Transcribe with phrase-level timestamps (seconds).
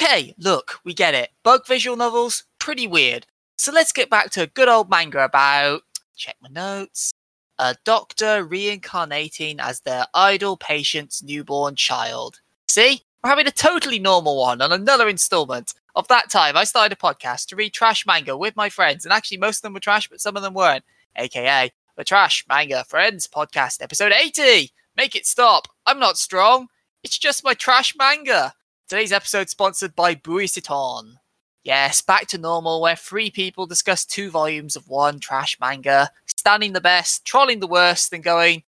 [0.00, 1.30] Okay, look, we get it.
[1.42, 3.26] Bug visual novels, pretty weird.
[3.56, 5.82] So let's get back to a good old manga about.
[6.16, 7.12] Check my notes.
[7.58, 12.40] A doctor reincarnating as their idol patient's newborn child.
[12.68, 13.02] See?
[13.24, 16.56] We're having a totally normal one on another installment of that time.
[16.56, 19.62] I started a podcast to read trash manga with my friends, and actually, most of
[19.62, 20.84] them were trash, but some of them weren't.
[21.16, 24.70] AKA the Trash Manga Friends Podcast, episode 80.
[24.96, 25.66] Make it stop.
[25.84, 26.68] I'm not strong.
[27.02, 28.54] It's just my trash manga.
[28.88, 31.16] Today's episode sponsored by Buisiton.
[31.62, 36.72] Yes, back to normal, where three people discuss two volumes of one trash manga, standing
[36.72, 38.62] the best, trolling the worst, and going,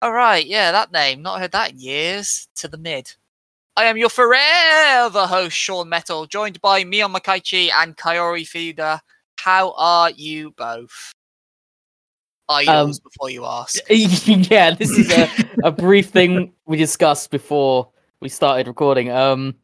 [0.00, 3.16] all right, yeah, that name, not heard that in years, to the mid.
[3.76, 9.02] I am your forever host, Sean Metal, joined by Mion Makaichi and Kaori Fuda.
[9.38, 11.12] How are you both?
[12.48, 13.78] Idols before you ask.
[13.90, 15.28] yeah, this is a,
[15.64, 19.10] a brief thing we discussed before we started recording.
[19.10, 19.54] Um,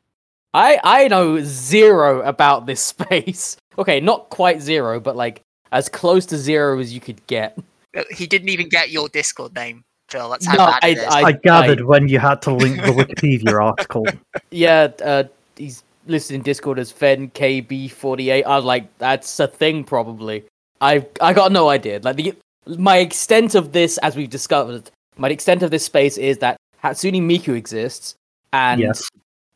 [0.55, 3.57] I I know zero about this space.
[3.79, 7.59] Okay, not quite zero, but like as close to zero as you could get.
[7.97, 10.29] Uh, He didn't even get your Discord name, Phil.
[10.29, 11.05] That's how No, bad it is.
[11.05, 14.07] I- I, gathered when you had to link the Wikipedia article.
[14.51, 15.25] Yeah, uh,
[15.57, 18.45] he's listed in Discord as Fen KB48.
[18.45, 20.45] I was like, that's a thing, probably.
[20.83, 22.01] I I got no idea.
[22.03, 22.35] Like the
[22.67, 27.23] my extent of this, as we've discovered, my extent of this space is that Hatsune
[27.23, 28.15] Miku exists
[28.53, 29.03] and yes.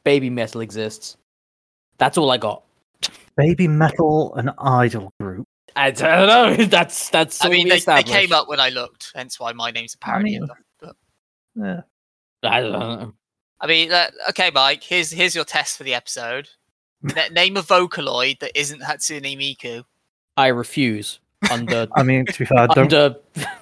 [0.06, 1.16] Baby Metal exists.
[1.98, 2.62] That's all I got.
[3.36, 5.44] Baby Metal, an idol group.
[5.74, 6.64] I don't know.
[6.64, 7.44] That's that's.
[7.44, 9.98] I mean, we they, they came up when I looked, hence why my name's a
[9.98, 10.56] parody mean- of them.
[10.80, 10.96] But,
[11.56, 11.80] Yeah.
[12.48, 13.12] I don't know.
[13.60, 14.84] I mean, uh, okay, Mike.
[14.84, 16.48] Here's here's your test for the episode.
[17.02, 19.82] Na- name a Vocaloid that isn't Hatsune Miku.
[20.36, 21.18] I refuse.
[21.50, 23.16] Under I mean, to be fair, I don't under.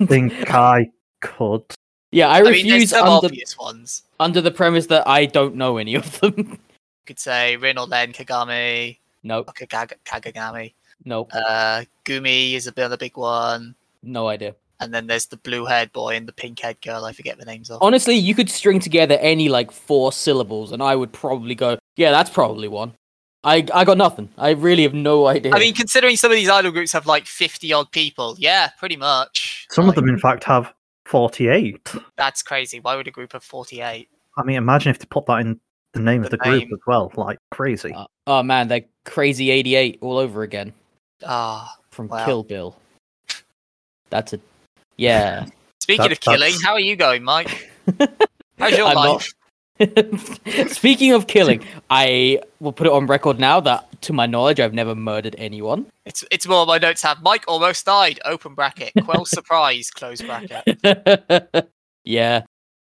[0.07, 0.91] think I
[1.23, 1.65] could.
[2.15, 4.03] Yeah, I I, mean, refuse some under obvious ones.
[4.21, 6.59] under the premise that I don't know any of them.
[7.05, 9.47] You could say Rin or Len, Kagami, nope.
[9.47, 10.73] or Kagag- Kagagami.
[11.05, 11.31] Nope.
[11.35, 13.75] Uh, Gumi is a bit of a big one.
[14.03, 14.55] No idea.
[14.81, 17.05] And then there's the blue haired boy and the pink haired girl.
[17.05, 17.83] I forget the names of.
[17.83, 22.11] Honestly, you could string together any like four syllables, and I would probably go, "Yeah,
[22.11, 22.95] that's probably one."
[23.45, 24.31] I I got nothing.
[24.39, 25.53] I really have no idea.
[25.55, 28.97] I mean, considering some of these idol groups have like 50 odd people, yeah, pretty
[28.97, 29.67] much.
[29.71, 30.73] Some of them, in fact, have
[31.07, 31.93] 48.
[32.17, 32.81] That's crazy.
[32.81, 34.09] Why would a group of 48?
[34.37, 35.61] I mean, imagine if they put that in
[35.93, 37.13] the name The of the group as well.
[37.17, 37.93] Like, crazy.
[37.93, 40.73] Uh, oh man, they're crazy eighty-eight all over again
[41.25, 41.77] Ah.
[41.91, 42.25] from Wow.
[42.25, 42.77] Kill Bill.
[44.11, 44.41] That's a
[44.97, 45.47] yeah.
[45.81, 47.71] Speaking That- of killing, that's- how are you going, Mike?
[48.59, 49.33] How's your I'm not- life?
[50.69, 54.75] Speaking of killing, I will put it on record now that, to my knowledge, I've
[54.75, 55.87] never murdered anyone.
[56.07, 61.69] It's it's more my notes have Mike almost died, open bracket, quell surprise, close bracket.
[62.05, 62.43] yeah.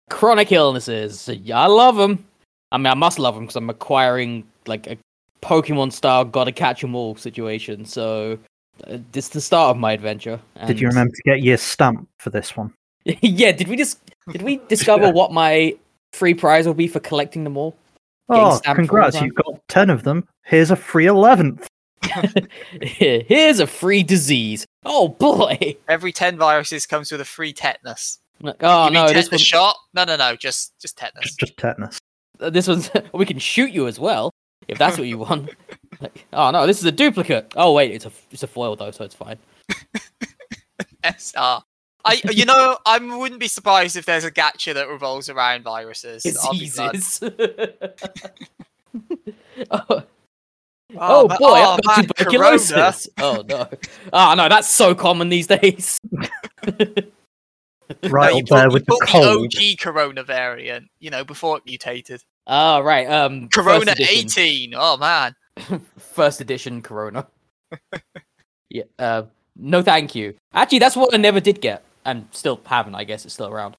[0.09, 1.29] Chronic illnesses.
[1.29, 2.25] Yeah, I love them.
[2.71, 4.97] I mean, I must love them because I'm acquiring like a
[5.41, 7.85] Pokemon style gotta catch 'em all situation.
[7.85, 8.39] So
[8.87, 10.39] uh, this is the start of my adventure.
[10.65, 12.73] Did you remember to get your stamp for this one?
[13.05, 13.51] yeah.
[13.51, 13.99] Did we just
[14.31, 15.75] did we discover what my
[16.13, 17.75] free prize will be for collecting them all?
[18.29, 19.21] Oh, stamped for all congrats!
[19.21, 20.27] You've got 10 of them.
[20.43, 21.67] Here's a free 11th.
[22.81, 24.65] Here's a free disease.
[24.85, 25.77] Oh boy.
[25.87, 28.19] Every ten viruses comes with a free tetanus.
[28.43, 29.75] Oh you mean no, this tetanus one, shot?
[29.93, 31.35] No, no, no, just just tetanus.
[31.35, 31.99] Just tetanus.
[32.39, 34.31] uh, this one's we can shoot you as well
[34.67, 35.49] if that's what you want.
[35.99, 37.53] Like, oh no, this is a duplicate.
[37.55, 39.37] Oh wait, it's a it's a foil though, so it's fine.
[41.03, 41.59] SR.
[42.05, 46.25] I, you know, I wouldn't be surprised if there's a gacha that revolves around viruses.
[46.43, 46.53] I'll.
[46.53, 47.19] Diseases.
[49.71, 50.03] oh,
[50.97, 52.57] Oh, oh boy, oh, I've got man, Corona.
[52.57, 53.09] tuberculosis.
[53.19, 53.67] Oh no.
[54.11, 55.99] Oh no, that's so common these days.
[58.03, 59.51] Right no, up there with the bought cold.
[59.51, 62.23] the OG Corona variant, you know, before it mutated.
[62.47, 64.73] Oh right, um Corona 18.
[64.77, 65.35] Oh man.
[65.97, 67.27] first edition Corona.
[68.69, 69.23] yeah, uh,
[69.57, 70.35] no, thank you.
[70.53, 72.95] Actually, that's what I never did get, and still haven't.
[72.95, 73.75] I guess it's still around.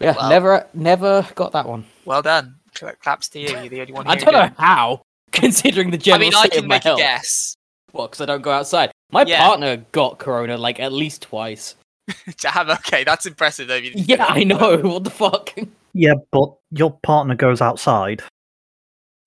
[0.00, 0.28] Yeah, Well.
[0.28, 1.86] never, never got that one.
[2.04, 2.56] Well done.
[2.74, 3.48] Cla- Claps to you.
[3.48, 4.06] You're the only one.
[4.08, 4.58] I don't know didn't.
[4.58, 5.00] how,
[5.32, 6.98] considering the I general mean, I state can of my make a health.
[6.98, 7.54] guess.
[7.92, 8.10] What?
[8.10, 8.90] Because I don't go outside.
[9.10, 9.38] My Yeah.
[9.46, 11.76] partner got Corona like at least twice.
[12.40, 13.68] Damn, okay, that's impressive.
[13.68, 13.76] Though.
[13.76, 14.76] You Yeah, I know.
[14.78, 15.54] What the fuck?
[15.94, 18.22] Yeah, but your partner goes outside.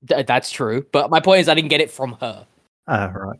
[0.07, 2.45] Th- that's true, but my point is, I didn't get it from her.
[2.88, 3.39] Oh, right.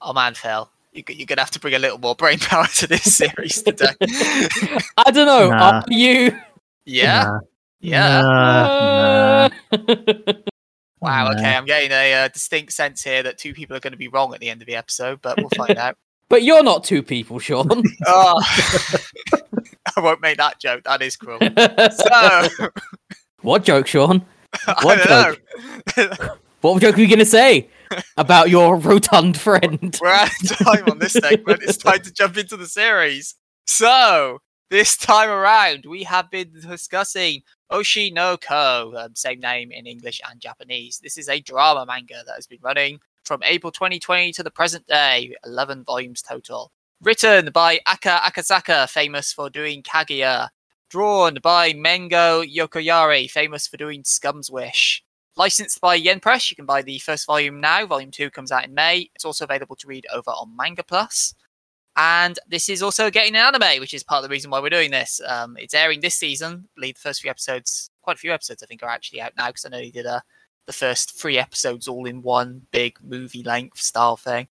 [0.00, 0.68] Oh man, Phil.
[0.96, 3.62] You, g- you're gonna have to bring a little more brain power to this series
[3.62, 3.88] today.
[4.96, 5.50] I don't know.
[5.50, 5.80] Nah.
[5.80, 6.36] Are you?
[6.86, 7.40] yeah, Nah,
[7.80, 8.22] yeah.
[8.22, 10.32] nah, nah,
[11.00, 11.32] Wow.
[11.32, 14.08] Okay, I'm getting a uh, distinct sense here that two people are going to be
[14.08, 15.96] wrong at the end of the episode, but we'll find out.
[16.30, 17.68] but you're not two people, Sean.
[18.06, 18.42] Oh,
[19.96, 20.84] I won't make that joke.
[20.84, 21.38] That is cruel.
[21.90, 22.48] So,
[23.42, 24.24] what joke, Sean?
[24.66, 26.28] I What don't know.
[26.62, 27.68] What joke are you gonna say
[28.16, 29.96] about your rotund friend?
[30.00, 31.62] We're out of time on this segment.
[31.62, 33.34] It's time to jump into the series.
[33.66, 34.38] So,
[34.70, 40.20] this time around, we have been discussing Oshi no Ko, um, same name in English
[40.28, 41.00] and Japanese.
[41.02, 44.86] This is a drama manga that has been running from April 2020 to the present
[44.86, 46.72] day, 11 volumes total.
[47.00, 50.48] Written by Aka Akasaka, famous for doing Kaguya.
[50.88, 55.02] Drawn by Mengo Yokoyari, famous for doing Scum's Wish.
[55.36, 57.84] Licensed by Yen Press, you can buy the first volume now.
[57.84, 59.10] Volume 2 comes out in May.
[59.14, 61.34] It's also available to read over on Manga Plus.
[61.96, 64.70] And this is also getting an anime, which is part of the reason why we're
[64.70, 65.20] doing this.
[65.26, 66.64] Um, it's airing this season.
[66.64, 69.32] I believe the first few episodes, quite a few episodes, I think, are actually out
[69.36, 70.22] now because I know he did a,
[70.66, 74.48] the first three episodes all in one big movie length style thing.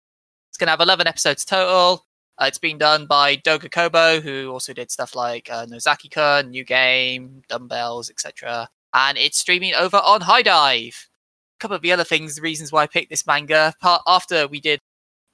[0.49, 2.05] It's going to have 11 episodes total.
[2.37, 6.51] Uh, it's been done by Doga Kobo, who also did stuff like uh, Nozaki Kun,
[6.51, 8.69] New Game, Dumbbells, etc.
[8.95, 11.09] And it's streaming over on High Dive.
[11.57, 14.47] A couple of the other things, the reasons why I picked this manga, part after
[14.47, 14.79] we did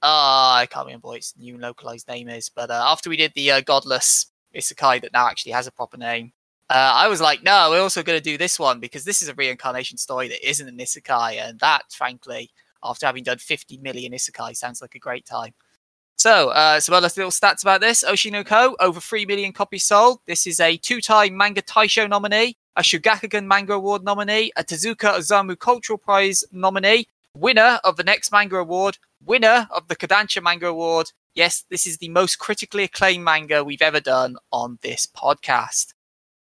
[0.02, 3.32] uh, I can't remember what its new localized name is, but uh, after we did
[3.36, 6.32] the uh, Godless Isekai that now actually has a proper name,
[6.68, 9.28] uh, I was like, no, we're also going to do this one because this is
[9.28, 12.50] a reincarnation story that isn't an Isekai, and that, frankly,
[12.82, 15.54] after having done 50 million Isekai, sounds like a great time.
[16.16, 19.84] So, uh, some other little stats about this Oshi no Ko, over 3 million copies
[19.84, 20.18] sold.
[20.26, 25.14] This is a two time Manga Taisho nominee, a Shogakukan Manga Award nominee, a Tezuka
[25.14, 30.66] Osamu Cultural Prize nominee, winner of the next manga award, winner of the Kodansha Manga
[30.66, 31.12] Award.
[31.34, 35.94] Yes, this is the most critically acclaimed manga we've ever done on this podcast.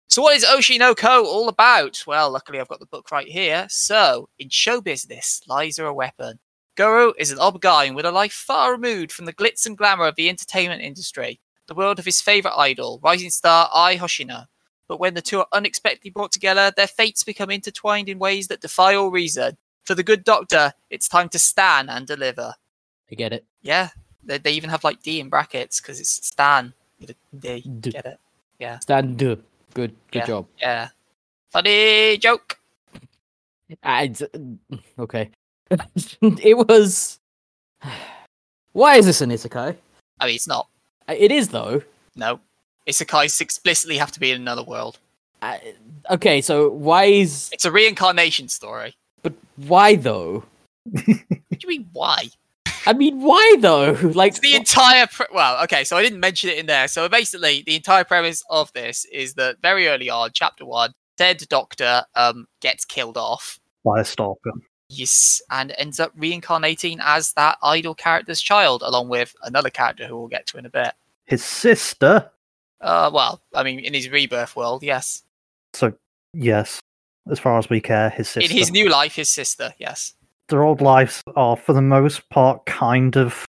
[0.10, 2.04] So, what is Oshi no Ko all about?
[2.06, 3.66] Well, luckily I've got the book right here.
[3.70, 6.40] So, in show business, lies are a weapon.
[6.76, 10.06] Goro is an odd guy with a life far removed from the glitz and glamour
[10.06, 14.46] of the entertainment industry, the world of his favorite idol, rising star Ai Hoshino.
[14.88, 18.62] But when the two are unexpectedly brought together, their fates become intertwined in ways that
[18.62, 19.58] defy all reason.
[19.86, 22.54] For the good doctor, it's time to stand and deliver.
[23.12, 23.46] I get it.
[23.62, 23.90] Yeah,
[24.24, 27.62] they, they even have like D in brackets because it's Stan with a D.
[27.80, 27.92] D.
[27.92, 28.20] Get it?
[28.60, 28.80] Yeah.
[28.80, 29.40] Stand up.
[29.74, 29.96] Good.
[30.12, 30.26] Good Yeah.
[30.26, 30.48] job.
[30.60, 30.90] Yeah.
[31.52, 32.60] Funny joke.
[33.84, 34.28] I d-
[35.00, 35.32] okay.
[36.22, 37.20] it was.
[38.74, 39.76] Why is this an isekai?
[40.20, 40.68] I mean, it's not.
[41.08, 41.82] It is though.
[42.16, 42.40] No.
[42.88, 45.00] Isekais explicitly have to be in another world.
[45.42, 45.74] I,
[46.10, 47.50] okay, so why is?
[47.52, 48.96] It's a reincarnation story.
[49.22, 50.44] But why though?
[50.92, 51.14] What do
[51.62, 52.30] you mean, why?
[52.86, 53.94] I mean, why though?
[54.14, 55.08] Like It's the entire.
[55.08, 56.88] Pre- well, okay, so I didn't mention it in there.
[56.88, 61.44] So basically, the entire premise of this is that very early on, chapter one, said
[61.50, 63.60] doctor um gets killed off.
[63.86, 64.52] by a stalker.
[64.90, 70.18] Yes, and ends up reincarnating as that idol character's child, along with another character who
[70.18, 70.94] we'll get to in a bit.
[71.26, 72.30] His sister.
[72.84, 75.24] Uh, well, I mean, in his rebirth world, yes.
[75.74, 75.94] So
[76.34, 76.80] yes,
[77.32, 78.52] as far as we care, his sister.
[78.52, 80.14] In his new life, his sister, yes.
[80.50, 83.46] Their old lives are, for the most part, kind of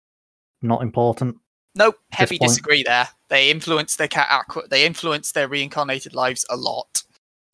[0.61, 1.37] not important.
[1.75, 3.09] Nope, heavy disagree there.
[3.29, 7.01] They influence their ca- aqua- they influence their reincarnated lives a lot,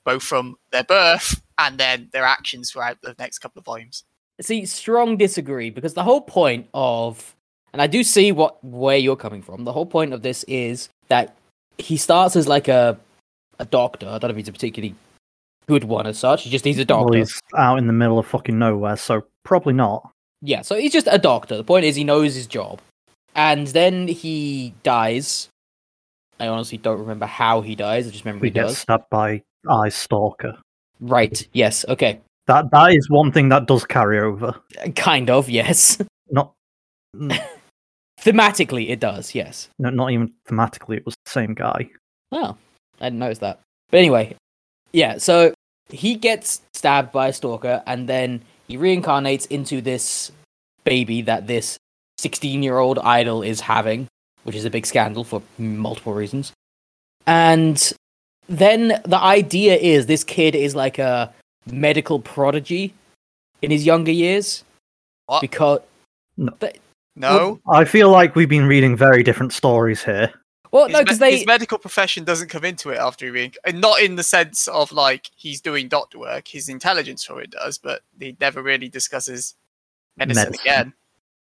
[0.03, 4.03] both from their birth and then their actions throughout the next couple of volumes.
[4.41, 7.35] see strong disagree because the whole point of
[7.73, 10.87] and i do see what where you're coming from the whole point of this is
[11.09, 11.35] that
[11.80, 12.98] he starts as like a
[13.59, 14.07] a doctor.
[14.07, 14.95] I don't know if he's a particularly
[15.68, 16.44] good one as such.
[16.44, 17.18] He just he's a Well, doctor.
[17.19, 20.09] he's out in the middle of fucking nowhere, so probably not.
[20.42, 21.57] yeah so he's just a doctor.
[21.57, 22.80] The point is he knows his job.
[23.36, 25.50] And then he dies.
[26.40, 28.07] I honestly don't remember how he dies.
[28.07, 30.57] I just remember We he get does stabbed by Ai Stalker.
[31.00, 31.48] right.
[31.54, 31.86] Yes.
[31.88, 32.19] Okay.
[32.48, 34.56] That that is one thing that does carry over.
[34.95, 36.00] kind of yes.
[36.31, 36.54] Not
[38.21, 40.97] thematically it does yes no, not even thematically.
[40.97, 41.90] It was the same guy.
[42.31, 42.56] Oh,
[42.99, 43.59] I didn't notice that.
[43.90, 44.35] But anyway,
[44.92, 45.54] yeah, so
[45.90, 50.31] he gets stabbed by a stalker and then he reincarnates into this
[50.83, 51.78] baby that this
[52.19, 54.07] 16 year old idol is having,
[54.44, 56.52] which is a big scandal for multiple reasons.
[57.26, 57.92] And
[58.47, 61.33] then the idea is this kid is like a
[61.66, 62.94] medical prodigy
[63.61, 64.64] in his younger years.
[65.26, 65.42] What?
[65.42, 65.81] Because,
[66.38, 66.54] No,
[67.69, 70.31] I feel like we've been reading very different stories here.
[70.71, 71.31] well, his, no, me- because they.
[71.38, 74.68] his medical profession doesn't come into it after he rein- and not in the sense
[74.68, 76.47] of like he's doing doctor work.
[76.47, 79.56] His intelligence for it does, but he never really discusses
[80.18, 80.61] medicine, Medicine.
[80.66, 80.94] again.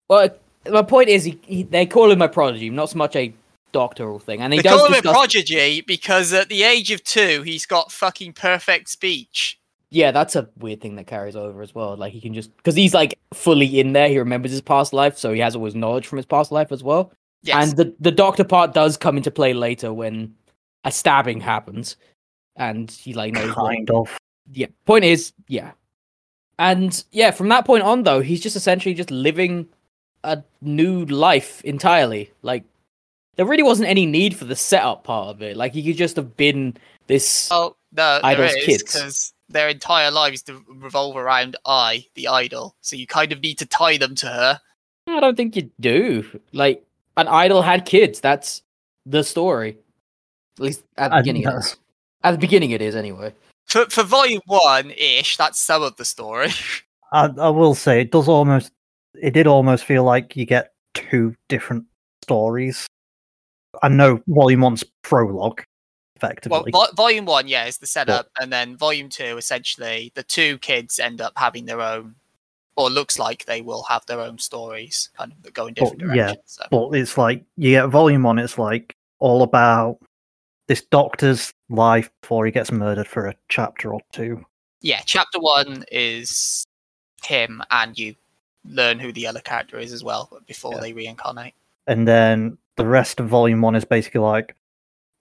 [0.08, 0.28] Well,
[0.70, 3.32] my point is, he, he, they call him a prodigy, not so much a
[3.72, 4.40] doctoral thing.
[4.40, 7.64] And he They does call him a prodigy because at the age of two, he's
[7.66, 9.59] got fucking perfect speech.
[9.90, 11.96] Yeah, that's a weird thing that carries over as well.
[11.96, 14.08] Like he can just because he's like fully in there.
[14.08, 16.70] He remembers his past life, so he has all his knowledge from his past life
[16.70, 17.12] as well.
[17.42, 17.68] Yes.
[17.68, 20.34] And the the doctor part does come into play later when
[20.84, 21.96] a stabbing happens,
[22.56, 23.54] and he like knows.
[23.56, 24.16] what- Kind of.
[24.52, 24.66] yeah.
[24.84, 25.72] Point is, yeah.
[26.58, 29.66] And yeah, from that point on, though, he's just essentially just living
[30.24, 32.30] a new life entirely.
[32.42, 32.64] Like,
[33.36, 35.56] there really wasn't any need for the setup part of it.
[35.56, 37.48] Like, he could just have been this.
[37.50, 38.82] Oh no, there Idol's is kids.
[38.82, 42.76] because their entire lives to revolve around Ai, the idol.
[42.80, 44.60] So you kind of need to tie them to her.
[45.06, 46.40] I don't think you do.
[46.52, 46.84] Like,
[47.16, 48.20] an idol had kids.
[48.20, 48.62] That's
[49.06, 49.76] the story.
[50.58, 51.42] At least at the And beginning.
[51.42, 51.76] It that's- is.
[52.22, 53.32] At the beginning, it is anyway.
[53.66, 56.50] For for volume one ish, that's some of the story.
[57.12, 58.72] I, I will say it does almost.
[59.22, 61.86] It did almost feel like you get two different
[62.22, 62.86] stories.
[63.82, 65.62] I know Volume One's prologue,
[66.48, 70.58] well, vo- volume one, yeah, is the setup, and then volume two, essentially, the two
[70.58, 72.14] kids end up having their own,
[72.76, 76.06] or looks like they will have their own stories, kind of that go in different
[76.06, 76.34] But, yeah.
[76.46, 76.62] So.
[76.70, 78.38] but it's like you get Volume One.
[78.38, 79.98] It's like all about
[80.66, 84.44] this doctor's life before he gets murdered for a chapter or two.
[84.82, 86.64] yeah, chapter one is
[87.24, 88.14] him, and you
[88.64, 90.80] learn who the other character is as well before Yeah.
[90.80, 91.54] they reincarnate.
[91.86, 94.54] and then the rest of volume one is basically like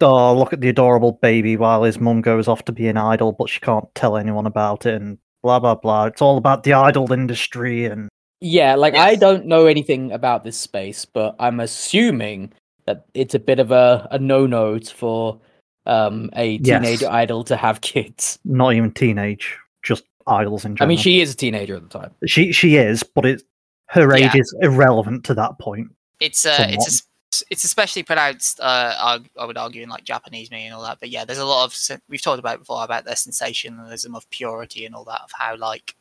[0.01, 3.31] oh look at the adorable baby while his mum goes off to be an idol
[3.31, 6.73] but she can't tell anyone about it and blah blah blah it's all about the
[6.73, 8.09] idol industry and
[8.41, 12.53] Yeah, like I don't know anything about this space, but I'm assuming
[12.85, 15.39] that it's a bit of a, a no no for
[15.85, 16.81] um a Yes.
[16.83, 18.39] teenage idol to have kids.
[18.45, 20.87] not even teenage just idols in general.
[20.87, 22.11] I mean, she is a teenager at the time.
[22.25, 23.43] she she is but it
[23.87, 24.41] her age Yeah.
[24.41, 25.87] is irrelevant to that point
[26.21, 27.03] It's uh, it's es-
[27.49, 28.59] it's especially pronounced.
[28.59, 30.99] Uh, I, I would argue in like Japanese meaning and all that.
[30.99, 34.85] But yeah, there's a lot of we've talked about before about the sensationalism of purity
[34.85, 35.95] and all that of how like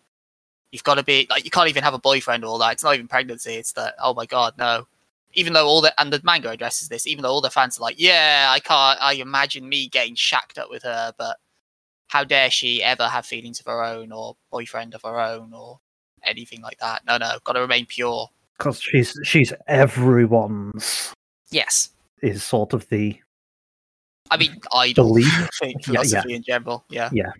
[0.70, 2.72] you've got to be like you can't even have a boyfriend or all that.
[2.72, 3.54] It's not even pregnancy.
[3.54, 4.86] It's that oh my god no.
[5.34, 7.82] Even though all the and the manga addresses this, even though all the fans are
[7.82, 8.98] like, yeah, I can't.
[9.00, 11.36] I imagine me getting shacked up with her, but
[12.08, 15.80] how dare she ever have feelings of her own or boyfriend of her own or
[16.24, 17.04] anything like that?
[17.06, 18.30] No, no, got to remain pure.
[18.58, 21.14] because she's she's everyone's
[21.50, 21.90] Yes.
[22.22, 23.18] is sort of the
[24.30, 25.48] I mean, idol Belief?
[25.54, 25.78] phi- Yeah, yeah.
[25.84, 26.84] philosophy in general.
[26.90, 27.08] Yeah.
[27.12, 27.32] Yeah.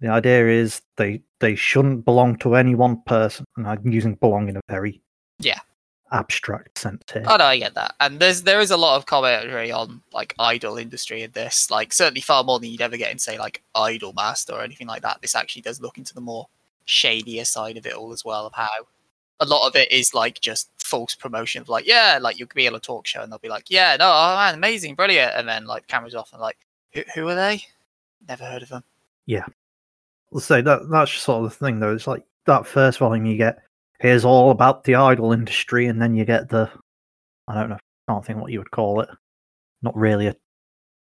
[0.00, 4.48] the idea is they they shouldn't belong to any one person and i'm using belong
[4.48, 5.00] in a very
[5.40, 5.58] Yeah.
[6.12, 7.94] abstract sense here Oh no, I get that.
[8.00, 11.70] And there's there is a lot of commentary on like idol industry in this.
[11.70, 14.86] Like certainly far more than you'd ever get in say like Idol Master or anything
[14.86, 15.20] like that.
[15.20, 16.48] This actually does look into the more
[16.86, 18.70] shadier side of it all as well of how
[19.40, 22.68] a lot of it is like just false promotion of like, yeah, like you'll be
[22.68, 25.48] on a talk show and they'll be like, Yeah, no, oh man, amazing, brilliant and
[25.48, 26.58] then like cameras off and like
[26.92, 27.62] who, who are they?
[28.28, 28.82] Never heard of them.
[29.26, 29.44] Yeah,
[30.30, 33.36] let's say that that's sort of the thing though it's like that first volume you
[33.36, 33.62] get
[34.00, 36.70] here's all about the idol industry and then you get the
[37.46, 37.78] i don't know
[38.08, 39.08] can't think what you would call it
[39.82, 40.36] not really a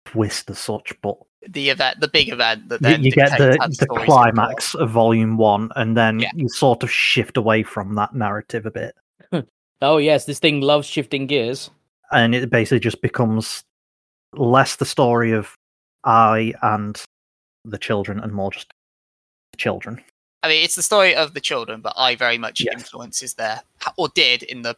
[0.05, 1.17] twist as such but
[1.49, 3.97] The event the big event that you, then you get the, the story's gonna go
[3.97, 4.05] on.
[4.33, 6.31] climax of volume one and then Yeah.
[6.37, 8.95] you sort of shift away from that narrative a bit
[9.83, 11.69] Oh yes, this thing loves shifting gears.
[12.13, 13.63] and it basically just becomes
[14.35, 15.55] less the story of
[16.05, 17.03] Ai and
[17.65, 18.71] the children and more just
[19.51, 20.01] the children.
[20.45, 22.75] Ai mean, it's the story of the children, but I very much Yes.
[22.75, 23.63] influences their
[23.97, 24.77] or did in the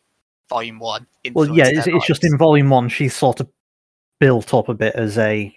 [0.48, 1.06] volume one.
[1.32, 3.48] Well, yeah, it's, it's just in volume one she's sort of
[4.20, 5.54] built up a bit as a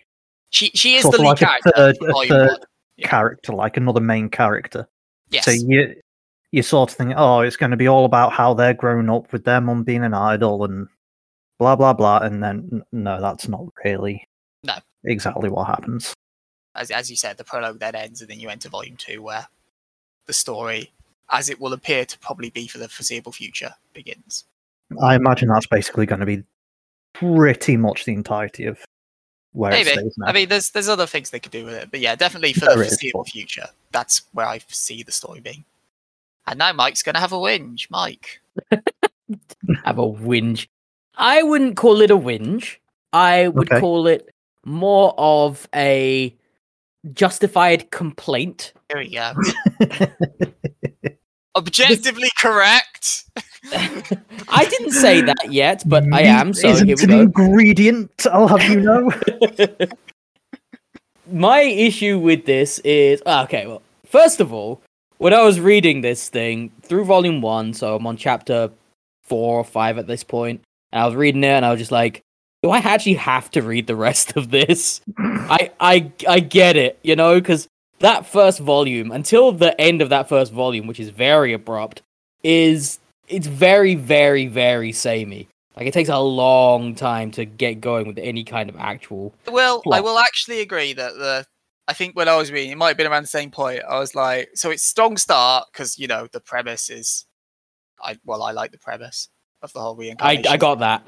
[0.49, 1.71] she she is sort the lead like a character.
[1.75, 2.65] third- a third.
[2.97, 3.07] Yeah.
[3.09, 4.87] character, like another main character.
[5.29, 5.95] Yes, So you
[6.51, 9.31] you sort of think, oh, it's going to be all about how they're grown up
[9.31, 10.87] with their mum being an idol and
[11.59, 14.27] blah blah blah, and then no, that's not really
[14.63, 14.75] No.
[15.03, 16.13] exactly what happens.
[16.75, 19.47] as as you said, the prologue then ends, and then you enter volume two, where
[20.25, 20.91] the story,
[21.31, 24.45] as it will appear to probably be for the foreseeable future, begins.
[25.03, 26.43] I imagine that's basically going to be
[27.13, 28.79] pretty much the entirety of
[29.57, 29.89] where Maybe.
[29.89, 30.27] it stays now.
[30.27, 32.65] I mean, there's there's other things they could do with it, but yeah, definitely for
[32.65, 35.65] the foreseeable but- future, that's where I see the story being.
[36.45, 38.39] And now Mike's gonna have a whinge, Mike.
[39.83, 40.67] Have a whinge.
[41.17, 42.77] I wouldn't call it a whinge.
[43.11, 43.81] I would Okay.
[43.81, 44.29] call it
[44.63, 46.33] more of a
[47.13, 48.71] justified complaint.
[48.89, 49.33] Here we go.
[51.57, 53.25] Objectively correct.
[53.73, 57.45] I didn't say that yet, but I am, so Isn't here we an go.
[57.47, 58.27] ingredient.
[58.31, 59.11] I'll have you know.
[61.31, 63.67] My issue with this is ah, okay.
[63.67, 64.81] Well, first of all,
[65.17, 68.69] when I was reading this thing through volume one, so I'm on chapter
[69.23, 71.91] four or five at this point, and I was reading it, and I was just
[71.91, 72.21] like,
[72.63, 76.97] "Do I actually have to read the rest of this?" I I I get it,
[77.03, 77.67] you know, because
[77.99, 82.01] that first volume until the end of that first volume, which is very abrupt,
[82.43, 85.47] is it's very very very samey.
[85.75, 89.83] Like it takes a long time to get going with any kind of actual Well,
[89.91, 91.45] I will actually agree that the
[91.87, 93.81] I think when I was reading, it might have been around the same point.
[93.87, 97.25] I was like, so it's strong start because you know the premise is,
[98.01, 99.29] I well, I like the premise
[99.61, 100.43] of the whole I.
[100.49, 101.07] I got that.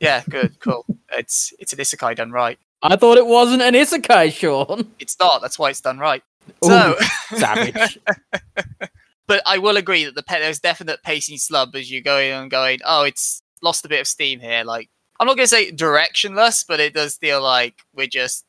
[0.00, 0.84] Yeah, good, cool.
[1.16, 2.58] it's it's an isekai done right.
[2.82, 4.90] I thought it wasn't an isekai, Sean.
[4.98, 5.40] It's not.
[5.40, 6.22] That's why it's done right.
[6.64, 6.96] Ooh, So,
[7.36, 7.98] savage.
[9.26, 12.50] but I will agree that the pe- there's definite pacing slump as you're going and
[12.50, 12.80] going.
[12.84, 14.64] Oh, it's lost a bit of steam here.
[14.64, 18.44] Like I'm not going to say directionless, but it does feel like we're just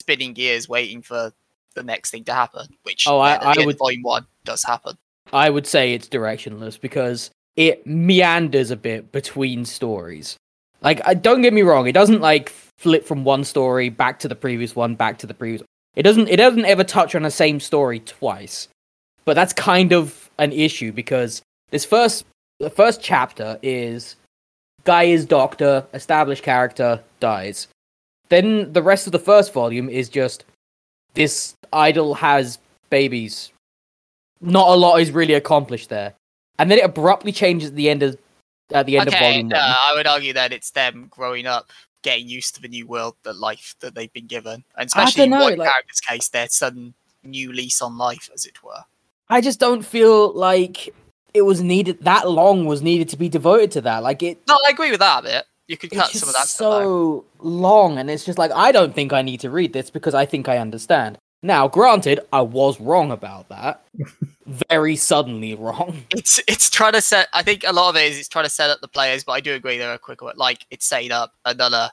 [0.00, 1.32] spinning gears, waiting for
[1.74, 2.66] the next thing to happen.
[2.82, 4.96] Which Oh, I- I would- volume one does happen.
[5.32, 10.36] I would say it's directionless because it meanders a bit between stories.
[10.82, 12.48] Like, I, don't get me wrong, it doesn't like
[12.78, 15.62] flip from one story back to the previous one, back to the previous.
[15.94, 16.28] It doesn't.
[16.28, 18.66] It doesn't ever touch on the same story twice.
[19.24, 22.24] But that's kind of an issue because this first,
[22.58, 24.16] the first chapter is
[24.84, 27.68] guy is doctor, established character dies.
[28.28, 30.44] Then the rest of the first volume is just
[31.14, 32.58] this idol has
[32.90, 33.52] babies
[34.42, 36.14] not a lot is really accomplished there.
[36.58, 38.18] And then it abruptly changes at the end of
[38.72, 39.64] at the end of volume no, one.
[39.64, 41.70] I would argue that it's them growing up,
[42.02, 45.30] getting used to the new world, the life that they've been given, and especially in
[45.30, 48.82] dunno, one like- character's case, their sudden new lease on life, as it were.
[49.28, 50.94] I just don't feel like
[51.34, 54.02] it was needed that long was needed to be devoted to that.
[54.02, 55.44] Like it No, I agree with that a bit.
[55.68, 58.94] You could cut just some of that so long and it's just like I don't
[58.94, 61.18] think I need to read this because I think I understand.
[61.44, 63.84] Now, granted, I was wrong about that.
[64.46, 66.04] Very suddenly wrong.
[66.10, 67.28] It's it's trying to set.
[67.32, 69.32] I think a lot of it is it's trying to set up the players, but
[69.32, 70.32] I do agree there are quicker.
[70.36, 71.90] Like it's setting up another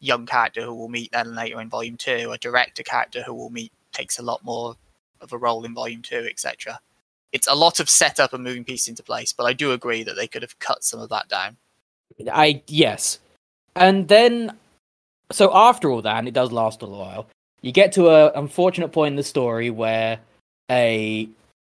[0.00, 3.50] young character who will meet then later in volume two, a director character who will
[3.50, 4.76] meet takes a lot more
[5.20, 6.80] of a role in volume two, etc.
[7.32, 10.16] It's a lot of setup and moving pieces into place, but I do agree that
[10.16, 11.56] they could have cut some of that down.
[12.32, 13.18] I yes.
[13.76, 14.56] And then
[15.30, 17.26] so after all that, and it does last a while,
[17.60, 20.20] you get to a unfortunate point in the story where
[20.70, 21.28] a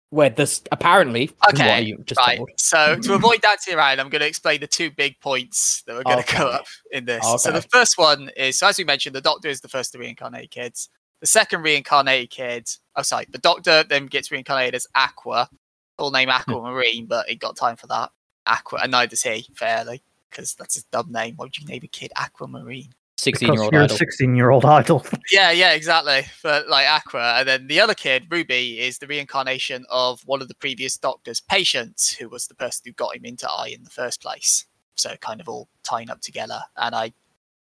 [0.09, 2.37] where this apparently Okay, you just right.
[2.37, 2.49] told.
[2.57, 6.03] So to avoid dancing around, I'm going to explain the two big points that are
[6.03, 7.25] going to come up in this.
[7.41, 9.97] So the first one is, so as we mentioned, the Doctor is the first to
[9.97, 10.89] reincarnate kids.
[11.19, 15.49] The second reincarnated kid, oh sorry, the Doctor then gets reincarnated as Aqua,
[15.97, 16.51] full name Hmm.
[16.51, 18.11] Aquamarine, but it got time for that.
[18.45, 21.35] Aqua, and neither does he, fairly, because that's his dumb name.
[21.35, 22.93] Why would you name a kid Aquamarine?
[23.17, 23.97] Sixteen Because year old you're a idol.
[23.97, 25.03] 16 year old idol.
[25.31, 26.21] Yeah, yeah, exactly.
[26.43, 30.47] But like Aqua, and then the other kid, Ruby, is the reincarnation of one of
[30.47, 33.89] the previous Doctor's patients, who was the person who got him into Ai in the
[33.89, 34.65] first place.
[34.95, 36.59] So kind of all tying up together.
[36.77, 37.11] And I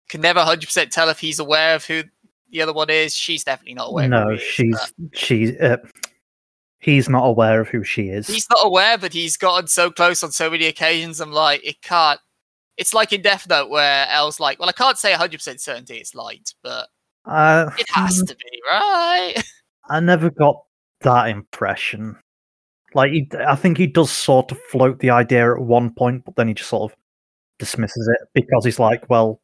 [0.09, 2.03] can never 100% tell if he's aware of who
[2.55, 3.15] the other one is.
[3.15, 4.09] She's definitely not aware.
[4.09, 5.77] no, he is, she's but she's uh,
[6.79, 8.29] he's not aware of who she is.
[8.29, 11.21] He's not aware, but he's gotten so close on so many occasions.
[11.21, 12.21] I'm like, it can't.
[12.77, 16.15] It's like in Death Note, where L's like, well, I can't say 100% certainty it's
[16.15, 16.89] light, but
[17.25, 19.35] Uh, it has to be, right?
[19.91, 20.57] I never got
[21.03, 22.17] that impression.
[22.95, 26.37] Like, he, I think he does sort of float the idea at one point, but
[26.37, 26.99] then he just sort of
[27.59, 29.41] dismisses it because he's like, well,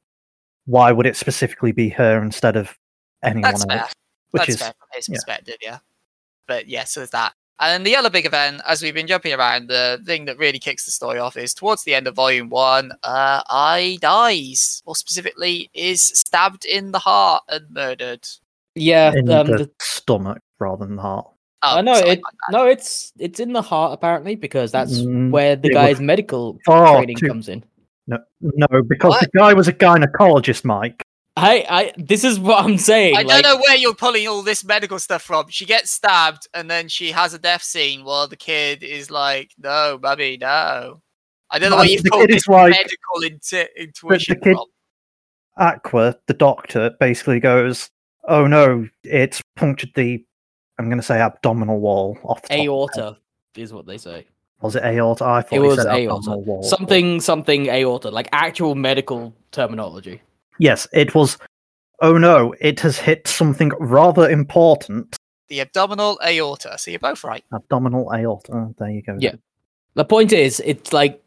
[0.67, 2.77] why would it specifically be her instead of
[3.23, 3.73] anyone That's else?
[3.73, 3.89] fair.
[4.31, 5.15] Which That's is fair from his yeah.
[5.15, 5.79] perspective, yeah.
[6.47, 7.33] But yeah, so there's that.
[7.61, 10.59] And then the other big event, as we've been jumping around, the thing that really
[10.59, 14.97] kicks the story off is towards the end of volume one, uh, Ai dies, or
[14.97, 18.27] specifically is stabbed in the heart and murdered.
[18.75, 21.27] Yeah, in um, the, the, stomach rather than the heart.
[21.63, 22.07] Oh, I know it.
[22.23, 22.53] my bad.
[22.53, 26.59] No, it's it's in the heart apparently because that's Mm, where the guy's was medical
[26.65, 27.63] far training too- comes in.
[28.07, 29.21] No, no, because What?
[29.21, 31.03] the guy was a gynecologist, Mike.
[31.37, 33.17] I, I, this is what I'm saying.
[33.17, 35.47] I like, don't know where you're pulling all this medical stuff from.
[35.49, 39.53] She gets stabbed and then she has a death scene while the kid is like,
[39.59, 41.01] "No, mummy, no."
[41.51, 44.55] I don't know But where uh, you've the pulled this like- medical intu- intuition kid-
[44.55, 44.67] from.
[45.57, 47.91] Aqua, the doctor, basically goes,
[48.29, 50.25] "Oh no, it's punctured the,
[50.79, 52.69] I'm going to say abdominal wall off the top of my head.
[52.69, 53.19] aorta
[53.57, 54.27] is what they say.
[54.63, 55.25] Was it aorta?
[55.25, 56.37] I thought It was said aorta.
[56.37, 56.63] wall.
[56.63, 60.23] Something something aorta, like actual medical terminology.
[60.61, 61.39] Yes, it was.
[62.01, 65.17] Oh no, it has hit something rather important.
[65.49, 66.77] The abdominal aorta.
[66.79, 67.43] So you're both right.
[67.53, 68.73] Abdominal aorta.
[68.79, 69.17] There you go.
[69.19, 69.35] Yeah.
[69.95, 71.23] The point is, it's like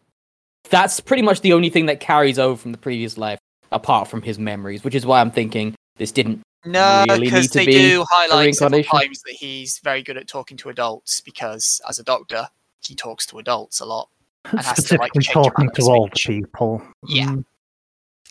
[0.69, 3.39] that's pretty much the only thing that carries over from the previous life,
[3.71, 6.41] apart from his memories, which is why I'm thinking this didn't.
[6.65, 8.99] No, really because need to they be do highlight several reincarnation?
[8.99, 11.21] times that he's very good at talking to adults.
[11.21, 12.47] Because as a doctor,
[12.85, 14.09] he talks to adults a lot,
[14.45, 16.81] and has to, like, Specifically change talking to the older people.
[17.07, 17.27] Yeah.
[17.27, 17.45] Mm,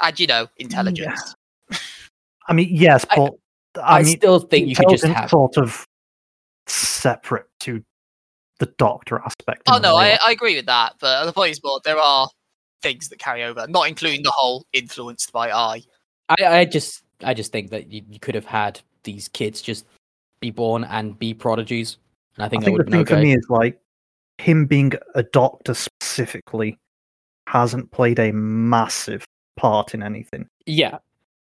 [0.00, 1.35] and you know, intelligence.
[2.48, 3.35] I mean, yes, but
[3.76, 5.31] I, I, mean, still think you could just have.
[5.31, 5.87] sort of
[6.66, 7.83] separate to
[8.59, 9.62] the doctor aspect.
[9.66, 9.96] Oh no.
[9.96, 10.94] I, I agree with that.
[11.00, 12.28] But the point is more there are
[12.81, 15.83] things that carry over, not including the whole influenced by Ai.
[16.28, 19.87] I, I just I just think that you, you could have had these kids just
[20.40, 21.98] be born and be prodigies.
[22.37, 23.46] And I think, I think think, that would the have thing been for me is
[23.48, 23.81] like
[24.38, 26.78] him being a doctor specifically
[27.48, 29.24] hasn't played a massive
[29.57, 30.49] part in anything.
[30.67, 30.99] Yeah,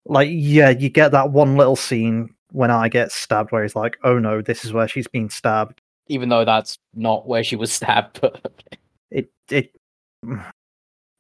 [0.06, 3.98] Like, yeah, you get that one little scene when I get stabbed where he's like,
[4.04, 7.72] "Oh no, this is where she's been stabbed." even though that's not where she was
[7.80, 8.20] stabbed.
[8.22, 8.42] But
[9.12, 9.74] It it.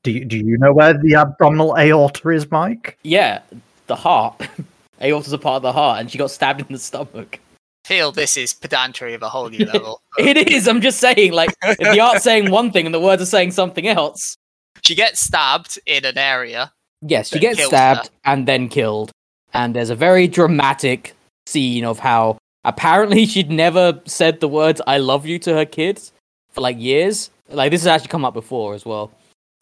[0.04, 2.98] Do you do you know where the abdominal aorta is, Mike?
[3.04, 3.41] yeah,
[3.88, 4.41] the heart.
[5.02, 7.39] Aorta's a part of the heart, and she got stabbed in the stomach.
[7.86, 10.00] feel this is pedantry of a whole new level.
[10.20, 10.67] It is.
[10.67, 13.50] I'm just saying, like, if the art's saying one thing and the words are saying
[13.52, 14.38] something else.
[14.81, 16.71] She gets stabbed in an area.
[17.01, 18.12] Yes, she gets stabbed her.
[18.25, 19.12] and then killed.
[19.53, 24.97] And there's a very dramatic scene of how apparently she'd never said the words "I
[24.97, 26.13] love you" to her kids
[26.51, 27.29] for like years.
[27.49, 29.12] Like this has actually come up before as well.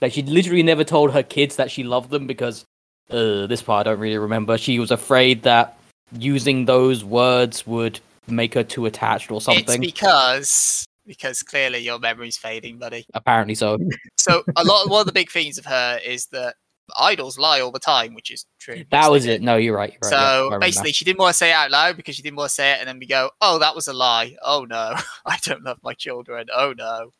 [0.01, 2.65] Like she'd literally never told her kids that she loved them because
[3.09, 4.57] uh, this part I don't really remember.
[4.57, 5.77] She was afraid that
[6.17, 9.83] using those words would make her too attached or something.
[9.83, 13.03] It's because because clearly your memory's fading, buddy.
[13.15, 13.79] apparently so.
[14.17, 16.55] So a lot one of the big themes of her is that
[16.95, 18.83] idols lie all the time, which is true.
[18.91, 19.41] That was it.
[19.41, 19.91] No, you're right.
[19.91, 20.11] You're right.
[20.11, 22.49] yeah, So basically, she didn't want to say it out loud because she didn't want
[22.49, 24.35] to say it, and then we go, "Oh, that was a lie.
[24.43, 24.93] Oh no,
[25.25, 26.47] I don't love my children.
[26.55, 27.11] Oh no."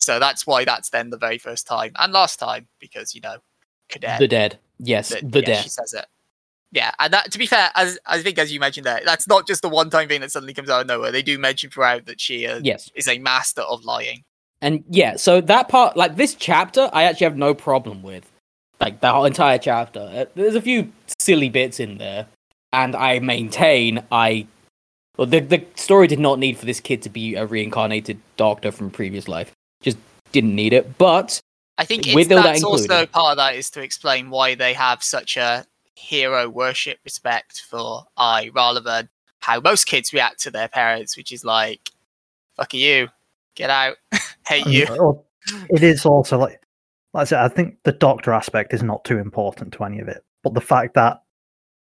[0.00, 3.36] So that's why that's then the very first time and last time because you know,
[3.88, 4.18] cadet.
[4.18, 4.58] the dead.
[4.80, 5.62] Yes, that- the yeah, dead.
[5.62, 6.06] She says it.
[6.72, 9.46] Yeah, and that to be fair, as I think as you mentioned there, that's not
[9.46, 11.10] just the one-time thing that suddenly comes out of nowhere.
[11.10, 12.90] They do mention throughout that she uh, Yes.
[12.94, 14.22] is a master of lying.
[14.62, 18.30] And yeah, so that part, like this chapter, I actually have no problem with.
[18.78, 20.00] Like the whole entire chapter.
[20.00, 22.26] Uh, There's a few silly bits in there,
[22.72, 24.46] and I maintain I.
[25.16, 28.70] Well, the the story did not need for this kid to be a reincarnated doctor
[28.70, 29.50] from previous life.
[29.82, 29.98] Just
[30.32, 30.96] didn't need it.
[30.96, 31.40] But
[31.76, 34.54] I think With it's, all that that's also part of that is to explain why
[34.54, 39.08] they have such a hero worship respect for Ai, rather than
[39.40, 41.90] how most kids react to their parents, which is like,
[42.56, 43.08] "Fuck you,
[43.54, 43.96] get out,
[44.46, 45.24] hate you."
[45.70, 46.60] it is also like,
[47.12, 50.08] like I said, I think the doctor aspect is not too important to any of
[50.08, 51.22] it, but the fact that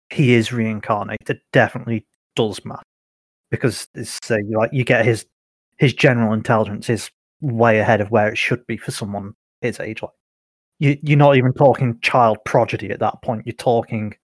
[0.10, 2.84] he is reincarnated definitely does matter
[3.50, 5.26] because it's uh, you like you get his
[5.78, 7.10] his general intelligence is
[7.42, 10.02] way ahead of where it should be for someone his age.
[10.02, 10.12] Like
[10.82, 13.46] you, you're not even talking child prodigy at that point.
[13.46, 14.16] You're talking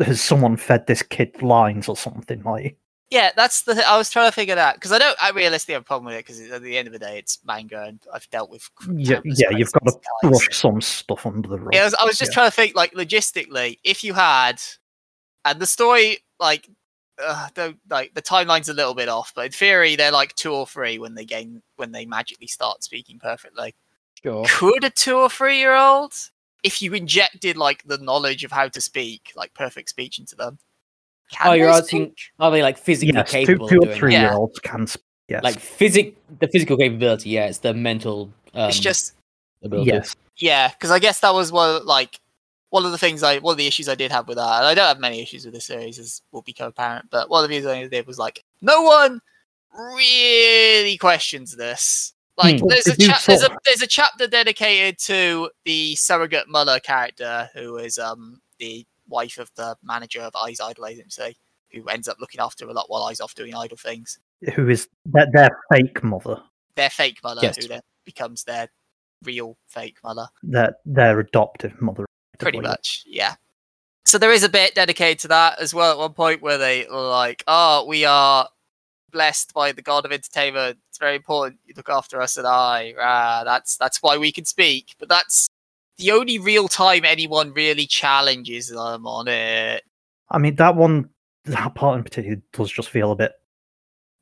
[0.00, 2.76] has someone fed this kid lines or something like
[3.10, 3.74] Yeah, that's the.
[3.74, 5.16] Th- I was trying to figure that because I don't.
[5.20, 7.40] I realistically have a problem with it because at the end of the day, it's
[7.44, 8.68] manga, and I've dealt with.
[8.94, 9.50] yeah, yeah.
[9.50, 11.74] You've got to brush some stuff under the rug.
[11.74, 12.34] Yeah, I was, I was just Yeah.
[12.34, 14.62] trying to think, like, logistically, if you had,
[15.44, 16.68] and the story, like,
[17.20, 20.52] uh, don't like the timeline's a little bit off, but in theory, they're like two
[20.52, 23.74] or three when they gain when they magically start speaking perfectly.
[24.22, 24.44] Sure.
[24.48, 26.12] Could a two or three year old,
[26.62, 30.58] if you injected like the knowledge of how to speak, like perfect speech into them,
[31.32, 32.18] can Oh, you're they asking- speak?
[32.38, 34.20] Are they like physically yes, capable two of or three that?
[34.20, 34.86] Year olds can.
[34.86, 37.30] sp- Yes, Like physic, the physical capability.
[37.30, 38.32] Yeah, it's the mental.
[38.54, 39.14] Um, it's just
[39.60, 39.90] ability.
[39.90, 40.14] yes.
[40.36, 42.20] yeah, because I guess that was one like
[42.70, 44.58] one of the things I one of the issues I did have with that.
[44.58, 47.06] And I don't have many issues with this series, as will become apparent.
[47.10, 49.20] But one of the things I did was like no one
[49.76, 52.12] really questions this.
[52.38, 52.66] Like Hmm.
[52.68, 57.78] there's a cha- there's a there's a chapter dedicated to the surrogate Muller character who
[57.78, 61.36] is um the wife of the manager of Ai's Idol Agency,
[61.72, 64.18] who ends up looking after a lot while Ai's off doing idol things.
[64.54, 66.42] Who is their, their fake mother?
[66.74, 67.56] Their fake mother, Yes.
[67.56, 68.68] who then becomes their
[69.24, 70.28] real fake mother.
[70.42, 72.04] Their their adoptive mother.
[72.38, 73.34] pretty much yeah
[74.04, 76.86] so there is a bit dedicated to that as well at one point where they
[76.86, 78.46] like oh we are
[79.16, 82.92] blessed by the god of entertainment it's very important you look after us and i
[83.00, 85.48] ah, that's that's why we can speak but that's
[85.96, 89.82] the only real time anyone really challenges them on it
[90.28, 91.08] I mean, that one,
[91.44, 93.32] that part in particular, does just feel a bit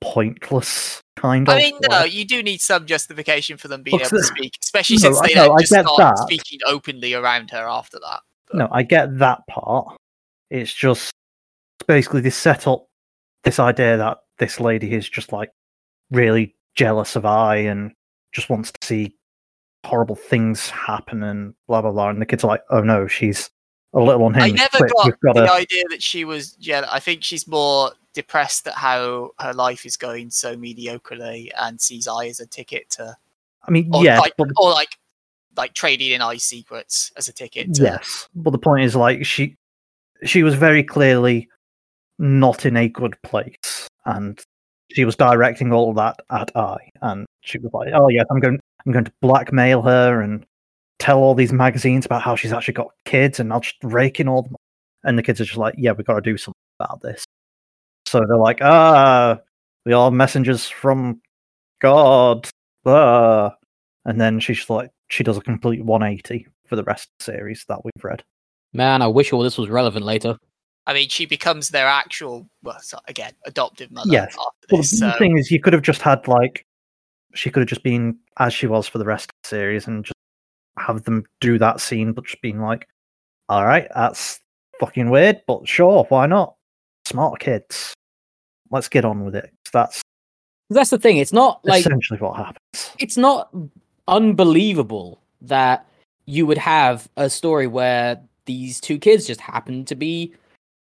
[0.01, 1.55] pointless, kind of.
[1.55, 4.97] i mean no you do need some justification for them being able to speak especially
[4.97, 6.19] No, since they I just start that.
[6.19, 8.21] speaking openly around her after that
[8.53, 9.97] No, I get that part.
[10.51, 11.11] It's just
[11.89, 12.87] basically they set up
[13.45, 15.51] this idea that this lady is just like
[16.11, 17.93] really jealous of Ai and
[18.33, 19.17] just wants to see
[19.85, 22.11] horrible things happen and blah blah blah.
[22.11, 23.51] And the kids are like, "Oh no, she's
[23.93, 26.89] a little I never Quick, got got the to." idea that she was jealous.
[26.93, 32.09] I think she's more depressed at how her life is going so mediocrely and sees
[32.09, 33.17] Ai as a ticket to,
[33.67, 34.99] I mean, or yes, like, but or like,
[35.57, 37.75] like trading in Ai secrets as a ticket.
[37.75, 39.57] To, yes, but the point is, like, she
[40.25, 41.49] she was very clearly
[42.19, 44.41] not in a good place, and
[44.93, 48.61] she was directing all that at Ai, and she was like, "Oh yes, I'm going,
[48.87, 50.45] I'm going to blackmail her and
[50.99, 54.29] tell all these magazines about how she's actually got kids, and I'll just rake in
[54.29, 54.57] all them."
[55.05, 57.25] And the kids are just like, "Yeah, we've got to do something about this."
[58.07, 59.41] So they're like, ah,
[59.85, 61.21] we are messengers from
[61.81, 62.49] God.
[62.87, 63.57] Ah.
[64.05, 67.65] And then she's like, she does a complete 180 for the rest of the series
[67.69, 68.23] that we've read.
[68.73, 70.37] Man, I wish all this was relevant later.
[70.87, 74.33] I mean, she becomes their actual, well, so again, adoptive mother Yes.
[74.33, 74.91] after Well, this.
[74.91, 76.67] the So, thing is, you could have just had like,
[77.35, 80.05] she could have just been as she was for the rest of the series and
[80.05, 80.15] just
[80.79, 82.87] have them do that scene, but just being like,
[83.49, 84.41] all right, that's
[84.79, 86.55] fucking weird, but sure, why not?
[87.07, 87.95] Smart kids.
[88.71, 89.51] Let's get on with it.
[89.73, 90.03] That's
[90.71, 91.17] That's the thing.
[91.19, 92.91] It's not like essentially what happens.
[92.99, 93.55] it's not
[94.09, 95.87] unbelievable that
[96.27, 100.33] you would have a story where these two kids just happen to be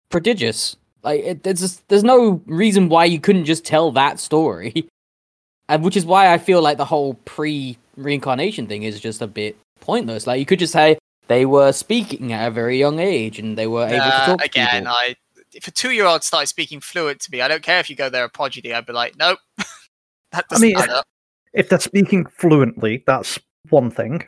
[0.10, 0.76] prodigious.
[1.04, 4.88] Like it, there's just, there's no reason why you couldn't just tell that story,
[5.70, 9.28] and which is why I feel like the whole pre reincarnation thing is just a
[9.28, 10.28] bit pointless.
[10.28, 13.68] Like you could just say they were speaking at a very young age and they
[13.68, 14.94] were able to uh, talk again, people.
[14.94, 15.16] I
[15.54, 18.26] if a two-year-old starts speaking fluent to me, I don't care if you go there
[18.26, 18.74] a prodigy.
[18.74, 19.40] I'd be like, nope,
[20.32, 21.06] that doesn't mean, add up.
[21.54, 23.40] If they're speaking fluently, that's
[23.70, 24.26] one thing.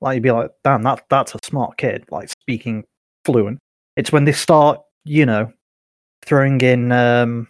[0.00, 2.84] Like you'd be like, damn, that that's a smart kid, like speaking
[3.24, 3.58] fluent.
[3.96, 5.52] It's when they start, you know,
[6.24, 7.46] throwing in um,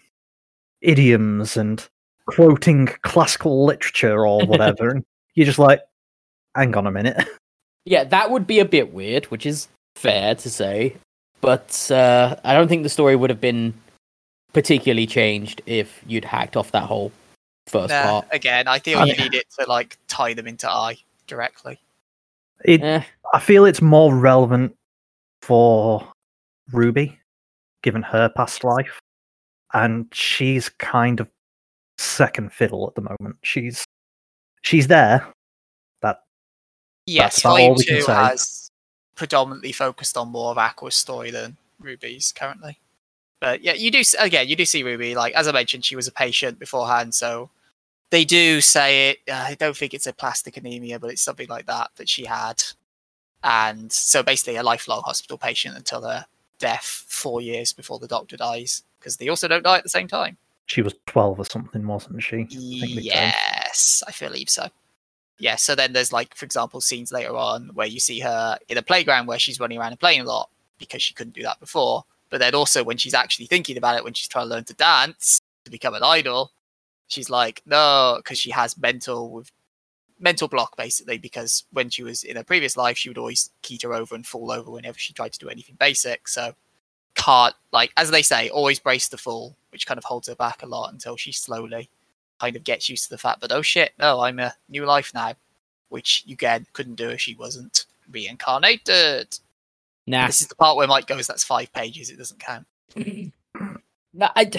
[0.83, 1.87] idioms and
[2.27, 5.81] quoting classical literature or whatever, and you're just like,
[6.55, 7.17] hang on a minute.
[7.89, 10.97] Yeah, that would be a bit weird, which is fair to say.
[11.41, 13.75] But uh, I don't think the story would have been
[14.53, 17.13] particularly changed if you'd hacked off that whole
[17.69, 18.27] first Nah, part.
[18.33, 20.97] again, I feel I you mean- need it to like tie them into Ai
[21.29, 21.79] directly.
[22.65, 24.75] It, Eh, I feel it's more relevant
[25.43, 26.13] for
[26.73, 27.17] Ruby,
[27.87, 28.99] given her past life,
[29.73, 31.29] and she's kind of
[31.99, 33.37] second fiddle at the moment.
[33.43, 33.85] She's
[34.63, 35.25] she's there.
[36.03, 36.19] That
[37.07, 38.69] Yes, Volume Two has
[39.15, 42.81] predominantly focused on more of Aqua's story than Ruby's currently.
[43.41, 44.49] But yeah, you do again.
[44.49, 47.51] You do see Ruby like as I mentioned, she was a patient beforehand, so
[48.11, 49.19] they do say it.
[49.31, 52.65] Uh, I don't think it's aplastic anemia, but it's something like that that she had,
[53.45, 56.27] and so basically a lifelong hospital patient until her
[56.59, 60.09] death, four years before the doctor dies, because they also don't die at the same
[60.09, 60.37] time.
[60.67, 62.37] she was twelve or something, wasn't she?
[62.37, 63.05] I think they said.
[63.05, 64.69] Yes, I believe so.
[65.39, 68.79] Yeah, so then there's like, for example, scenes later on where you see her in
[68.79, 71.61] a playground where she's running around and playing a lot because she couldn't do that
[71.61, 72.05] before.
[72.31, 74.75] But then also when she's actually thinking about it, when she's trying to learn to
[74.75, 76.53] dance to become an idol,
[77.07, 79.53] she's like, no, because she has mental with
[80.19, 83.97] mental block basically because when she was in her previous life, she would always keter
[83.97, 86.29] over and fall over whenever she tried to do anything basic.
[86.29, 86.55] So
[87.15, 90.63] can't like as they say, always brace the fall, which kind of holds her back
[90.63, 91.89] a lot until she slowly
[92.41, 95.13] kind of gets used to the fact that oh shit, no, I'm a new life
[95.15, 95.35] now,
[95.89, 99.39] which you again couldn't do if she wasn't reincarnated.
[100.07, 102.11] nah, This is the part where Mike goes, "That's five pages.
[102.11, 102.67] It doesn't count."
[104.19, 104.51] No, I,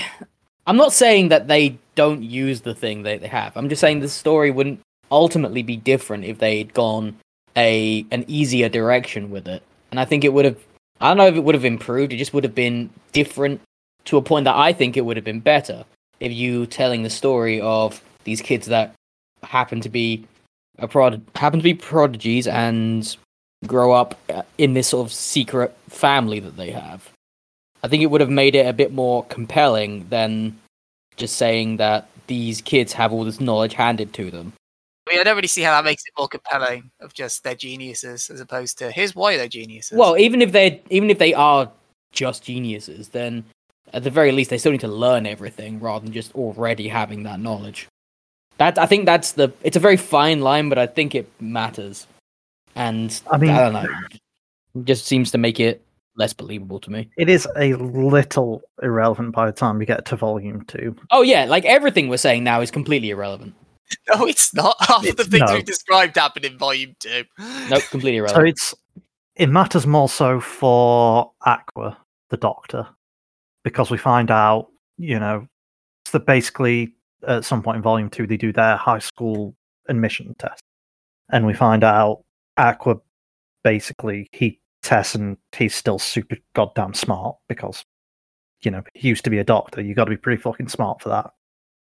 [0.68, 3.58] am not saying that they don't use the thing that they have.
[3.58, 4.80] I'm just saying the story wouldn't
[5.12, 7.18] ultimately be different if they'd gone
[7.56, 9.64] a an easier direction with it.
[9.92, 10.58] And I think it would have.
[11.00, 12.14] I don't know if it would have improved.
[12.14, 13.62] It just would have been different
[14.06, 15.86] to a point that I think it would have been better
[16.20, 18.94] if you telling the story of these kids that
[19.44, 20.26] happen to be
[20.80, 23.16] a prod happen to be prodigies and
[23.66, 27.12] grow up uh, in this sort of secret family that they have.
[27.84, 30.58] I think it would have made it a bit more compelling than
[31.16, 34.54] just saying that these kids have all this knowledge handed to them.
[35.08, 37.56] I mean, I don't really see how that makes it more compelling of just they're
[37.56, 39.98] geniuses as opposed to here's why they're geniuses.
[39.98, 41.72] Well, even if they're even if they are
[42.12, 43.46] just geniuses, then
[43.94, 47.24] at the very least they still need to learn everything rather than just already having
[47.24, 47.88] that knowledge.
[48.58, 52.06] That I think that's the it's a very fine line, but I think it matters.
[52.76, 53.88] And I mean- I don't know.
[54.76, 55.84] It just seems to make it
[56.18, 57.10] less believable to me.
[57.18, 60.96] It is a little irrelevant by the time we get to volume two.
[61.12, 63.54] Oh yeah, like everything we're saying now is completely irrelevant.
[64.14, 64.76] no, it's not.
[64.80, 65.56] Half of the things no.
[65.56, 67.24] we've described happen in volume two.
[67.70, 68.76] Nope, completely So it's
[69.36, 71.98] it matters more so for Aqua,
[72.30, 72.88] the Doctor,
[73.64, 75.48] because we find out, you know,
[76.12, 76.96] that basically
[77.28, 79.56] at some point in Volume Two they do their high school
[79.88, 80.62] admission test,
[81.32, 82.24] and we find out
[82.58, 82.98] Aqua
[83.64, 87.84] basically he tests and he's still super goddamn smart because
[88.62, 89.82] you know he used to be a doctor.
[89.82, 91.32] You got to be pretty fucking smart for that.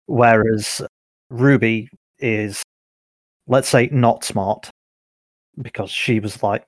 [0.06, 0.82] Whereas
[1.34, 2.62] Ruby is,
[3.48, 4.70] let's say, not smart
[5.62, 6.66] because she was like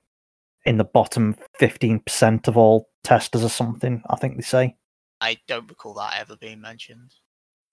[0.64, 4.76] in the bottom 15% of all testers or something, I think they say.
[5.20, 7.14] I don't recall that ever being mentioned.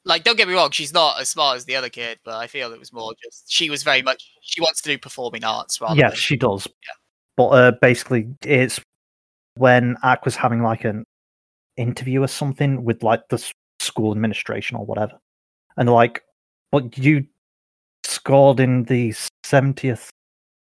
[0.06, 2.48] Like, don't get me wrong, she's not as smart as the other kid, but I
[2.48, 5.80] feel it was more just she was very much she wants to do performing arts
[5.82, 6.68] rather Yes, than she does.
[6.68, 6.94] Yeah.
[7.38, 8.80] But uh, basically, it's
[9.56, 11.06] when Aqua's having like an
[11.78, 13.44] interview or something with like the
[13.80, 15.14] school administration or whatever.
[15.78, 16.22] And like,
[16.74, 17.26] but you
[18.04, 19.14] scored in the
[19.46, 20.10] 70th.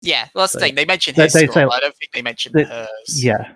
[0.01, 0.75] Yeah, well, that's the They- thing.
[0.75, 3.23] They mentioned they- his they score, say- I don't think they mentioned they- hers.
[3.23, 3.53] Yeah.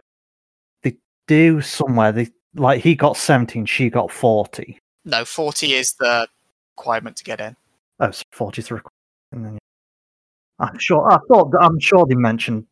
[0.84, 0.96] They
[1.28, 2.12] do somewhere.
[2.12, 4.78] They like he got 17, she got 40.
[5.06, 6.28] No, 40 is the
[6.78, 7.56] requirement to get in.
[8.00, 8.80] Oh, it's 43.
[9.32, 9.58] And then,
[10.60, 11.12] I'm sure.
[11.12, 11.52] I thought.
[11.60, 12.68] I'm sure they mentioned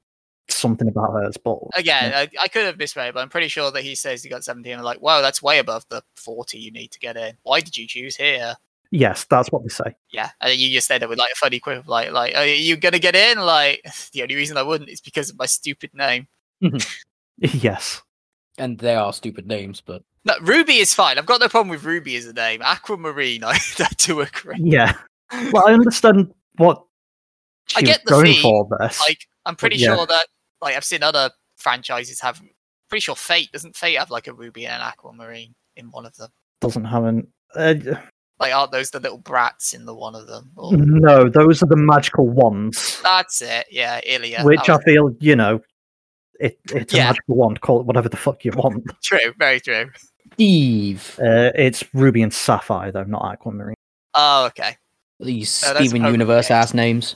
[0.48, 3.84] something about hers, but Again, I, I could have misread, but I'm pretty sure that
[3.84, 4.78] he says he got 17.
[4.78, 7.38] I'm like, whoa, that's way above the 40 you need to get in.
[7.44, 8.56] Why did you choose here?
[8.92, 9.96] Yes, that's what they say.
[10.12, 12.36] Yeah, and then you just said it with like a funny quip, of like, like,
[12.36, 13.40] are you gonna get in?
[13.40, 16.28] Like, the only reason I wouldn't is because of my stupid name.
[17.42, 18.02] Yes.
[18.58, 21.18] And they are stupid names, but No, Ruby is fine.
[21.18, 22.62] I've got no problem with Ruby as a name.
[22.62, 24.58] Aquamarine, I, I do agree.
[24.60, 24.94] Yeah.
[25.52, 26.84] Well, I understand what
[27.68, 28.92] she I get was the going theme, for there.
[29.00, 29.96] Like, I'm pretty yeah.
[29.96, 30.28] sure that
[30.62, 32.42] like I've seen other franchises have.
[32.90, 36.16] Pretty sure Fate doesn't Fate have like a Ruby and an Aquamarine in one of
[36.18, 36.30] them.
[36.60, 37.28] Doesn't have an.
[37.56, 37.74] Uh,
[38.42, 40.52] Like, aren't those the little brats in the one of them?
[40.58, 43.68] Or- no, those are the magical wands, That's it.
[43.72, 44.44] Yeah, Ilya.
[44.44, 45.62] which I was feel, you know,
[46.40, 47.04] it, it's Yeah.
[47.04, 47.62] a magical wand.
[47.62, 48.84] Call it whatever the fuck you want.
[49.04, 49.34] true.
[49.38, 49.92] Very true.
[50.34, 51.20] Steve.
[51.22, 53.76] Uh, it's ruby and sapphire, though, not aquamarine.
[54.16, 54.76] Oh, okay.
[55.20, 56.52] These No, Steven Universe games.
[56.66, 57.16] ass names.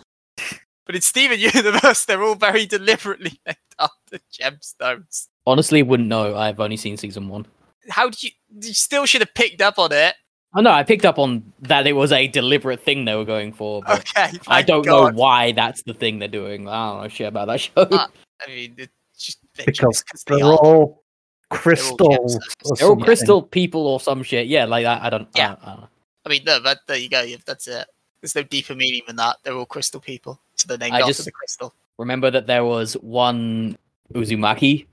[0.85, 5.27] But in Steven Universe, they're all very deliberately named after gemstones.
[5.47, 6.35] Honestly, wouldn't know.
[6.37, 7.47] I've only seen season one.
[7.89, 8.29] How did you?
[8.61, 10.13] You still should have picked up on it.
[10.57, 13.51] Oh no, I picked up on that it was a deliberate thing they were going
[13.51, 14.31] for, but Okay.
[14.47, 15.13] I don't God.
[15.15, 16.67] know why that's the thing they're doing.
[16.69, 17.71] I don't know shit about that show.
[17.75, 18.07] Uh,
[18.45, 20.53] I mean, it's just they're Because just They're they are.
[20.55, 21.03] all
[21.51, 21.97] crystal.
[21.97, 22.37] gemstones.
[22.65, 24.47] or They're all crystal people or some shit.
[24.47, 25.01] Yeah, like that.
[25.01, 25.27] I don't.
[25.35, 25.47] I Yeah.
[25.49, 25.87] don't- I don't know.
[26.25, 27.21] I mean, no, but there you go.
[27.21, 27.85] yeah, That's it.
[28.21, 29.37] There's no deeper meaning than that.
[29.43, 31.73] They're all crystal people, so they're named I after just- the crystal.
[31.97, 33.77] Remember that there was one
[34.13, 34.85] Uzumaki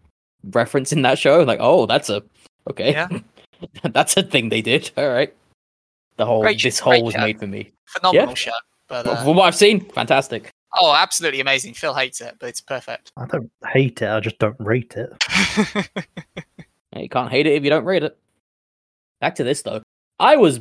[0.51, 1.43] reference in that show.
[1.43, 2.23] Like, oh, that's a
[2.71, 2.93] okay.
[2.93, 3.09] Yeah.
[3.93, 4.91] that's a thing they did.
[4.97, 5.33] All right.
[6.17, 7.21] The whole Great this great whole was show.
[7.21, 7.73] made for me.
[7.87, 8.51] Phenomenal show.
[8.89, 10.51] But But uh, From what I've seen, fantastic.
[10.81, 11.75] oh, absolutely amazing.
[11.75, 13.11] Phil hates it, but it's perfect.
[13.17, 14.09] I don't hate it.
[14.09, 15.13] I just don't rate it.
[16.95, 18.19] Yeah, You can't hate it if you don't rate it.
[19.23, 19.81] Back to this though.
[20.19, 20.61] I was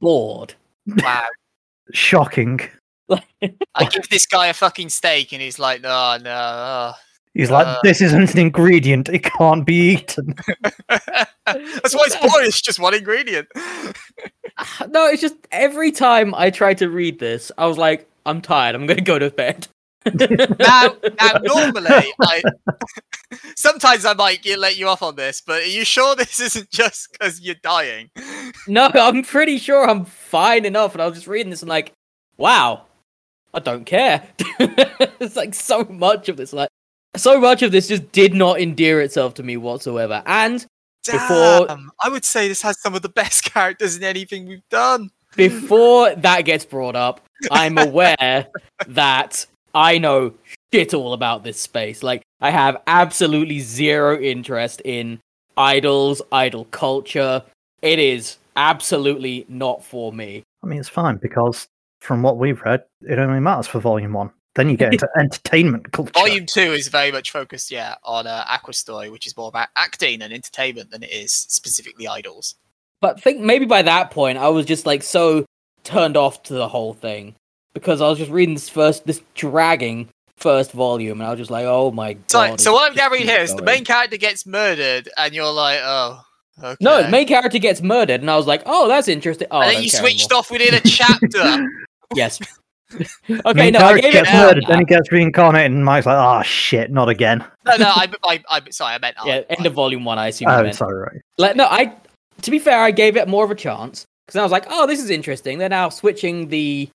[0.00, 0.54] bored.
[0.86, 1.26] wow.
[1.92, 2.60] Shocking.
[3.10, 6.92] I give this guy a fucking steak, and he's like, "No, no." oh."
[7.36, 7.78] He's like, Uh.
[7.82, 9.10] this isn't an ingredient.
[9.10, 10.34] It can't be eaten.
[10.88, 12.46] That's why it's boring.
[12.46, 13.48] It's just one ingredient.
[14.88, 18.74] no, it's just every time I try to read this, I was like, I'm tired.
[18.74, 19.68] I'm gonna go to bed.
[20.06, 22.42] now, now, normally, I
[23.56, 26.70] sometimes I might get, let you off on this, but are you sure this isn't
[26.70, 28.10] just because you're dying?
[28.66, 30.94] No, I'm pretty sure I'm fine enough.
[30.94, 31.92] And I was just reading this and like,
[32.38, 32.86] wow,
[33.52, 34.22] I don't care.
[34.40, 36.70] it's like so much of this, like,
[37.16, 40.22] so much of this just did not endear itself to me whatsoever.
[40.26, 40.64] And
[41.04, 41.68] Before-
[42.02, 45.10] I would say this has some of the best characters in anything we've done.
[45.36, 48.46] before that gets brought up, I'm aware
[48.88, 50.32] that I know
[50.72, 52.02] shit all about this space.
[52.02, 55.20] Like, I have absolutely zero interest in
[55.56, 57.42] idols, idol culture.
[57.82, 60.42] It is absolutely not for me.
[60.62, 61.68] I mean, it's fine because
[62.00, 64.30] from what we've read, it only matters for volume one.
[64.56, 66.12] Then you get into entertainment culture.
[66.14, 69.68] Volume two is very much focused, yeah, on uh, Aqua Story, which is more about
[69.76, 72.56] acting and entertainment than it is specifically idols.
[73.00, 75.44] But think maybe by that point I was just like so
[75.84, 77.34] turned off to the whole thing
[77.74, 81.50] because I was just reading this first this dragging first volume and I was just
[81.50, 82.60] like, oh my So, god.
[82.60, 85.80] so what I'm just gathering here is the main character gets murdered, and you're like,
[85.82, 86.22] oh,
[86.62, 86.76] okay.
[86.80, 89.48] No, the main character gets murdered and I was like, oh that's interesting.
[89.50, 90.38] Oh, I and then you switched anymore.
[90.38, 91.66] off within a chapter.
[92.14, 92.38] Yes.
[92.94, 96.16] Okay, Main no, I gave gets it murdered, then he gets reincarnated, and Mike's like,
[96.16, 99.16] "Oh shit, not again." no, no, I, I, I, sorry, I meant.
[99.24, 100.48] Yeah, I, end of volume one, I assume.
[100.48, 100.76] Oh, you Oh, meant.
[100.76, 101.20] sorry, right.
[101.38, 101.96] Like, no, I.
[102.42, 104.86] To be fair, I gave it more of a chance because I was like, "Oh,
[104.86, 106.88] this is interesting." They're now switching the.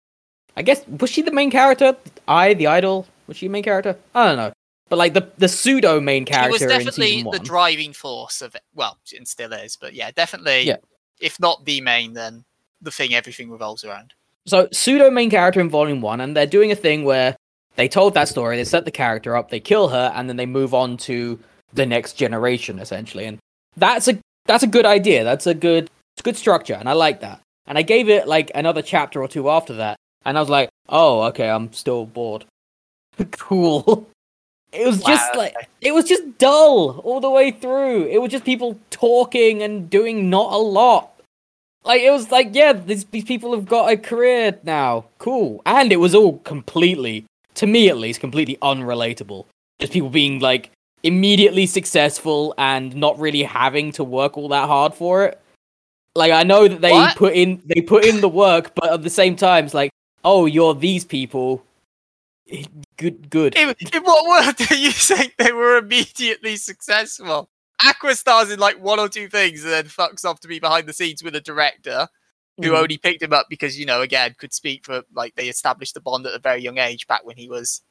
[0.56, 1.96] I guess was she the main character?
[2.28, 3.98] I, the idol, was she a main character?
[4.14, 4.54] I don't know,
[4.90, 8.42] but like the the pseudo main He character was in definitely season the driving force
[8.42, 8.62] of it.
[8.76, 10.64] Well, and still is, but yeah, definitely.
[10.64, 10.78] Yeah.
[11.20, 12.44] If not the main, then
[12.82, 14.14] the thing everything revolves around.
[14.46, 17.36] So pseudo main character in volume one, and they're doing a thing where
[17.76, 20.46] they told that story, they set the character up, they kill her, and then they
[20.46, 21.40] move on to
[21.74, 23.40] the next generation essentially, and
[23.78, 25.24] that's a that's a good idea.
[25.24, 27.42] That's a good it's a good structure, and I like that.
[27.68, 30.70] And I gave it like another chapter or two after that, and I was like,
[30.90, 32.46] oh, okay, I'm still bored.
[33.32, 34.08] cool.
[34.72, 38.06] It was just like it was just dull all the way through.
[38.06, 41.11] It was just people talking and doing not a lot.
[41.84, 45.06] Like it was like, yeah, these these people have got a career now.
[45.18, 45.62] Cool.
[45.66, 47.26] And it was all completely,
[47.56, 49.46] to me at least, completely unrelatable.
[49.80, 50.70] Just people being like
[51.04, 55.42] immediately successful and not really having to work all that hard for it.
[56.14, 57.18] Like I know that they What?
[57.18, 59.92] put in they put in the work, but at the same time, it's like,
[60.24, 61.64] oh, you're these people.
[62.98, 63.56] Good, good.
[63.56, 67.50] In, in what world are you saying they were immediately successful?
[67.86, 70.88] Aqua stars in like one or two things and then fucks off to be behind
[70.88, 72.08] the scenes with a director
[72.58, 72.78] who Mhm.
[72.78, 76.02] only picked him up because, you know, again, could speak for like they established the
[76.02, 77.82] bond at a very young age back when he was,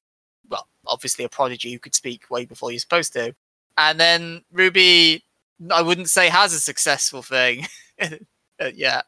[0.49, 3.35] well, obviously a prodigy who could speak way before he was supposed to.
[3.77, 5.25] And then Ruby,
[5.71, 7.67] I wouldn't say has a successful thing
[8.01, 9.07] uh, yet.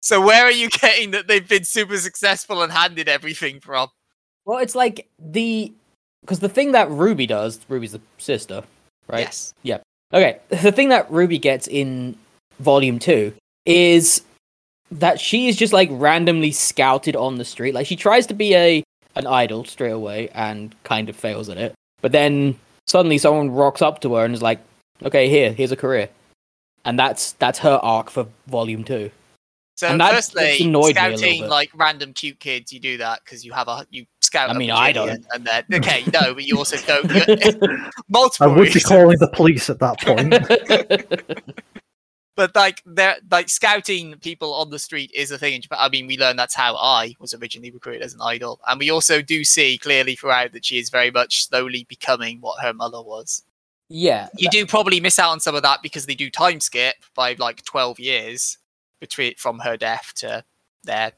[0.00, 3.88] So where are you getting that they've been super successful and handed everything from?
[4.44, 5.72] Well, it's like the
[6.20, 8.62] because the thing that Ruby does, Ruby's the sister,
[9.08, 9.20] right?
[9.20, 9.54] Yes.
[9.62, 9.82] Yep.
[10.12, 12.16] Okay, the thing that Ruby gets in
[12.60, 13.32] Volume 2
[13.66, 14.22] is
[14.90, 17.74] that she is just like randomly scouted on the street.
[17.74, 18.84] Like she tries to be a
[19.16, 21.74] an idol straight away and kind of fails at it.
[22.00, 24.60] But then suddenly someone rocks up to her and is like,
[25.02, 26.08] "Okay, here, here's a career."
[26.84, 29.10] And that's that's her arc for Volume 2.
[29.76, 32.98] So And that- firstly, annoyed me a little scouting like random cute kids, you do
[32.98, 34.50] that because you have a you scout.
[34.50, 35.24] I a mean, I don't.
[35.32, 37.10] And then okay, no, but you also don't.
[37.10, 37.78] you-
[38.08, 38.44] multiple.
[38.44, 38.84] I would be reasons.
[38.84, 40.34] calling the police at that point.
[42.36, 45.78] but like they're like scouting people on the street is a thing in Japan.
[45.80, 48.90] I mean, we learn that's how Ai was originally recruited as an idol, and we
[48.90, 53.00] also do see clearly throughout that she is very much slowly becoming what her mother
[53.02, 53.42] was.
[53.88, 54.28] yeah.
[54.36, 57.34] You do probably miss out on some of that because they do time skip by
[57.38, 58.58] like twelve years
[59.00, 60.44] between from her death to
[60.82, 61.12] their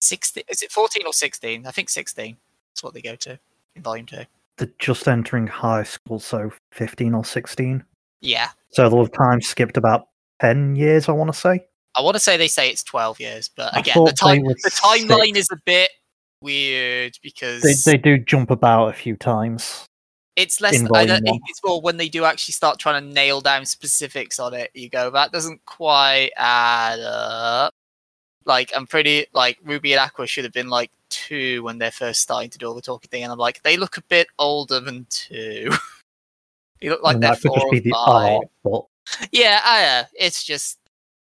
[0.00, 0.44] sixteen.
[0.48, 1.66] Is it fourteen or sixteen?
[1.66, 2.36] I think sixteen.
[2.72, 3.38] That's what they go to
[3.76, 4.24] in volume two.
[4.56, 7.84] They're just entering high school, so 15 or 16.
[8.20, 10.08] Yeah, So have time skipped about
[10.40, 11.64] 10 years, I want to say.
[11.96, 14.70] I want to say they say it's twelve years, but I again, the time the
[14.70, 15.90] timeline is a bit
[16.42, 19.84] weird because They, they do jump about a few times.
[20.36, 20.74] it's less.
[20.94, 21.40] I don't one.
[21.48, 24.70] it's more when they do actually start trying to nail down specifics on it.
[24.74, 27.74] You go, that doesn't quite add up.
[28.44, 30.90] Like I'm pretty like Ruby and Aqua should have been like
[31.28, 33.76] two when they're first starting to do all the talking thing, and I'm like they
[33.76, 35.70] look a bit older than two.
[36.80, 38.32] they look like and they're that four or the five.
[38.32, 38.84] art, but
[39.32, 40.78] Yeah, I, uh, it's just,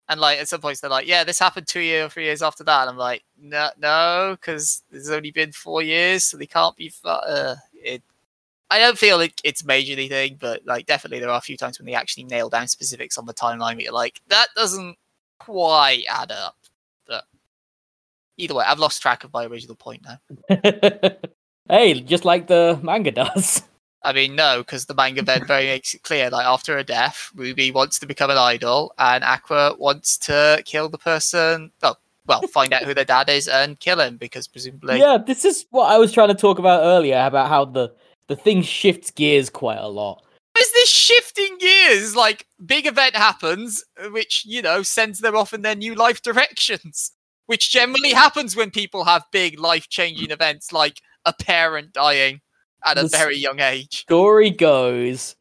[0.09, 2.41] and like at some points they're like, yeah, this happened two years or three years
[2.41, 6.47] after that, and I'm like, no, no, because there's only been four years, so they
[6.47, 6.89] can't be.
[6.89, 8.01] Fu- uh, it.
[8.69, 11.77] I don't feel like it's majorly thing, but like definitely there are a few times
[11.77, 13.75] when they actually nail down specifics on the timeline.
[13.75, 14.97] Where you're like, that doesn't
[15.39, 16.55] quite add up.
[18.37, 20.17] Either way, I've lost track of my original point now.
[21.69, 23.63] hey, just like the manga does.
[24.03, 26.29] I mean, no, because the manga then very makes it clear.
[26.29, 30.89] Like after her death, Ruby wants to become an idol, and Aqua wants to kill
[30.89, 31.71] the person.
[31.81, 31.95] Oh,
[32.27, 35.65] well, find out who their dad is and kill him because presumably, yeah, this is
[35.69, 37.93] what I was trying to talk about earlier about how the
[38.27, 40.23] the thing shifts gears quite a lot.
[40.57, 42.15] is this shifting gears?
[42.15, 47.13] Like big event happens, which you know sends them off in their new life directions,
[47.47, 52.41] which generally happens when people have big life changing events, like a parent dying
[52.85, 54.01] at a This- very young age.
[54.01, 55.35] Story goes,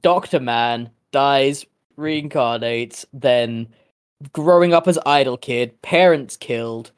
[0.00, 1.64] Doctor Man dies,
[1.98, 3.68] reincarnates, then
[4.32, 6.90] growing up as idol kid, parents killed,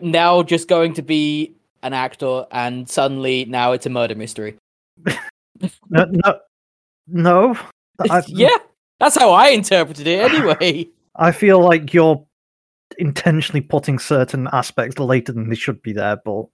[0.00, 4.56] now just going to be an actor, and suddenly now it's a murder mystery.
[5.90, 6.40] no, no,
[7.06, 7.58] no.
[8.10, 8.56] I, yeah,
[8.98, 10.88] that's how I interpreted it anyway.
[11.16, 12.24] I feel like you're
[12.98, 16.46] intentionally putting certain aspects later than they should be there, but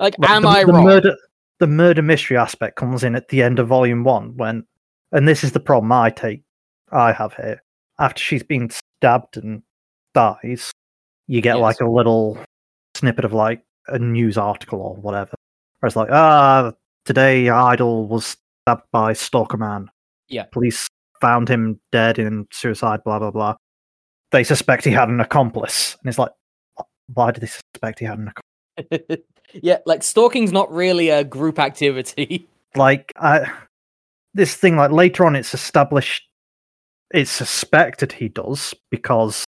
[0.00, 0.84] Like, am the, I the wrong?
[0.84, 1.16] Murder,
[1.60, 4.64] the murder mystery aspect comes in at the end of volume one when,
[5.12, 6.42] and this is the problem I take,
[6.92, 7.62] I have here.
[7.98, 9.62] After she's been stabbed and
[10.14, 10.72] dies,
[11.28, 11.62] you get Yes.
[11.62, 12.38] like a little
[12.96, 15.32] snippet of like a news article or whatever,
[15.80, 16.72] where it's like, ah,
[17.04, 19.88] today Idol was stabbed by Stalker Man.
[20.28, 20.44] Yeah.
[20.52, 20.88] Police
[21.20, 23.04] found him dead in suicide.
[23.04, 23.54] Blah blah blah.
[24.34, 26.32] They suspect he had an accomplice, and it's like,
[27.14, 29.20] why do they suspect he had an accomplice?
[29.62, 32.48] yeah, like stalking's not really a group activity.
[32.74, 33.48] like I,
[34.34, 36.28] this thing like later on it's established
[37.12, 39.44] it's suspected he does because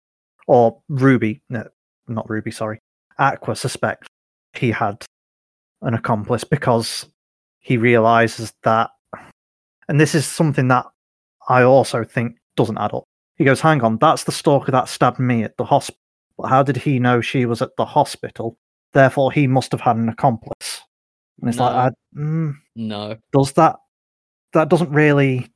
[0.46, 1.66] or ruby no
[2.06, 2.78] not ruby sorry
[3.18, 4.06] aqua suspect
[4.52, 5.02] he had
[5.80, 7.06] an accomplice because
[7.60, 8.90] he realizes that
[9.88, 10.84] and this is something that
[11.48, 13.04] i also think doesn't add up
[13.36, 15.98] he goes hang on that's the stalker that stabbed me at the hospital
[16.48, 18.56] how did he know she was at the hospital
[18.92, 20.82] therefore he must have had an accomplice
[21.40, 21.78] and it's like No.
[21.78, 23.16] I, mm, No.
[23.32, 23.76] does that
[24.52, 25.52] that doesn't really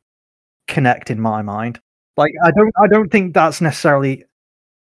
[0.66, 1.80] connect in my mind
[2.16, 4.24] like i don't i don't think that's necessarily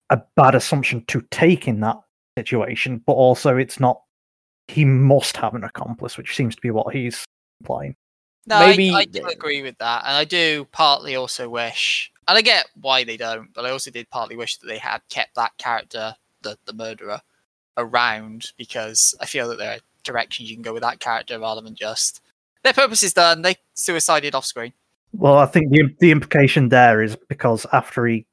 [0.10, 1.98] a bad assumption to take in that
[2.38, 4.02] situation but also it's not
[4.68, 7.24] he must have an accomplice which seems to be what he's
[7.62, 7.96] implying
[8.48, 12.38] No, Maybe I, I do agree with that, and I do partly also wish and
[12.38, 15.36] I get why they don't, but I also did partly wish that they had kept
[15.36, 17.22] that character, the the murderer,
[17.78, 21.62] around because I feel that there are directions you can go with that character rather
[21.62, 22.22] than just
[22.64, 23.42] their purpose is done.
[23.42, 24.74] They suicided off screen.
[25.14, 28.26] Well, I think the the implication there is because after he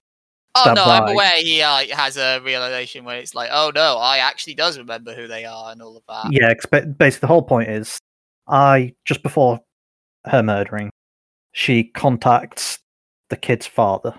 [0.54, 4.18] Oh no, I'm aware he uh, has a realization where it's like, oh no, Ai
[4.18, 6.30] actually does remember who they are and all of that.
[6.30, 7.98] Yeah, expe- basically the whole point is,
[8.46, 9.60] I just before
[10.26, 10.90] her murdering,
[11.52, 12.80] she contacts
[13.32, 14.14] the kid's father.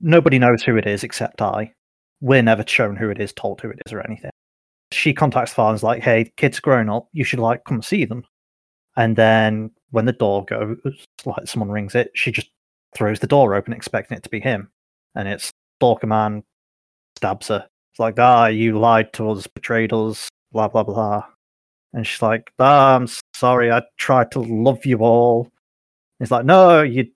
[0.00, 1.72] Nobody knows who it is except Ai.
[2.20, 4.30] We're never shown who it is, told who it is, or anything.
[4.92, 7.08] She contacts the father and is like, "Hey, kid's grown up.
[7.12, 8.24] You should like come see them."
[8.96, 10.78] And then when the door goes,
[11.24, 12.48] like someone rings it, she just
[12.96, 14.70] throws the door open, expecting it to be him,
[15.16, 16.44] and it's Stalker Man
[17.16, 17.68] stabs her.
[17.92, 21.24] It's like, "Ah, you lied to us, betrayed us, blah blah blah."
[21.92, 25.50] And she's like, ah, I'm sorry, I tried to love you all.
[26.18, 27.06] He's like, no, you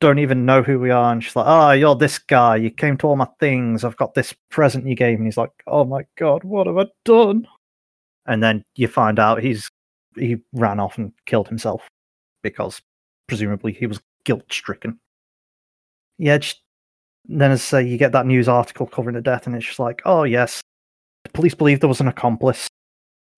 [0.00, 1.12] don't even know who we are.
[1.12, 2.56] And she's like, ah, you're this guy.
[2.56, 3.84] You came to all my things.
[3.84, 5.26] I've got this present you gave me.
[5.26, 7.46] He's like, oh my God, what have I done?
[8.26, 9.68] And then you find out he's
[10.16, 11.88] he ran off and killed himself
[12.42, 12.80] because
[13.26, 14.98] presumably he was guilt stricken.
[16.18, 16.60] Yeah, just,
[17.26, 19.78] then as I say, you get that news article covering the death, and it's just
[19.78, 20.60] like, oh yes,
[21.24, 22.68] the police believe there was an accomplice.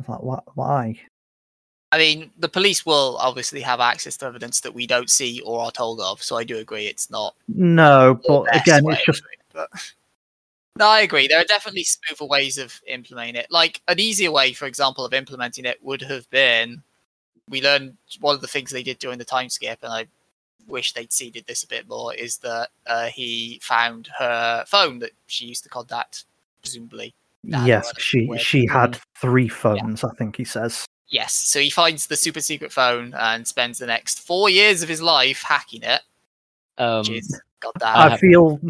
[0.00, 1.00] It's like, "Why- why?
[1.92, 5.60] I mean, the police will obviously have access to evidence that we don't see or
[5.60, 9.40] are told of, so I do agree it's not No, but again, it's just it,
[9.52, 9.68] but...
[10.78, 11.26] No, I agree.
[11.26, 13.48] There are definitely smoother ways of implementing it.
[13.50, 16.82] Like an easier way, for example, of implementing it would have been
[17.50, 20.06] we learned one of the things they did during the time skip, and I
[20.66, 25.10] wish they'd seeded this a bit more, is that uh, he found her phone that
[25.26, 26.24] she used to contact,
[26.62, 27.12] presumably.
[27.42, 28.40] Yes, she with.
[28.40, 30.04] she had three phones.
[30.04, 30.86] I think he says.
[31.10, 34.88] Yes, so he finds the super secret phone and spends the next four years of
[34.88, 36.02] his life hacking it,
[36.78, 37.96] Um, which is goddamn.
[37.96, 38.60] I I feel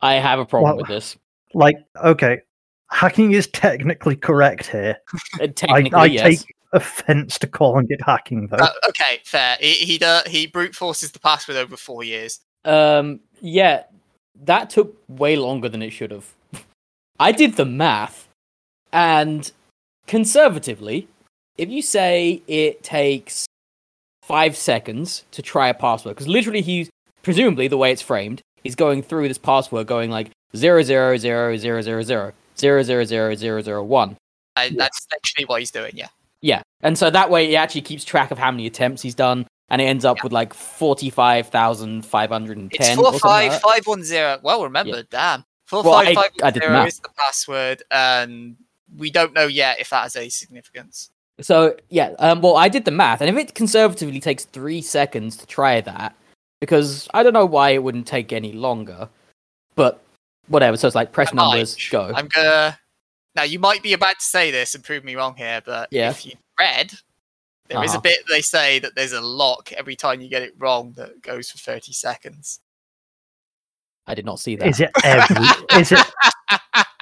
[0.00, 1.16] I have a problem Well- with this.
[1.54, 2.40] like okay,
[2.90, 4.96] hacking is technically correct here.
[5.40, 6.22] Uh, I, I yes.
[6.22, 8.56] take offense to calling it hacking though.
[8.56, 9.56] Uh, okay, fair.
[9.60, 12.40] He he, do, he brute forces the password over four years.
[12.64, 13.84] Um, yeah,
[14.44, 16.32] that took way longer than it should have.
[17.20, 18.28] I did the math,
[18.92, 19.50] and
[20.06, 21.08] conservatively,
[21.58, 23.46] if you say it takes
[24.22, 26.90] five seconds to try a password, because literally he's
[27.22, 31.56] presumably the way it's framed, he's going through this password, going like zero zero zero
[31.56, 34.16] zero zero zero zero zero zero zero zero one.
[34.56, 35.92] Uh, That's actually what he's doing.
[35.94, 36.08] Yeah.
[36.42, 39.46] Yeah, and so that way he actually keeps track of how many attempts he's done,
[39.70, 40.24] and it ends up Yeah.
[40.24, 42.96] with like forty-five thousand five hundred and It's ten.
[42.96, 44.38] four five five one zero.
[44.42, 45.44] Well remembered, damn.
[45.66, 48.56] Four Well, five I- five I zero is the password, and
[48.96, 51.10] we don't know yet if that has any significance.
[51.40, 55.36] So yeah, um, well, I did the math, and if it conservatively takes three seconds
[55.36, 56.16] to try that,
[56.60, 59.08] because I don't know why it wouldn't take any longer,
[59.74, 60.02] but
[60.48, 60.76] whatever.
[60.76, 61.42] So it's like press I might.
[61.50, 62.10] numbers, go.
[62.14, 62.78] I'm gonna.
[63.34, 66.10] Now you might be about to say this and prove me wrong here, but Yeah.
[66.10, 66.90] if you read,
[67.68, 67.98] there is Uh-huh.
[67.98, 71.20] a bit they say that there's a lock every time you get it wrong that
[71.20, 72.60] goes for thirty seconds.
[74.06, 74.68] I did not see that.
[74.68, 75.46] Is it every?
[75.78, 75.98] is it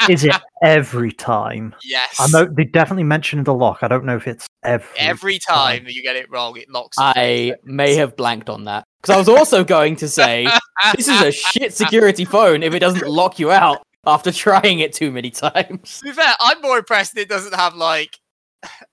[0.09, 1.75] is it every time?
[1.85, 2.17] Yes.
[2.19, 3.79] I know they definitely mentioned the lock.
[3.83, 4.99] I don't know if it's every.
[4.99, 6.97] Every time that you get it wrong, it locks.
[6.99, 10.47] I may have blanked on that because I was also going to say
[10.97, 14.93] this is a shit security phone if it doesn't lock you out after trying it
[14.93, 15.99] too many times.
[16.01, 18.19] To be fair, I'm more impressed it doesn't have like,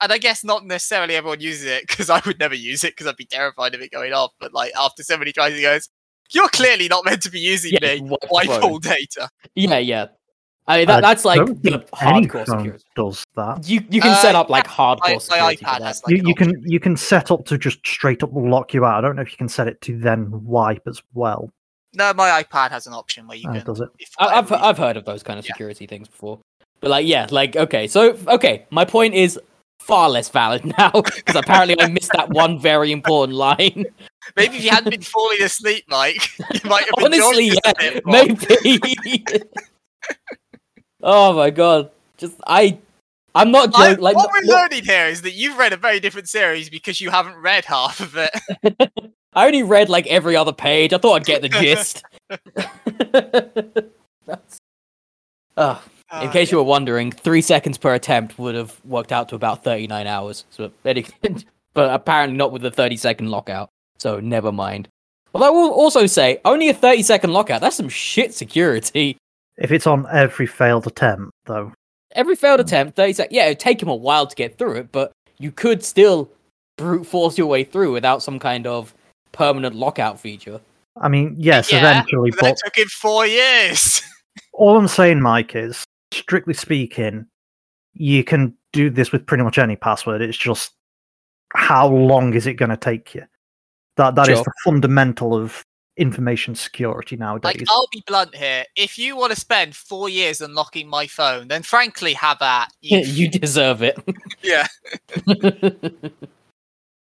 [0.01, 3.07] and I guess not necessarily everyone uses it because I would never use it because
[3.07, 4.31] I'd be terrified of it going off.
[4.39, 5.89] But like after somebody tries it, goes,
[6.33, 8.17] "You're clearly not meant to be using Yeah, me.
[8.29, 8.63] wipe phone.
[8.63, 10.07] all data." Yeah, yeah.
[10.67, 12.83] I mean, that, I that's like the think any hardcore security.
[12.95, 13.67] does that.
[13.67, 15.81] You you can Uh, set up like My, hardcore my security for iPad that.
[15.83, 18.85] has like You, you can you can set up to just straight up lock you
[18.85, 18.95] out.
[18.97, 21.49] I don't know if you can set it to then wipe as well.
[21.93, 23.65] No, my iPad has an option where you Oh, can.
[23.65, 23.89] does it?
[24.19, 25.53] I- I've whatever I've heard of those kind of Yeah.
[25.53, 26.39] security things before,
[26.79, 29.39] but like yeah, like okay, so okay, my point is
[29.81, 33.85] far less valid now because apparently I missed that one very important line.
[34.37, 36.21] maybe if you hadn't been falling asleep, Mike,
[36.53, 38.13] you might have enjoyed Honestly, this yeah, a bit more.
[38.23, 39.41] maybe.
[41.03, 42.77] Oh my god, just I,
[43.35, 44.03] I'm not I- joking.
[44.03, 47.09] Like what we're learning here is that you've read a very different series because you
[47.09, 48.31] haven't read half of it.
[49.33, 50.91] I only read like every other page.
[50.93, 52.03] I thought I'd get the gist.
[54.25, 54.57] That's-
[55.57, 55.81] Ugh.
[56.13, 59.35] In Uh, case you were wondering, three seconds per attempt would have worked out to
[59.35, 60.43] about 39 hours.
[60.49, 61.45] So, but
[61.75, 63.69] apparently not with the 30 second lockout.
[63.97, 64.89] So never mind.
[65.31, 67.61] Well, I will also say, only a 30 second lockout.
[67.61, 69.15] That's some shit security.
[69.57, 71.73] If it's on every failed attempt, though,
[72.15, 72.65] Every failed hmm.
[72.65, 73.35] attempt, 30 seconds.
[73.35, 76.29] Yeah, it'd take him a while to get through it, but you could still
[76.77, 78.93] brute force your way through without some kind of
[79.31, 80.59] permanent lockout feature.
[80.99, 84.01] I mean, yes, Yeah, eventually, But that but took him four years.
[84.53, 87.27] all I'm saying, Mike, is strictly speaking,
[87.93, 90.21] you can do this with pretty much any password.
[90.21, 90.73] It's just
[91.53, 93.23] how long is it going to take you?
[93.97, 94.45] That that is Sure.
[94.45, 95.63] the fundamental of
[95.97, 97.43] information security nowadays.
[97.59, 98.63] Like, I'll be blunt here.
[98.75, 102.99] If you want to spend four years unlocking my phone, then frankly, have at you.
[102.99, 103.97] you deserve it.
[104.43, 104.67] yeah.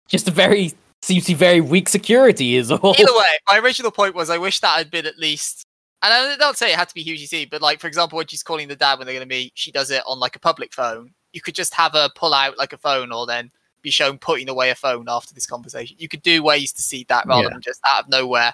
[0.08, 0.72] Just a very
[1.02, 2.94] seems to be very weak security is all.
[2.98, 5.64] Either way, my original point was I wish that had been at least.
[6.02, 8.42] And I don't say it had to be UGC, but like for example, when she's
[8.42, 10.74] calling the dad when they're going to meet, she does it on like a public
[10.74, 11.14] phone.
[11.32, 14.48] You could just have her pull out like a phone, or then be shown putting
[14.50, 15.96] away a phone after this conversation.
[15.98, 17.50] You could do ways to see that rather Yeah.
[17.50, 18.52] than just out of nowhere.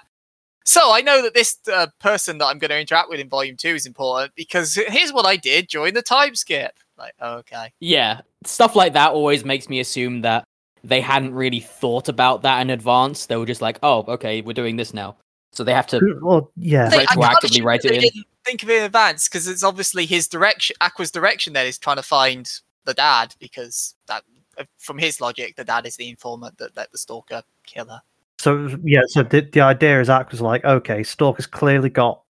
[0.65, 3.57] So I know that this uh, person that I'm going to interact with in Volume
[3.57, 6.73] Two is important because here's what I did during the time skip.
[6.97, 10.43] Like, okay, Yeah, stuff like that always makes me assume that
[10.83, 13.25] they hadn't really thought about that in advance.
[13.25, 15.15] They were just like, "Oh, okay, we're doing this now,"
[15.51, 16.19] so they have to.
[16.21, 18.23] well, yeah, They- retroactively assume write it in.
[18.43, 20.75] Think of it in advance because it's obviously his direction.
[20.81, 22.51] Aqua's direction then is trying to find
[22.85, 24.23] the dad because that,
[24.57, 28.01] uh, from his logic, the dad is the informant that let the stalker kill her.
[28.41, 32.23] So yeah, so the the idea is Act was like, okay, Stalker's clearly got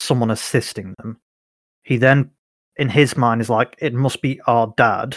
[0.00, 1.20] someone assisting them.
[1.84, 2.32] He then,
[2.78, 5.16] in his mind, is like, it must be our dad,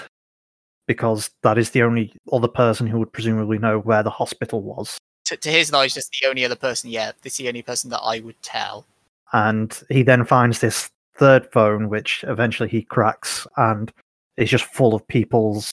[0.86, 5.00] because that is the only other person who would presumably know where the hospital was.
[5.26, 6.91] To, to his knowledge, that's the only other person.
[6.91, 8.86] Yeah, this is the only person that I would tell.
[9.34, 13.91] And he then finds this third phone, which eventually he cracks, and
[14.38, 15.72] is just full of people's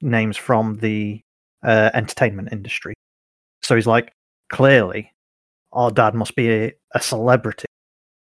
[0.00, 1.20] names from the
[1.64, 2.94] uh, entertainment industry.
[3.64, 4.12] So he's like,
[4.50, 5.12] clearly,
[5.72, 7.66] our dad must be a, a celebrity,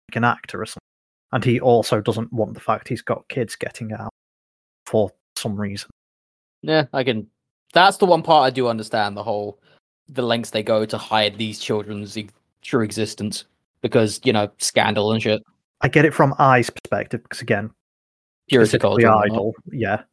[0.10, 0.80] like an actor or something.
[1.32, 4.10] And he also doesn't want the fact he's got kids getting out
[4.86, 5.90] for some reason.
[6.62, 7.28] Yeah, I can.
[7.74, 9.18] That's the one part I do understand.
[9.18, 9.60] The whole,
[10.08, 12.30] the lengths they go to hide these children's e-
[12.62, 13.46] true existence
[13.82, 15.44] because you know scandal and shit,
[15.82, 17.70] I get it from Ai's perspective because again,
[18.48, 19.08] purity culture.
[19.08, 19.54] and idol.
[19.72, 20.04] Yeah.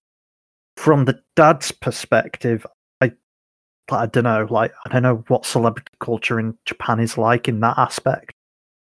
[0.76, 2.66] From the dad's perspective,
[3.92, 7.48] I I don't know, like I don't know what celebrity culture in Japan is like
[7.48, 8.32] in that aspect.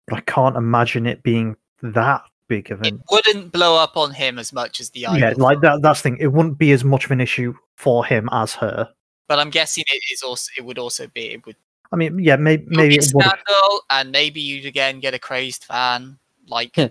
[0.07, 4.39] But I can't imagine it being that big of It wouldn't blow up on him
[4.39, 5.21] as much as the idol.
[5.21, 5.83] yeah, like that.
[5.83, 6.19] That's the thing.
[6.21, 8.89] It wouldn't be as much of an issue for him as her.
[9.29, 10.51] but I'm guessing it is also.
[10.59, 11.33] It would also be.
[11.33, 11.57] It would
[11.93, 13.25] I mean, yeah, maybe It'll maybe it would.
[13.25, 16.19] scandal, and maybe you'd again get a crazed fan,
[16.49, 16.89] like Yeah.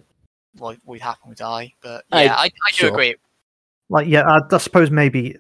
[0.58, 1.74] what would happen with Ai.
[1.82, 2.89] But I- yeah, I, I, do sure.
[2.89, 3.16] agree.
[3.89, 5.38] Like, yeah, I, I suppose maybe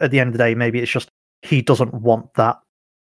[0.00, 1.08] at the end of the day, maybe it's just
[1.42, 2.58] he doesn't want that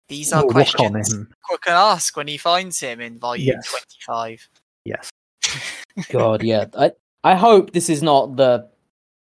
[0.08, 1.34] These are look on questions him.
[1.44, 3.70] Quick can ask when he finds him in volume Yes.
[3.70, 4.50] twenty-five.
[4.86, 5.10] Yes.
[6.10, 6.66] God, yeah.
[6.78, 6.92] I
[7.24, 8.70] I hope this is not the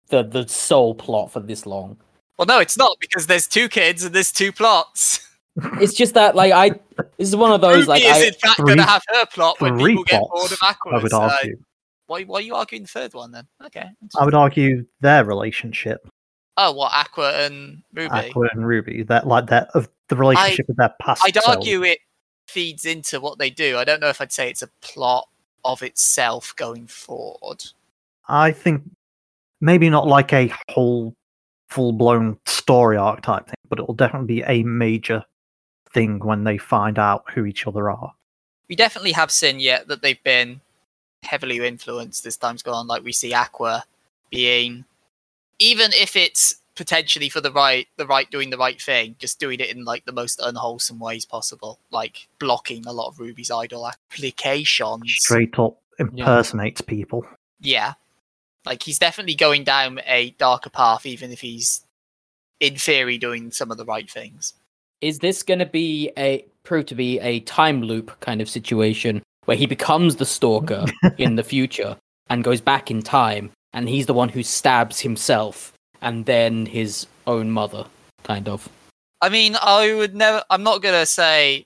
[0.09, 1.97] the the sole plot for this long.
[2.39, 5.21] Well, no, it's not because there's two kids and there's two plots.
[5.83, 6.71] It's just that like I
[7.19, 9.27] this is one of those Ruby like is I in fact going to have her
[9.27, 10.93] plot when Three people get bored plots, of Aqua.
[10.93, 11.59] I would so, argue.
[12.07, 13.47] why, why are you arguing the third one then?
[13.67, 13.85] Okay.
[14.19, 16.09] I would argue their relationship,
[16.57, 18.11] Oh, what Aqua and Ruby?
[18.11, 21.23] Aqua and Ruby, that like that of the relationship with their past.
[21.25, 21.49] I'd selves.
[21.49, 21.99] argue it
[22.47, 23.79] feeds into what they do.
[23.79, 25.29] I don't know if I'd say it's a plot
[25.65, 27.65] of itself going forward.
[28.29, 28.83] I think
[29.61, 31.15] maybe not like a whole
[31.71, 35.25] full blown story arc type thing, but it will definitely be a major
[35.93, 38.13] thing when they find out who each other are.
[38.69, 40.61] We definitely have seen yet that they've been
[41.23, 42.87] heavily influenced as time's gone.
[42.87, 43.85] Like we see Aqua
[44.31, 44.85] being,
[45.63, 49.61] even if it's potentially for the right, the right doing the right thing, just doing
[49.61, 53.87] it in like the most unwholesome ways possible, like blocking a lot of Ruby's idol
[53.87, 55.15] applications.
[55.19, 57.25] Straight up impersonates people.
[57.61, 57.95] Yeah.
[58.67, 61.83] Like he's definitely going down a darker path, even if he's
[62.61, 64.55] in theory doing some of the right things.
[65.01, 69.21] is this going to be a prove to be a time loop kind of situation
[69.45, 70.87] where he becomes the stalker
[71.19, 71.97] in the future
[72.31, 77.07] and goes back in time and he's the one who stabs himself and then his
[77.27, 77.87] own mother
[78.25, 78.69] kind of
[79.23, 80.43] I mean, I would never.
[80.51, 81.65] I'm not gonna say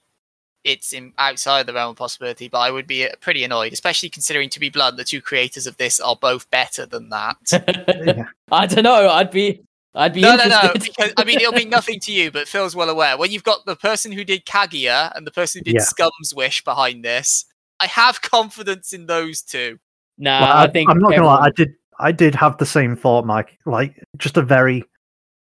[0.62, 4.10] it's in, outside the realm of possibility, but I would be uh, pretty annoyed, especially
[4.10, 7.36] considering, to be blunt, the two creators of this are both better than that.
[7.50, 8.26] Yeah.
[8.52, 9.62] i don't know i'd be
[9.94, 10.84] i'd be no, no, interested no.
[10.84, 13.16] Because I mean, it'll mean nothing to you, but Phil's well aware.
[13.16, 15.84] When you've got the person who did Kaguya and the person who did Yeah.
[15.84, 17.46] Scum's Wish behind this,
[17.80, 19.78] I have confidence in those two.
[20.18, 22.96] nah Like, i think I'm not gonna lie, I did I did have the same
[22.96, 23.58] thought, Mike.
[23.66, 24.84] Like just a very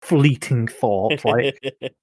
[0.03, 1.25] fleeting thought.
[1.25, 1.59] Like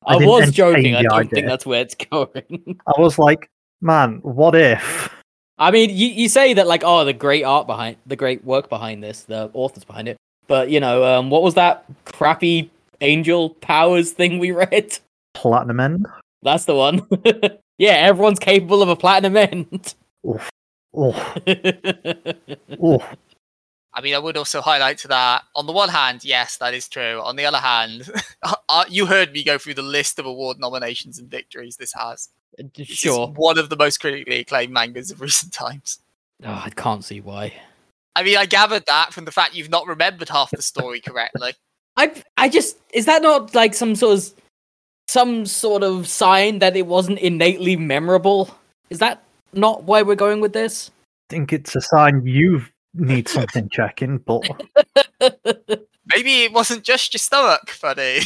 [0.06, 1.30] i didn't was joking i don't idea.
[1.30, 3.50] think that's where it's going I was like,
[3.82, 5.10] man, what if?
[5.58, 8.70] I mean, you, you say that like, oh, the great art behind the great work
[8.70, 10.18] behind this, the authors behind it.
[10.48, 12.70] But you know, um, what was that crappy
[13.02, 15.00] angel powers thing we read?
[15.34, 16.08] Platinum End?
[16.44, 17.08] That's the one.
[17.78, 19.96] Yeah, everyone's capable of a platinum end.
[20.26, 20.50] Oof.
[20.98, 21.38] Oof.
[22.84, 23.04] Oof.
[23.96, 25.44] I mean, I would also highlight to that.
[25.56, 27.22] On the one hand, yes, that is true.
[27.24, 28.10] On the other hand,
[28.70, 32.30] uh, you heard me go through the list of award nominations and victories this has.
[32.76, 33.28] This sure.
[33.30, 36.00] one of the most critically acclaimed mangas of recent times.
[36.44, 37.54] Oh, I can't see why.
[38.18, 41.54] I mean, I gathered that from the fact you've not remembered half the story correctly.
[41.98, 44.34] I I just is that not like some sort of
[45.08, 48.54] some sort of sign that it wasn't innately memorable?
[48.90, 49.24] Is that
[49.54, 50.92] not why we're going with this?
[51.30, 52.66] I think it's a sign you
[52.96, 54.44] need something checking, but
[56.16, 58.20] Maybe it wasn't just your stomach, buddy.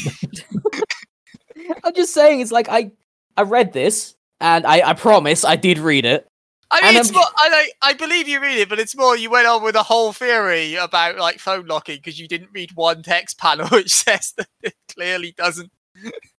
[1.84, 2.92] I'm just saying it's like I
[3.38, 6.28] I read this and I I promise I did read it.
[6.72, 7.26] I mean, And it's I'm- more.
[7.36, 9.18] I like, I believe you read it, but it's more.
[9.18, 12.72] You went on with a whole theory about like phone locking because you didn't read
[12.76, 15.72] one text panel which says that it clearly doesn't.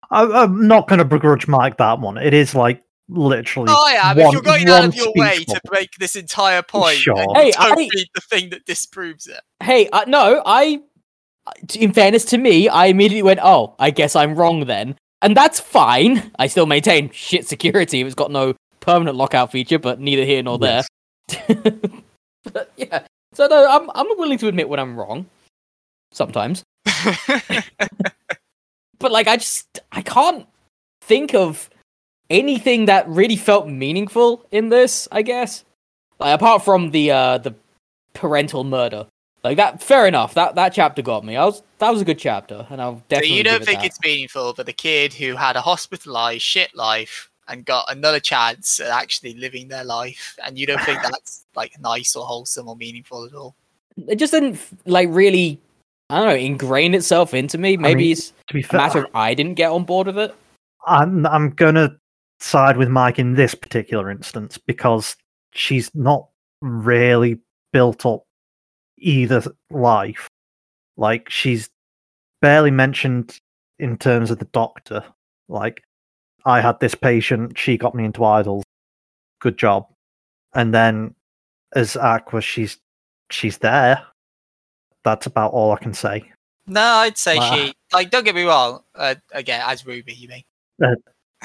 [0.09, 2.17] I, I'm not going to begrudge Mike that one.
[2.17, 2.81] It is like
[3.11, 3.67] literally.
[3.71, 4.17] Oh, I am.
[4.17, 5.79] one- if you're going out of your way speech to bubble.
[5.79, 7.15] make this entire point, Sure.
[7.35, 9.41] Hey, don't I- read the thing that disproves it.
[9.61, 10.81] Hey, uh, no, I
[11.75, 15.59] in fairness to me, I immediately went, "Oh, I guess I'm wrong then." And that's
[15.59, 16.31] fine.
[16.39, 18.01] I still maintain shit security.
[18.01, 20.83] It's got no permanent lockout feature, but neither here nor there.
[22.53, 23.05] But yeah.
[23.33, 25.27] So no, I'm I'm willing to admit when I'm wrong.
[26.11, 26.63] Sometimes.
[28.99, 30.47] but like I just I can't
[31.01, 31.69] think of
[32.31, 35.63] anything that really felt meaningful in this, I guess.
[36.19, 37.53] Like apart from the uh the
[38.13, 39.07] parental murder.
[39.43, 40.33] Like that fair enough.
[40.33, 41.35] That that chapter got me.
[41.35, 43.65] I was that was a good chapter and I'll definitely so you don't give it
[43.65, 43.85] think that.
[43.87, 48.79] it's meaningful for the kid who had a hospitalized shit life and got another chance
[48.79, 52.75] at actually living their life, and you don't think that's like nice or wholesome or
[52.75, 53.55] meaningful at all?
[54.07, 55.59] it just didn't like really
[56.09, 57.77] I don't know, ingrain itself into me.
[57.77, 60.17] Maybe mean, it's to be a fair, matter of I didn't get on board with
[60.17, 60.35] it.
[60.85, 61.97] I'm I'm gonna
[62.41, 65.15] side with Mike in this particular instance because
[65.53, 66.27] she's not
[66.61, 67.39] really
[67.71, 68.23] built up
[68.97, 70.27] either life.
[70.97, 71.69] Like she's
[72.41, 73.39] barely mentioned
[73.79, 75.03] in terms of the doctor.
[75.47, 75.83] Like
[76.45, 78.63] I had this patient, she got me into idols.
[79.39, 79.87] Good job.
[80.53, 81.15] And then
[81.75, 82.77] as Aqua, she's
[83.29, 84.03] she's there.
[85.03, 86.31] That's about all I can say.
[86.67, 87.55] No, I'd say Wow.
[87.55, 88.11] she like.
[88.11, 88.81] Don't get me wrong.
[88.93, 90.43] Uh, again, as Ruby, you mean?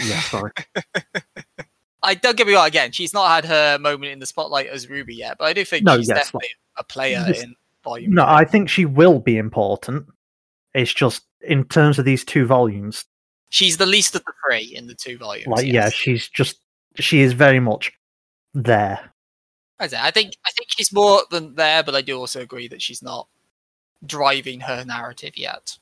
[0.05, 0.53] Yeah, sorry.
[2.03, 2.67] I don't get me wrong.
[2.67, 5.65] Again, she's not had her moment in the spotlight as Ruby yet, but I do
[5.65, 7.43] think No, she's yes, definitely a player Yes.
[7.43, 8.13] in volume.
[8.15, 8.25] No.
[8.27, 10.07] I think she will be important.
[10.75, 13.05] It's just in terms of these two volumes,
[13.49, 15.47] she's the least of the three in the two volumes.
[15.49, 16.59] like yeah, she's just
[16.97, 17.93] she is very much
[18.55, 19.13] there.
[19.79, 23.03] I think I think she's more than there, but I do also agree that she's
[23.03, 23.27] not
[24.05, 25.79] driving her narrative yet.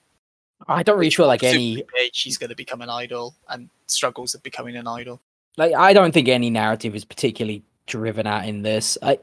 [0.68, 4.42] I don't really feel like any she's going to become an idol and struggles of
[4.42, 5.20] becoming an idol.
[5.56, 8.96] like I don't think any narrative is particularly driven out in this.
[9.02, 9.18] I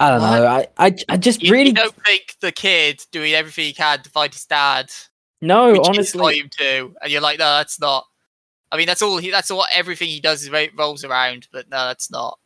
[0.00, 0.46] I don't know.
[0.46, 4.02] I I, I just You, you really don't think the kid doing everything he can
[4.02, 4.90] to find his dad,
[5.40, 5.72] no.
[5.72, 8.06] which is honestly, volume two, and you're like, no, that's not.
[8.72, 9.18] I mean, that's all.
[9.18, 9.64] He, that's all.
[9.72, 12.38] Everything he does is rolls around, but no, that's not.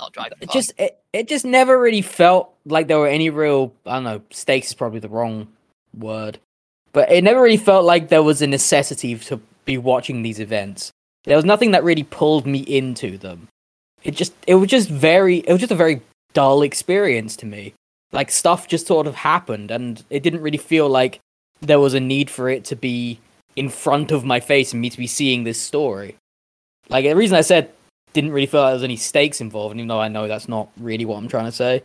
[0.00, 0.38] Not driving.
[0.40, 4.04] it just it, it just never really felt like there were any real I don't
[4.04, 4.22] know.
[4.30, 5.48] Stakes is probably the wrong
[5.96, 6.38] word,
[6.94, 10.92] but it never really felt like there was a necessity to be watching these events.
[11.24, 13.48] There was nothing that really pulled me into them.
[14.02, 16.00] It just it was just very it was just a very
[16.32, 17.74] dull experience to me.
[18.12, 21.18] Like stuff just sort of happened, and it didn't really feel like
[21.60, 23.18] there was a need for it to be
[23.56, 26.16] in front of my face and me to be seeing this story.
[26.88, 27.72] Like the reason I said
[28.12, 30.68] didn't really feel like there was any stakes involved, even though I know that's not
[30.76, 31.82] really what I'm trying to say.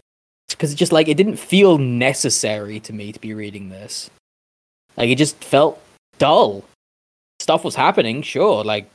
[0.49, 4.11] Because it just like it didn't feel necessary to me to be reading this.
[4.99, 5.81] Like it just felt
[6.17, 6.63] dull.
[7.39, 8.63] Stuff was happening, sure.
[8.63, 8.89] Like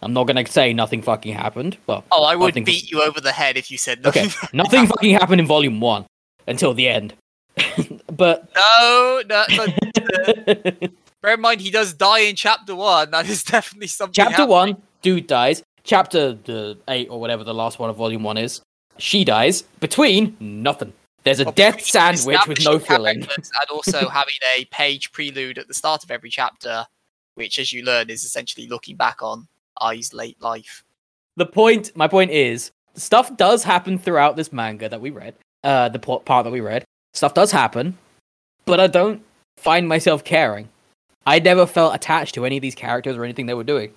[0.00, 3.20] I'm not gonna say nothing fucking happened, but Oh, I would nothing- beat you over
[3.20, 4.48] the head if you said Okay, nothing.
[4.54, 6.06] nothing fucking happened in volume one
[6.46, 7.14] until the end.
[8.16, 9.44] but no, no.
[9.56, 10.90] but
[11.20, 13.10] bear in mind, he does die in chapter one.
[13.10, 14.14] That is definitely something.
[14.14, 14.48] chapter happening.
[14.48, 15.62] one, dude dies.
[15.82, 18.60] Chapter the eight or whatever the last one of volume one is,
[18.98, 19.62] she dies.
[19.80, 20.92] Between nothing.
[21.22, 23.22] There's a Well, death sandwich with no filling.
[23.22, 26.86] and also having a page prelude at the start of every chapter,
[27.34, 29.46] which, as you learn, is essentially looking back on
[29.82, 30.82] Ai's late life.
[31.36, 35.88] the point my point is stuff does happen throughout this manga that we read uh
[35.88, 37.96] the part that we read stuff does happen
[38.66, 39.22] but i don't
[39.56, 40.68] find myself caring
[41.26, 43.92] i never felt attached to any of these characters or anything they were doing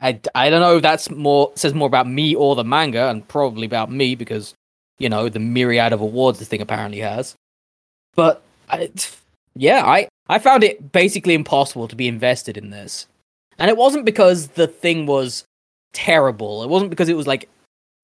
[0.00, 3.26] I, I don't know if that's more says more about me or the manga and
[3.28, 4.54] probably about me because
[4.98, 7.34] you know the myriad of awards this thing apparently has
[8.14, 8.90] but I,
[9.54, 13.06] yeah i i found it basically impossible to be invested in this
[13.58, 15.44] and it wasn't because the thing was
[15.92, 16.62] terrible.
[16.62, 17.48] It wasn't because it was like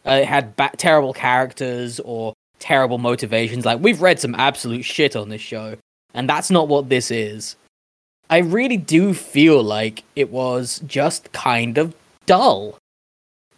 [0.07, 3.65] uh, it had ba- terrible characters or terrible motivations.
[3.65, 5.77] Like we've read some absolute shit on this show,
[6.13, 7.57] and that's not what this is.
[8.29, 11.95] I really do feel like it was just kind of
[12.27, 12.77] dull.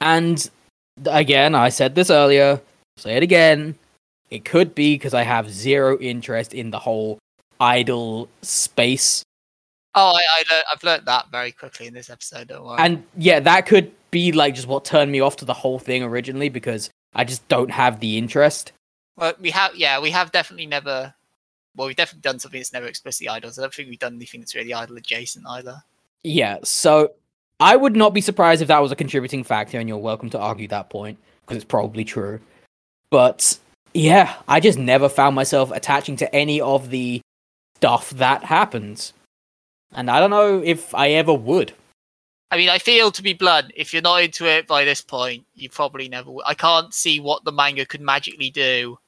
[0.01, 0.49] And
[1.07, 2.61] again, I said this earlier,
[2.99, 3.75] say it again.
[4.31, 7.19] It could be because I have zero interest in the whole
[7.61, 9.23] idol space.
[9.95, 12.49] Oh, I, I learned, I've learned that very quickly in this episode.
[12.49, 12.79] Don't worry.
[12.79, 16.03] And yeah, that could be like just what turned me off to the whole thing
[16.03, 18.73] originally because I just don't have the interest.
[19.17, 21.15] well, we have, yeah, we have definitely never.
[21.77, 23.59] Well, we've definitely done something that's never explicitly idols.
[23.59, 25.83] I don't think we've done anything that's really idol adjacent either.
[26.25, 27.13] Yeah, so
[27.61, 30.39] I would not be surprised if that was a contributing factor, and you're welcome to
[30.39, 32.41] argue that point because it's probably true.
[33.11, 33.59] But
[33.95, 37.21] yeah, I just never found myself attaching to any of the
[37.77, 39.13] stuff that happens.
[39.93, 41.73] And I don't know if I ever would.
[42.51, 45.45] I mean, I feel to be blunt, if you're not into it by this point,
[45.55, 46.31] you probably never.
[46.31, 46.43] will.
[46.47, 48.99] I can't see what the manga could magically do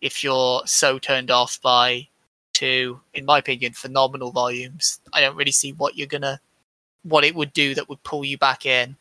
[0.00, 2.08] if you're so turned off by
[2.54, 5.00] two, in my opinion, phenomenal volumes.
[5.12, 6.40] I don't really see what you're gonna,
[7.02, 8.96] what it would do that would pull you back in.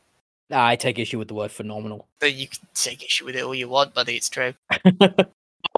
[0.52, 2.08] I take issue with the word phenomenal.
[2.20, 4.16] Then you can take issue with it all you want, buddy.
[4.16, 4.54] It's true.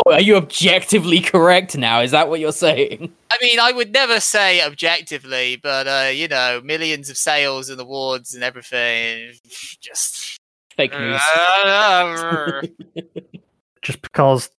[0.05, 2.01] Oh, are you objectively correct now?
[2.01, 3.11] Is that what you're saying?
[3.31, 7.79] I mean, I would never say objectively, but uh, you know, millions of sales and
[7.81, 9.31] awards and everything.
[9.81, 10.39] Just
[10.77, 11.19] Fake news.
[13.81, 14.51] Just because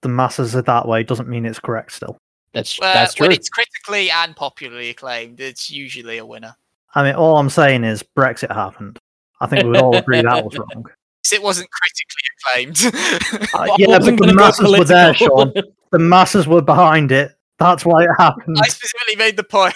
[0.00, 2.16] the masses are that way doesn't mean it's correct still.
[2.54, 3.24] That's Well, that's true.
[3.24, 6.56] when it's critically and popularly acclaimed, it's usually a winner.
[6.94, 8.98] I mean, all I'm saying is Brexit happened.
[9.40, 10.86] I think we would all agree that was wrong.
[11.30, 13.50] It wasn't critically acclaimed.
[13.54, 15.52] Uh, yeah, but the masses were there, Sean.
[15.90, 17.32] The masses were behind it.
[17.58, 18.56] That's why it happened.
[18.62, 19.74] I specifically made the point.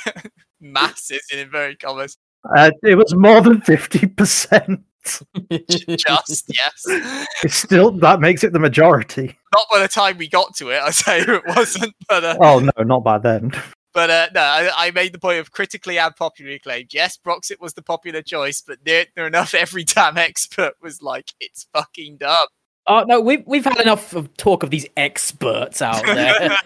[0.60, 2.16] Masses in inverted commas.
[2.56, 4.80] Uh, it was more than fifty percent.
[5.04, 7.26] Just yes.
[7.42, 9.36] It's still that makes it the majority.
[9.54, 11.94] Not by the time we got to it, I say it wasn't.
[12.08, 13.52] But uh, Oh no, not by then.
[13.92, 16.94] But uh, no, I, I made the point of critically and popularly acclaimed.
[16.94, 21.32] Yes, Brexit was the popular choice, but near, near enough, every damn expert was like,
[21.40, 22.46] "It's fucking dumb."
[22.88, 26.58] Oh no, we've we've had enough of talk of these experts out there.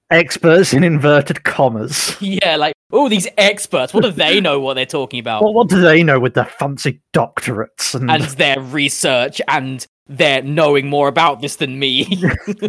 [0.10, 2.14] Experts in inverted commas.
[2.20, 3.94] yeah, like oh, these experts.
[3.94, 5.42] What do they know what they're talking about?
[5.42, 10.42] What, what do they know with their fancy doctorates and, and their research and their
[10.42, 12.22] knowing more about this than me.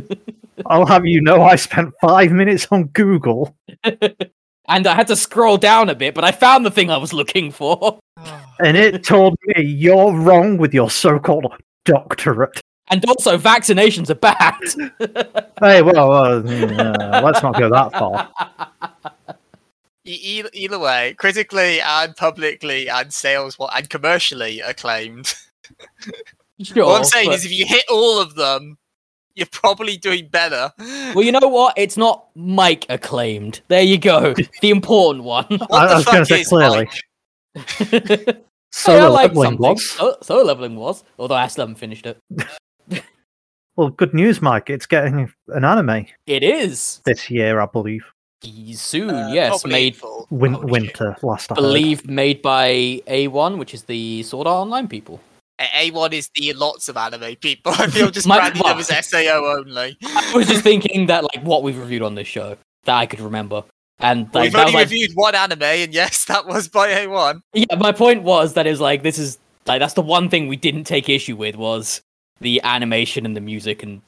[0.68, 3.56] I'll have you know I spent five minutes on Google
[4.68, 7.14] and I had to scroll down a bit, but I found the thing I was
[7.14, 8.00] looking for.
[8.60, 12.62] and it told me you're wrong with your so-called doctorate.
[12.90, 15.42] And also, vaccinations are bad.
[15.62, 18.30] Hey, well, uh, uh, let's not go that far.
[20.04, 25.34] E- either way, critically and publicly and sales and commercially acclaimed.
[26.62, 28.78] Sure, All I'm saying but- is, if you hit all of them,
[29.36, 30.72] you're probably doing better.
[30.80, 31.74] well, you know what?
[31.78, 33.62] It's not Mike acclaimed.
[33.68, 35.46] There you go, the important one.
[35.46, 36.88] What I- the I was gonna say clearly.
[37.56, 38.38] Mike?
[38.72, 39.62] So Hey, like leveling something.
[39.76, 39.90] was.
[39.92, 42.20] So, Solo Leveling was, although I still haven't finished it.
[43.78, 44.70] Well, good news, Mike.
[44.70, 48.06] It's getting an anime It is this year, I believe.
[48.74, 49.10] soon.
[49.10, 50.28] Uh, yes, made full.
[50.30, 52.06] Win- winter, last I heard.
[52.10, 52.70] made by
[53.08, 55.20] A1, which is the Sword Art Online people.
[55.60, 57.72] A- A1 is the lots of anime people.
[57.78, 59.98] I feel just My- branding them as SAO only.
[60.04, 63.20] I was just thinking that like what we've reviewed on this show that I could
[63.22, 63.64] remember,
[64.00, 66.90] and like We've that was, only like, reviewed one anime, and yes, that was by
[66.90, 67.42] A1.
[67.54, 67.76] yeah.
[67.78, 70.84] My point was that is like this is like that's the one thing we didn't
[70.84, 72.02] take issue with was
[72.42, 74.02] the animation and the music and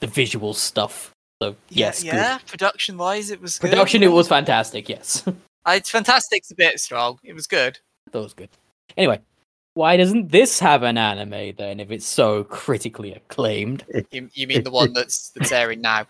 [0.00, 1.10] the visual stuff.
[1.42, 2.38] So yes, yeah, yeah.
[2.46, 3.70] Production wise, it was good.
[3.70, 4.88] Production, it was fantastic.
[4.88, 5.24] Yes,
[5.66, 7.18] Uh, It's fantastic's a bit strong.
[7.24, 7.78] It was good.
[8.12, 8.50] that was good.
[8.98, 9.18] Anyway,
[9.74, 11.80] why doesn't this have an anime then?
[11.80, 16.06] If it's so critically acclaimed, You, you mean the one that's that's airing now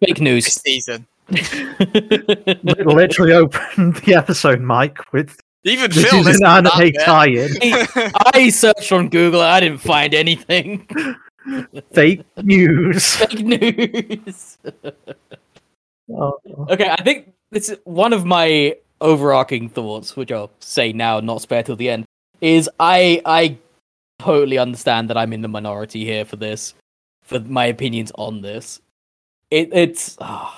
[0.00, 0.46] fake this news.
[0.46, 1.06] season?
[1.30, 7.50] Li- Literally opened the episode, Mike, with Even this Phil is listened an anime tie-in.
[8.34, 9.40] I searched on Google.
[9.40, 10.86] I didn't find anything.
[11.92, 13.16] Fake news.
[13.16, 14.58] Fake news.
[16.08, 20.92] Oh, oh, Okay, I think this is one of my overarching thoughts, which I'll say
[20.92, 22.04] now, not spare till the end,
[22.40, 23.58] is I I
[24.18, 26.74] totally understand that I'm in the minority here for this,
[27.22, 28.80] for my opinions on this.
[29.50, 30.50] It it's Uh,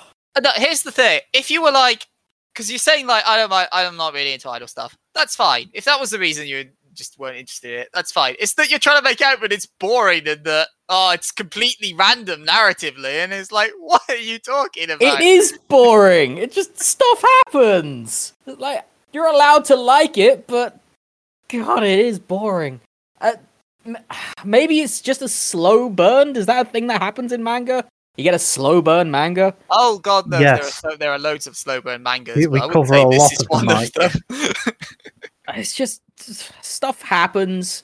[0.42, 2.06] No, here's the thing: if you were like,
[2.52, 4.96] because you're saying like, I don't, mind, I'm not really into idol stuff.
[5.14, 5.70] That's fine.
[5.72, 8.34] If that was the reason you just weren't interested in it, that's fine.
[8.40, 11.94] It's that you're trying to make out that it's boring and that oh, it's completely
[11.94, 15.20] random narratively, and it's like, what are you talking about?
[15.20, 16.38] it is boring.
[16.38, 18.32] It just stuff happens.
[18.46, 20.80] Like you're allowed to like it, but
[21.50, 22.80] God, it is boring.
[23.20, 23.32] Uh,
[23.86, 23.96] m-
[24.44, 26.36] maybe it's just a slow burn.
[26.36, 27.84] Is that a thing that happens in manga?
[28.16, 29.54] You get a slow burn manga.
[29.70, 30.58] Oh god, no, Yes.
[30.58, 32.36] there, are so, there are loads of slow burn mangas.
[32.36, 33.92] We- we cover a lot of them, one Mike.
[33.92, 34.10] them.
[35.54, 36.02] It's just
[36.62, 37.82] stuff happens.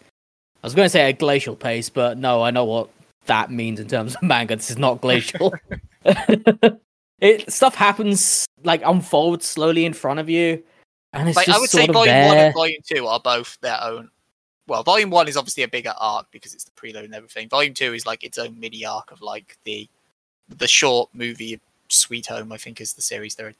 [0.62, 2.90] I was going to say at a glacial pace, but no, I know what
[3.26, 4.56] that means in terms of manga.
[4.56, 5.54] This is not glacial.
[7.20, 10.62] it stuff happens like unfolds slowly in front of you,
[11.14, 13.20] and it's like just I would sort say, of volume one and volume two are
[13.20, 14.10] both their own.
[14.66, 17.48] Well, volume one is obviously a bigger arc because it's the prelude and everything.
[17.48, 19.88] Volume two is like its own mini arc of like the
[20.48, 22.52] the short movie Sweet Home.
[22.52, 23.54] I think is the series that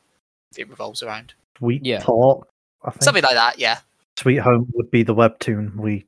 [0.57, 1.35] it revolves around.
[1.59, 2.01] Sweet Yeah.
[2.01, 2.49] Talk.
[2.85, 3.79] I think Something like that, yeah.
[4.17, 6.07] Sweet Home would be the webtoon we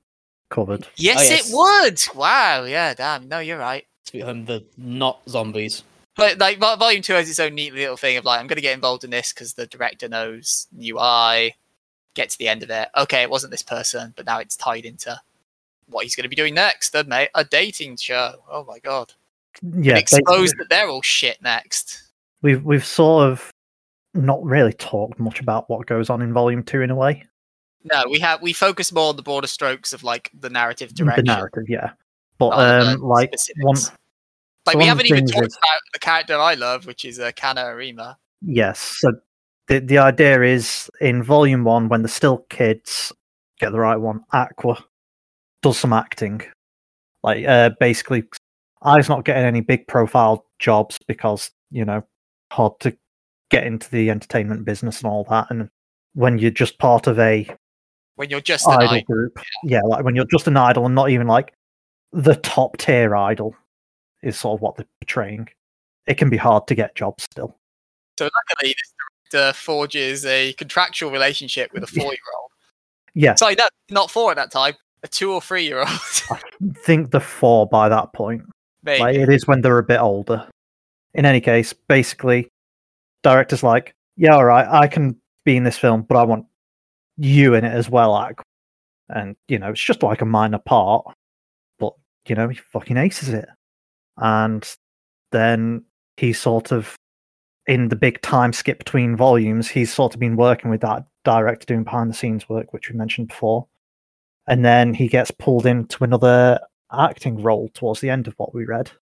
[0.51, 0.87] covered.
[0.97, 1.49] Yes, oh, yes.
[1.49, 2.19] it would.
[2.19, 3.29] Wow, yeah, damn.
[3.29, 3.87] No, you're right.
[4.05, 5.83] Sweet Home, the not zombies.
[6.17, 8.63] But like volume two has its own neat little thing of like I'm going to
[8.63, 11.55] get involved in this because the director knows new eye.
[12.15, 12.89] Get to the end of it.
[12.97, 15.21] Okay, it wasn't this person, but now it's tied into
[15.89, 16.91] what he's going to be doing next.
[16.91, 18.37] Then, mate, a dating show.
[18.51, 19.13] Oh my god!
[19.63, 22.11] Yeah, Expose basically, that they're all shit next.
[22.41, 23.51] we've we've sort of
[24.15, 27.23] not really talked much about what goes on in Volume Two in a way.
[27.93, 31.27] No, we have we focus more on the broader strokes of like the narrative direction.
[31.27, 31.91] The narrative, yeah.
[32.39, 33.93] But um, like specifics.
[34.67, 37.31] Like so we haven't even talked is- about the character I love, which is uh,
[37.37, 38.19] Kana Arima.
[38.43, 38.79] yes.
[38.99, 39.13] So
[39.69, 43.13] the the idea is in Volume One when they're still kids,
[43.61, 44.21] get the right one.
[44.33, 44.83] Aqua
[45.63, 46.43] does some acting,
[47.23, 48.25] like uh, basically,
[48.83, 52.03] I's not getting any big profile jobs because you know
[52.53, 52.97] hard to
[53.51, 55.69] get into the entertainment business and all that, and
[56.15, 57.49] when you're just part of a
[58.17, 59.03] When you're just an idol idol.
[59.05, 59.39] group.
[59.65, 61.53] Yeah, like when you're just an idol and not even like
[62.13, 63.55] the top tier idol
[64.23, 65.49] is sort of what they're portraying.
[66.07, 67.57] It can be hard to get jobs still.
[68.19, 68.95] So luckily, this
[69.31, 72.51] director forges a contractual relationship with a four-year-old.
[73.15, 74.75] Yeah, Sorry, no, not four at that time.
[75.03, 75.89] A two or three-year-old.
[75.89, 76.41] I
[76.85, 78.43] think the four by that point.
[78.83, 79.01] Maybe.
[79.01, 80.49] Like it is when they're a bit older.
[81.15, 82.49] In any case, basically,
[83.23, 86.47] director's like, yeah, all right, I can be in this film, but I want
[87.17, 88.41] you in it as well, like,
[89.09, 91.07] And you know, it's just like a minor part,
[91.79, 91.95] but
[92.29, 93.49] you know, he fucking aces it.
[94.19, 94.69] And
[95.33, 95.85] then
[96.17, 96.97] he sort of,
[97.67, 101.67] in the big time skip between volumes, he's sort of been working with that director
[101.67, 103.67] doing behind the scenes work, which we mentioned before.
[104.47, 106.61] And then he gets pulled into another
[106.93, 108.93] acting role towards the end of what we read.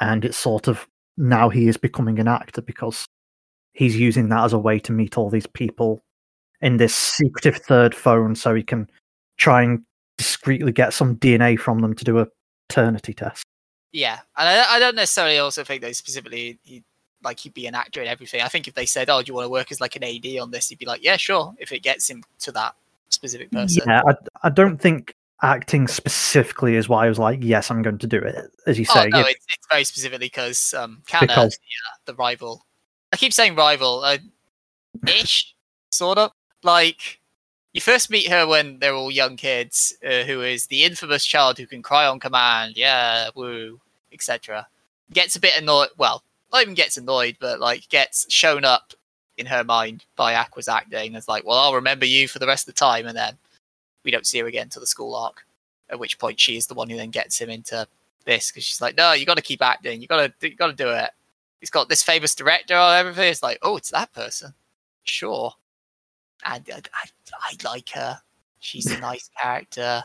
[0.00, 3.06] And it's sort of now he is becoming an actor because
[3.72, 6.02] he's using that as a way to meet all these people
[6.60, 8.88] in this secretive third phone so he can
[9.36, 9.82] try and
[10.18, 12.26] discreetly get some DNA from them to do a
[12.68, 13.44] paternity test.
[13.92, 16.82] Yeah, and I, I don't necessarily also think that specifically he
[17.24, 18.42] like he'd be an actor and everything.
[18.42, 20.26] I think if they said, "Oh, do you want to work as like an AD
[20.40, 22.74] on this?" He'd be like, "Yeah, sure." If it gets him to that
[23.08, 23.82] specific person.
[23.86, 24.14] Yeah, I,
[24.44, 28.18] I don't think acting specifically is why I was like, yes, I'm going to do
[28.18, 28.50] it.
[28.66, 31.96] As you Oh say, no, if- it's, it's very specifically because um, Because- the, uh,
[32.06, 32.64] the rival.
[33.12, 34.18] I keep saying rival, uh,
[35.06, 35.54] ish,
[35.90, 36.32] sort of.
[36.62, 37.20] Like
[37.76, 41.58] you first meet her when they're all young kids, uh, who is the infamous child
[41.58, 42.74] who can cry on command.
[42.74, 43.78] Yeah, woo,
[44.10, 44.66] etc.
[45.12, 45.90] Gets a bit annoyed.
[45.98, 48.94] Well, not even gets annoyed, but like gets shown up
[49.36, 51.14] in her mind by Aqua's acting.
[51.14, 53.36] It's like, well, I'll remember you for the rest of the time, and then
[54.04, 55.44] we don't see her again till the school arc.
[55.90, 57.86] At which point, she is the one who then gets him into
[58.24, 60.00] this because she's like, no, you got to keep acting.
[60.00, 61.10] You got to, you got to do it.
[61.60, 63.30] He's got this famous director or everything.
[63.30, 64.54] It's like, oh, it's that person.
[65.04, 65.52] Sure.
[66.44, 68.18] And I, I, I like her.
[68.58, 70.04] She's a nice character.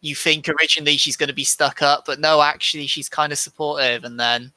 [0.00, 3.38] You think originally she's going to be stuck up, but no, actually, she's kind of
[3.38, 4.52] supportive, and then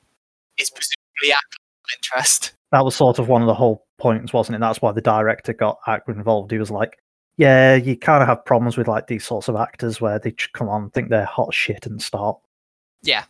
[0.58, 2.54] it's presumably acting of interest.
[2.72, 4.60] that was sort of one of the whole points, wasn't it?
[4.60, 6.52] That's why the director got Aqua involved.
[6.52, 7.00] He was like,
[7.38, 10.70] yeah, you kind of have problems with like these sorts of actors where they come
[10.70, 12.38] on, think they're hot shit and start
[13.04, 13.24] Yeah.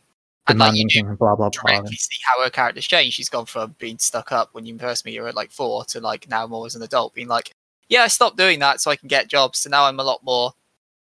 [0.48, 1.50] And like you do blah blah blah.
[1.50, 3.16] directly see how her character's changed.
[3.16, 6.00] She's gone from being stuck up when you first meet her at like four to
[6.00, 7.52] like now more as an adult, being like,
[7.90, 9.60] yeah, I stopped doing that so I can get jobs.
[9.60, 10.54] So now I'm a lot more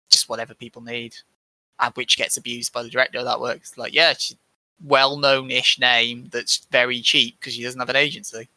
[0.10, 1.16] just whatever people need,
[1.80, 3.58] and which gets abused by the director of that work.
[3.58, 4.38] It's like, yeah, she's
[4.84, 8.50] well-known-ish name that's very cheap because she doesn't have an agency.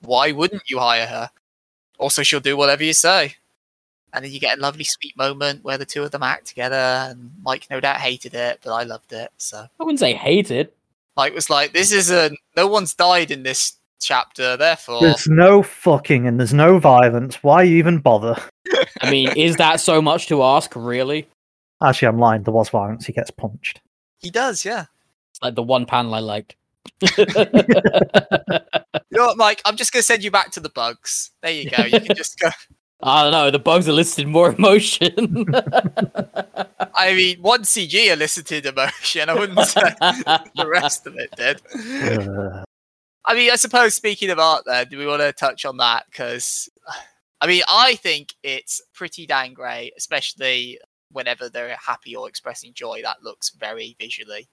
[0.00, 1.30] Why wouldn't you hire her?
[1.98, 3.34] Also, she'll do whatever you say.
[4.12, 6.76] And then you get a lovely, sweet moment where the two of them act together.
[6.76, 9.30] And Mike, no doubt, hated it, but I loved it.
[9.36, 10.70] So I wouldn't say hated.
[11.16, 15.62] Mike was like, "This is a no one's died in this chapter, therefore." There's no
[15.62, 17.36] fucking and there's no violence.
[17.42, 18.36] Why even bother?
[19.00, 21.28] I mean, is that so much to ask, really?
[21.82, 22.42] Actually, I'm lying.
[22.42, 23.06] There was violence.
[23.06, 23.80] He gets punched.
[24.18, 24.86] He does, yeah.
[25.30, 26.56] It's like the one panel I liked.
[27.02, 27.24] You
[29.10, 29.62] know what, Mike?
[29.64, 31.30] I'm just gonna send you back to the bugs.
[31.42, 31.84] There you go.
[31.84, 32.50] You can just go.
[33.02, 33.50] I don't know.
[33.50, 35.46] The bugs elicited more emotion.
[36.94, 39.28] I mean, one CG elicited emotion.
[39.28, 41.62] I wouldn't say the rest of it did.
[42.28, 42.64] Uh,
[43.28, 46.06] I mean, I suppose speaking of art, then, do we want to touch on that?
[46.10, 46.66] Because,
[47.42, 50.78] I mean, I think it's pretty dang great, especially
[51.12, 53.02] whenever they're happy or expressing joy.
[53.02, 54.48] That looks very visually.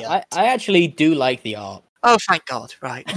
[0.00, 0.22] yeah.
[0.32, 1.82] I, I actually do like the art.
[2.04, 2.74] Oh, thank God!
[2.80, 3.04] Right,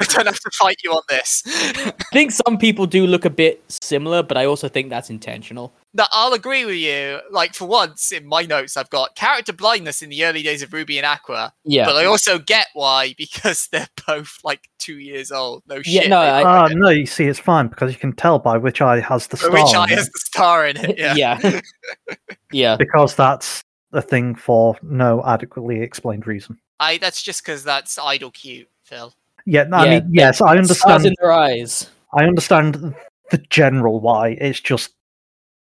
[0.00, 1.42] I don't have to fight you on this.
[1.46, 5.74] I think some people do look a bit similar, but I also think that's intentional.
[5.92, 7.20] No, I'll agree with you.
[7.30, 10.72] Like for once, in my notes, I've got character blindness in the early days of
[10.72, 11.84] Ruby and Aqua, Yeah.
[11.84, 15.62] but I also get why because they're both like two years old.
[15.68, 16.10] No Yeah, shit.
[16.10, 18.80] no, I- look ah, no, you see, it's fine because you can tell by which
[18.80, 19.50] eye has the star.
[19.52, 20.98] which eye has the star in it?
[20.98, 21.14] Yeah.
[21.14, 21.60] yeah.
[22.52, 22.76] yeah.
[22.76, 23.62] Because that's
[23.92, 26.58] a thing for no adequately explained reason.
[26.80, 26.98] I.
[26.98, 29.14] That's just because that's idol cute, Phil.
[29.46, 31.06] Yeah, no, I mean, yes, I Stars understand.
[31.06, 31.90] in their eyes.
[32.14, 32.94] I understand
[33.30, 34.30] the general why.
[34.40, 34.94] It's just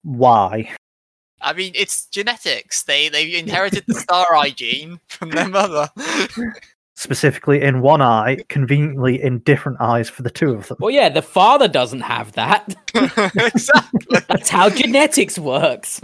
[0.03, 0.75] why.
[1.43, 2.83] I mean, it's genetics.
[2.83, 5.89] They they inherited the star eye gene from their mother.
[6.97, 10.77] Specifically in one eye, conveniently in different eyes for the two of them.
[10.81, 12.75] Well, yeah, the father doesn't have that.
[12.95, 14.19] exactly.
[14.29, 16.03] That's how genetics works.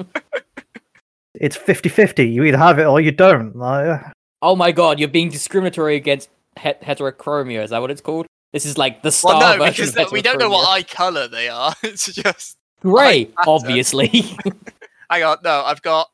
[1.35, 2.27] It's 50 50.
[2.27, 3.55] You either have it or you don't.
[3.55, 4.01] Like,
[4.43, 7.63] Oh my god, you're being discriminatory against het- heterochromia.
[7.63, 8.27] Is that what it's called?
[8.53, 10.69] This is like the star Well, no, version because of the- we don't know what
[10.69, 11.75] eye color they are.
[11.83, 12.57] It's just.
[12.81, 14.09] Gray, obviously.
[15.11, 16.09] Hang on, no, I've got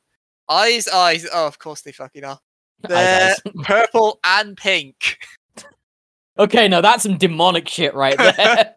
[0.48, 1.26] eyes, eyes.
[1.32, 2.38] Oh, of course they fucking are.
[2.88, 3.40] They're eyes.
[3.64, 5.18] purple and pink.
[6.38, 8.74] okay, now that's some demonic shit right there.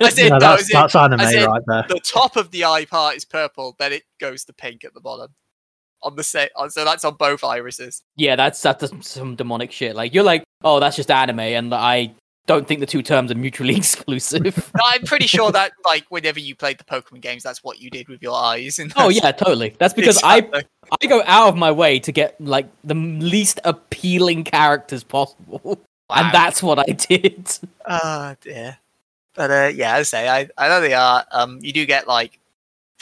[0.00, 1.84] I said- no, no, that's, as in- that's anime as in- right there.
[1.88, 5.00] The top of the eye part is purple, then it goes to pink at the
[5.00, 5.34] bottom.
[6.04, 8.02] On the set, so that's on both irises.
[8.16, 9.96] yeah, that's that's some demonic shit.
[9.96, 12.12] Like you're like, oh, that's just anime, and I
[12.46, 14.70] don't think the two terms are mutually exclusive.
[14.76, 17.88] No, I'm pretty sure that, like, whenever you played the Pokemon games, that's what you
[17.88, 18.78] did with your eyes.
[18.78, 19.74] And oh yeah, totally.
[19.78, 20.64] That's because I Exactly.
[21.02, 25.60] I go out of my way to get like the least appealing characters possible,
[26.10, 26.16] Wow.
[26.16, 27.58] and that's what I did.
[27.86, 28.76] Oh dear.
[29.34, 31.24] But uh, yeah, I say, I, I know they are.
[31.32, 32.38] Um, you do get like,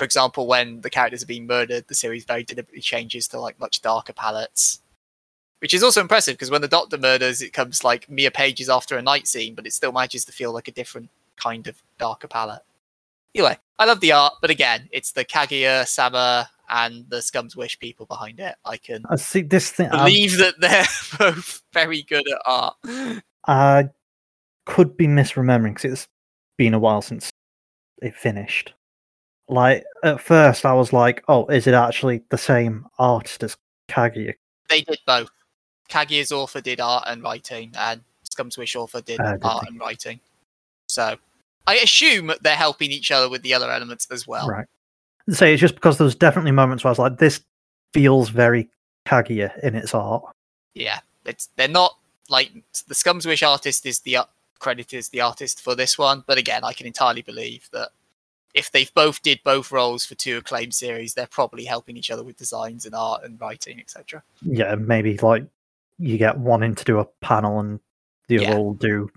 [0.02, 3.60] for example, when the characters are being murdered, the series very deliberately changes to like
[3.60, 4.80] much darker palettes,
[5.60, 8.98] which is also impressive because when the Doctor murders, it comes like mere pages after
[8.98, 12.26] a night scene, but it still manages to feel like a different kind of darker
[12.26, 12.64] palette.
[13.32, 17.78] Anyway, I love the art, but again, it's the Kaguya, Sama, and the Scum's Wish
[17.78, 18.56] people behind it.
[18.64, 19.88] I can I see this thing.
[19.90, 20.84] I, believe that they're
[21.16, 22.74] both very good at art.
[23.46, 23.90] I
[24.66, 26.08] could be misremembering because it's
[26.58, 27.30] been a while since
[28.02, 28.74] it finished.
[29.52, 33.56] Like, at first, I was like, oh, is it actually the same artist as
[33.88, 34.34] Kaguya?
[34.72, 35.30] they did both.
[35.88, 40.20] Kaguya's author did art and writing, and Scum's Wish author did did art and writing.
[40.88, 41.16] So
[41.66, 44.48] I assume they're helping each other with the other elements as well.
[44.48, 44.66] Right.
[45.28, 47.42] Say it's just because there's definitely moments where I was like, this
[47.92, 48.68] feels very
[49.06, 50.24] Kaguya in its art.
[50.74, 51.96] Yeah, it's they're not
[52.30, 52.50] like
[52.88, 54.24] the Scum's Wish artist is the uh,
[54.58, 57.90] credited as the artist for this one, but again, I can entirely believe that
[58.54, 62.22] if they've both did both roles for two acclaimed series, they're probably helping each other
[62.22, 64.22] with designs and art and writing, etc.
[64.42, 65.44] Yeah, maybe like
[65.98, 67.80] you get one in to do a panel and
[68.28, 68.50] the Yeah.
[68.52, 69.10] other will do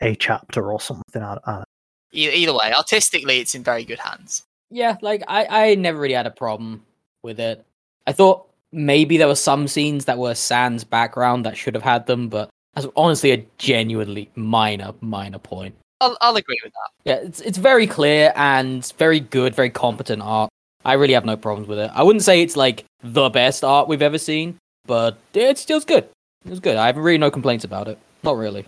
[0.00, 1.22] a chapter or something.
[1.22, 1.64] I, I,
[2.12, 4.42] either way, artistically, it's in very good hands.
[4.70, 6.84] Yeah, like I, I never really had a problem
[7.22, 7.64] with it.
[8.06, 12.06] I thought maybe there were some scenes that were Sans background that should have had
[12.06, 15.76] them, but that's honestly a genuinely minor, minor point.
[16.00, 16.90] I'll, I'll agree with that.
[17.04, 20.50] Yeah, it's it's very clear and very good, very competent art.
[20.84, 21.90] I really have no problems with it.
[21.94, 26.04] I wouldn't say it's like the best art we've ever seen, but it's still good.
[26.44, 26.76] It was good.
[26.76, 27.98] I have really no complaints about it.
[28.22, 28.66] Not really.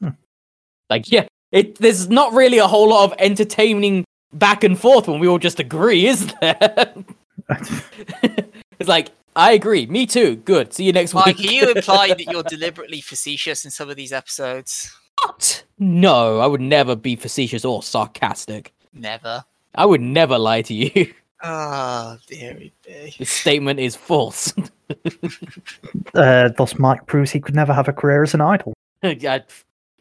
[0.00, 0.10] Hmm.
[0.88, 5.20] Like, yeah, it there's not really a whole lot of entertaining back and forth when
[5.20, 6.94] we all just agree, is there?
[8.78, 9.86] it's like, I agree.
[9.86, 10.36] Me too.
[10.36, 10.72] Good.
[10.72, 11.48] See you next Mike, week.
[11.48, 14.94] are you implying that you're deliberately facetious in some of these episodes?
[15.24, 15.64] What?
[15.78, 18.72] No, I would never be facetious or sarcastic.
[18.92, 19.44] Never.
[19.74, 21.12] I would never lie to you.
[21.42, 23.14] Oh, dearie me.
[23.18, 24.52] This statement is false.
[26.14, 28.74] uh, thus, Mike proves he could never have a career as an idol.
[29.02, 29.44] I-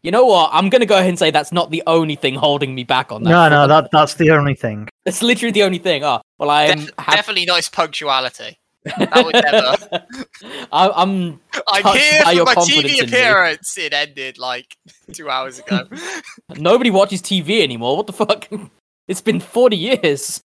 [0.01, 0.49] you know what?
[0.53, 3.23] I'm gonna go ahead and say that's not the only thing holding me back on
[3.23, 3.29] that.
[3.29, 3.69] No, no, front.
[3.91, 4.87] that that's the only thing.
[5.05, 6.03] It's literally the only thing.
[6.05, 8.57] Oh, well, I'm Def- hap- Definitely not his punctuality.
[8.83, 10.67] That would never.
[10.71, 13.77] I, I'm I'm Touched here by for your my TV appearance.
[13.77, 14.77] It ended like
[15.11, 15.87] two hours ago.
[16.57, 17.97] nobody watches TV anymore.
[17.97, 18.47] What the fuck?
[19.07, 20.43] It's been 40 years.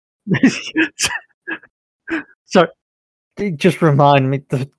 [2.46, 2.68] so,
[3.38, 4.70] it just remind me that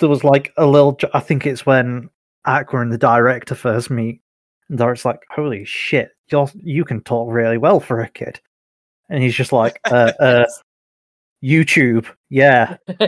[0.00, 0.98] there was like a little.
[1.14, 2.10] I think it's when
[2.46, 4.20] Aqua and the director first meet,
[4.68, 8.40] and director's like, "Holy shit, you're, you can talk really well for a kid."
[9.12, 10.46] and he's just like, uh, uh,
[11.42, 12.76] YouTube, yeah,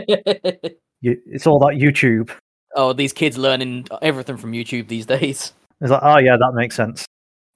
[1.01, 2.29] you, it's all that YouTube.
[2.75, 5.53] oh, these kids learning everything from YouTube these days.
[5.81, 7.05] It's like, oh yeah, that makes sense.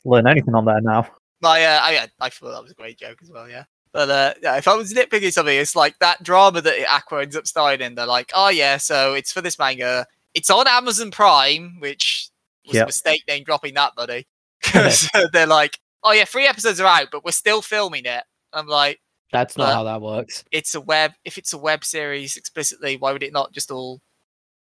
[0.06, 1.08] Learn anything on there now.
[1.42, 3.64] My, uh, I, I thought that was a great joke as well, yeah.
[3.94, 7.36] But uh, yeah, if I was nitpicking something, it's like that drama that Aqua ends
[7.36, 7.96] up starring in.
[7.96, 10.06] They're like, oh yeah, so it's for this manga.
[10.34, 12.30] It's on Amazon Prime, which
[12.68, 12.88] was a Yep.
[12.88, 14.28] mistake name dropping that, buddy.
[14.64, 18.24] 'Cause they're like, oh yeah, three episodes are out, but we're still filming it.
[18.54, 19.00] I'm like,
[19.32, 20.44] That's not Uh, how that works.
[20.52, 21.14] it's a web.
[21.26, 24.02] If it's a web series explicitly, why would it not just all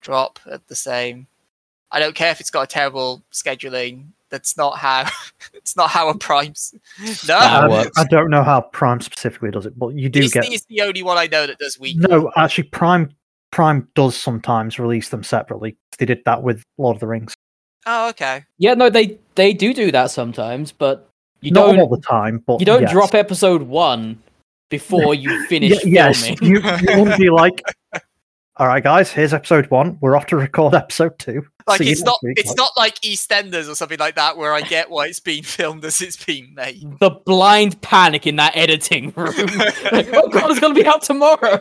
[0.00, 1.26] drop at the same?
[1.90, 4.08] I don't care if it's got a terrible scheduling.
[4.30, 5.08] That's not how.
[5.54, 6.74] it's not how a Prime's.
[7.28, 7.90] No, Um.
[7.96, 10.80] I don't know how Prime specifically does it, but you do Disney get is the
[10.80, 12.06] only one I know that does weekly.
[12.08, 12.32] no.
[12.36, 13.14] Actually, Prime
[13.52, 15.76] Prime does sometimes release them separately.
[15.98, 17.34] They did that with Lord of the Rings.
[17.86, 18.44] Oh, okay.
[18.58, 21.08] Yeah, no, they they do do that sometimes, but
[21.40, 22.90] you Not don't all the time, but you don't yes.
[22.90, 24.20] drop episode one
[24.68, 26.42] before you finish Ye- yes, filming.
[26.44, 27.62] you, you wouldn't be like,
[28.58, 29.98] all right, guys, here's episode one.
[30.00, 31.46] We're off to record episode two.
[31.66, 34.52] Like See it's not week." it's Like, not like EastEnders or something like that where
[34.54, 36.84] I get why it's being filmed as it's being made.
[37.00, 39.34] the blind panic in that editing room.
[39.92, 41.60] Like, oh god, it's gonna be out tomorrow.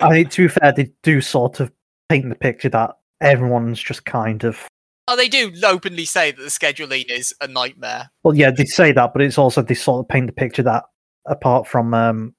[0.00, 1.72] I mean, to be fair, they do sort of
[2.08, 4.66] paint the picture that everyone's just kind of.
[5.08, 8.10] Oh, they do openly say that the scheduling is a nightmare.
[8.22, 10.84] Well, yeah, they say that, but it's also they sort of paint the picture that
[11.26, 12.34] apart from um,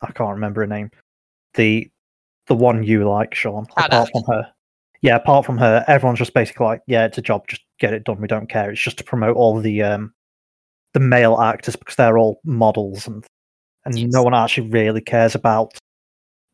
[0.00, 0.90] I can't remember her name,
[1.54, 1.90] the
[2.46, 3.66] the one you like, Sean.
[3.76, 4.52] Apart from her,
[5.00, 8.04] yeah, apart from her, everyone's just basically like, yeah, it's a job, just get it
[8.04, 8.20] done.
[8.20, 8.70] We don't care.
[8.70, 10.12] It's just to promote all the um
[10.94, 13.24] the male actors because they're all models and
[13.84, 14.12] and Yes.
[14.12, 15.72] no one actually really cares about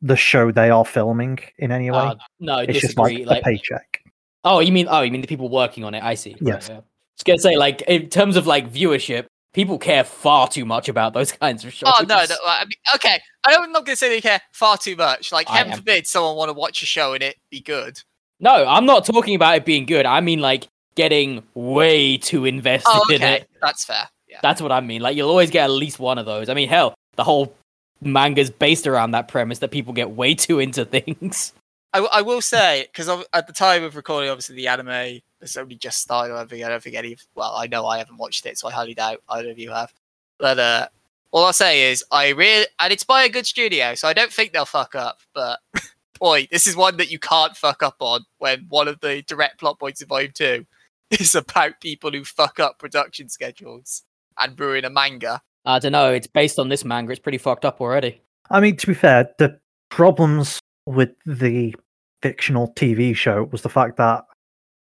[0.01, 1.99] the show they are filming in any way.
[1.99, 3.25] Uh, no, it's just like disagree.
[3.25, 4.01] a Like, paycheck.
[4.45, 6.03] oh, you mean oh, you mean the people working on it?
[6.03, 6.33] I see.
[6.33, 6.69] Right, Yes.
[6.71, 6.81] yeah.
[7.17, 9.27] Just gonna say, like, in terms of like viewership,
[9.59, 11.93] people care far too much about those kinds of shows.
[11.93, 13.21] Oh no, no I mean, okay.
[13.45, 15.33] I'm not going to say they care far too much.
[15.33, 18.01] Like, heaven forbid someone want to watch a show and it be good.
[18.39, 20.07] No, I'm not talking about it being good.
[20.07, 23.49] I mean like getting way too invested Oh, in it.
[23.61, 24.09] that's fair.
[24.29, 24.39] Yeah.
[24.43, 25.03] That's what I mean.
[25.03, 26.49] Like you'll always get at least one of those.
[26.49, 27.53] I mean, hell, the whole
[28.01, 31.53] manga's based around that premise that people get way too into things.
[31.93, 35.57] I, w- I will say because at the time of recording, obviously the anime has
[35.57, 36.35] only just started.
[36.37, 37.13] I think I don't think any.
[37.15, 39.71] of- Well, I know I haven't watched it, so I highly doubt either of you
[39.71, 39.93] have.
[40.39, 40.89] But uh,
[41.31, 44.33] all I'll say is I really and it's by a good studio, so I don't
[44.33, 45.21] think they'll fuck up.
[45.35, 45.61] But
[46.21, 49.59] boy, this is one that you can't fuck up on when one of the direct
[49.59, 50.67] plot points of Volume Two
[51.11, 54.03] is about people who fuck up production schedules
[54.39, 55.41] and ruin a manga.
[55.65, 56.13] I don't know.
[56.13, 57.13] It's based on this manga.
[57.13, 58.21] It's pretty fucked up already.
[58.51, 59.59] I mean, to be fair, the
[59.91, 61.75] problems with the
[62.23, 64.25] fictional TV show was the fact that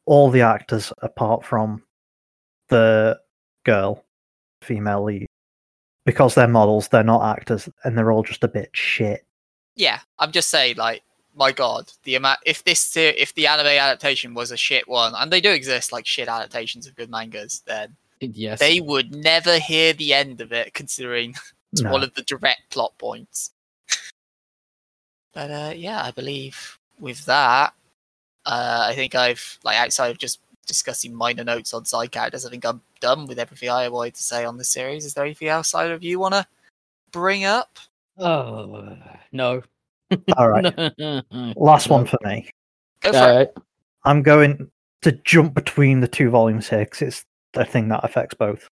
[0.06, 1.82] all the actors, apart from
[2.68, 3.18] the
[3.64, 4.04] girl,
[4.62, 5.26] female lead,
[6.06, 9.26] because they're models, they're not actors, and they're all just a bit shit.
[9.76, 11.02] yeah, I'm just saying, like,
[11.36, 15.30] my god, the amount if this if the anime adaptation was a shit one, and
[15.32, 18.58] they do exist like shit adaptations of good mangas, then Yes.
[18.58, 21.34] they would never hear the end of it, considering
[21.72, 21.92] it's No.
[21.92, 23.52] one of the direct plot points.
[25.38, 27.72] But uh, yeah, I believe with that,
[28.44, 32.50] uh, I think I've like outside of just discussing minor notes on side characters, I
[32.50, 35.04] think I'm done with everything I wanted to say on this series.
[35.04, 36.44] Is there anything else either of you want to
[37.12, 37.78] bring up?
[38.18, 38.96] Oh
[39.30, 39.62] no.
[40.36, 40.74] All right,
[41.56, 42.50] last one for me.
[43.02, 43.20] Go for it.
[43.20, 43.48] Alright.
[44.02, 44.68] I'm going
[45.02, 48.66] to jump between the two volumes here because it's the thing that affects both.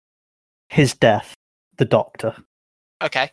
[0.68, 1.32] His death,
[1.76, 2.34] the Doctor.
[3.04, 3.30] Okay.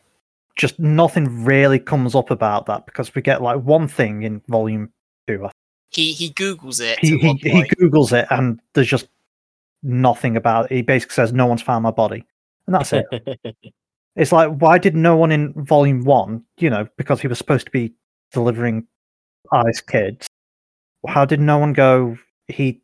[0.56, 4.92] Just nothing really comes up about that because we get like one thing in volume
[5.28, 5.50] two.
[5.90, 7.00] He he googles it.
[7.00, 9.08] he he, he googles it and there's just
[9.82, 10.76] nothing about it.
[10.76, 12.26] He basically says no one's found my body,
[12.68, 13.06] and that's it.
[14.16, 16.44] it's like why did no one in volume one?
[16.58, 17.94] You know, because he was supposed to be
[18.32, 18.88] delivering
[19.54, 20.28] Ai's Kids.
[21.08, 22.18] How did no one go?
[22.48, 22.82] He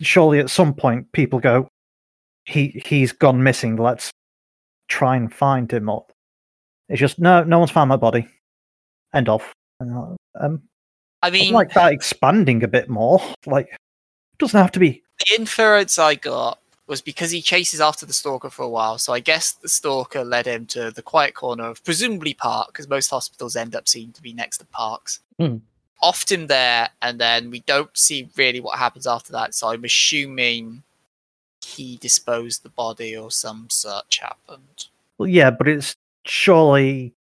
[0.00, 1.68] surely at some point people go.
[2.44, 3.76] He he's gone missing.
[3.76, 4.10] Let's
[4.88, 5.88] try and find him.
[5.88, 6.06] Or
[6.92, 8.28] it's just no, no one's found my body.
[9.14, 9.42] End of.
[9.80, 10.62] Uh, Um,
[11.22, 13.20] I I'd mean, like that expanding a bit more.
[13.46, 15.02] Like, it doesn't have to be.
[15.18, 18.98] the inference I got was because he chases after the stalker for a while.
[18.98, 22.88] So I guess the stalker led him to the quiet corner of presumably park, because
[22.88, 25.20] most hospitals end up seeming to be next to parks.
[25.38, 25.58] Hmm.
[26.02, 29.54] Offed him there, and then we don't see really what happens after that.
[29.54, 30.82] So I'm assuming
[31.64, 34.88] he disposed the body or some such happened.
[35.18, 35.94] Well, yeah, but it's
[36.24, 37.14] surely.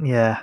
[0.00, 0.40] Yeah.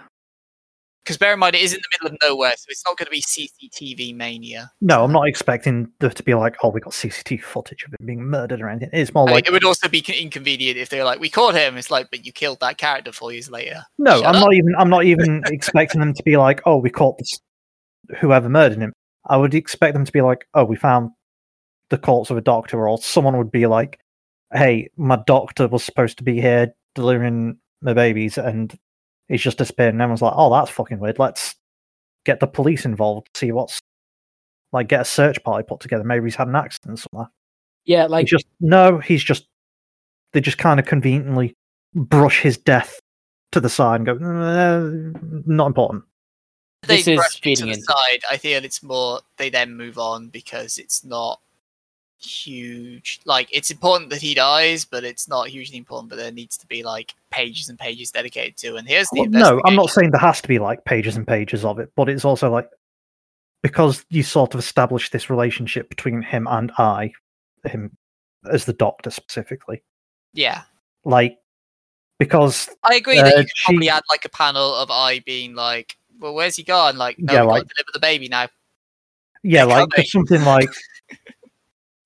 [1.03, 3.07] Because bear in mind, it is in the middle of nowhere, so it's not going
[3.07, 4.71] to be CCTV mania.
[4.79, 8.05] No, I'm not expecting there to be like, oh, we got CCTV footage of him
[8.05, 8.89] being murdered or anything.
[8.93, 11.75] It's more like, it would also be inconvenient if they were like, "We caught him."
[11.75, 13.83] It's like, but you killed that character four years later.
[13.97, 14.43] no, shut I'm up.
[14.43, 14.75] not even.
[14.77, 17.37] I'm not even expecting them to be like, oh, we caught this,
[18.21, 18.93] whoever murdered him.
[19.25, 21.11] I would expect them to be like, oh, we found
[21.89, 23.99] the corpse of a doctor, or someone would be like,
[24.53, 28.77] hey, my doctor was supposed to be here delivering my babies, and
[29.27, 29.93] he's just disappeared.
[29.93, 31.19] And everyone's like, oh, that's fucking weird.
[31.19, 31.55] Let's
[32.25, 33.79] get the police involved, see what's
[34.71, 36.03] like, get a search party put together.
[36.03, 37.29] Maybe he's had an accident somewhere.
[37.85, 39.47] Yeah, Like like just no, he's just
[40.31, 41.53] they just kind of conveniently
[41.93, 42.99] brush his death
[43.51, 46.03] to the side and go, "Uh, not important.
[46.87, 48.21] They This is brush it to the into- side.
[48.31, 51.39] I feel it's more they then move on because it's not
[52.25, 53.19] huge.
[53.25, 56.09] Like it's important that he dies, but it's not hugely important.
[56.09, 58.75] But there needs to be like pages and pages dedicated to.
[58.75, 61.27] And here's the Well, no, I'm not saying there has to be like pages and
[61.27, 62.69] pages of it, but it's also like
[63.61, 67.13] because you sort of establish this relationship between him and Ai,
[67.65, 67.95] him
[68.51, 69.81] as the doctor specifically,
[70.33, 70.63] Yeah,
[71.05, 71.37] like
[72.19, 75.19] because I agree that Uh, you could probably she- add like a panel of Ai
[75.19, 78.47] being like, "Well, where's he gone?" Like, no, Yeah, like- deliver the baby now.
[79.43, 80.69] yeah, like something like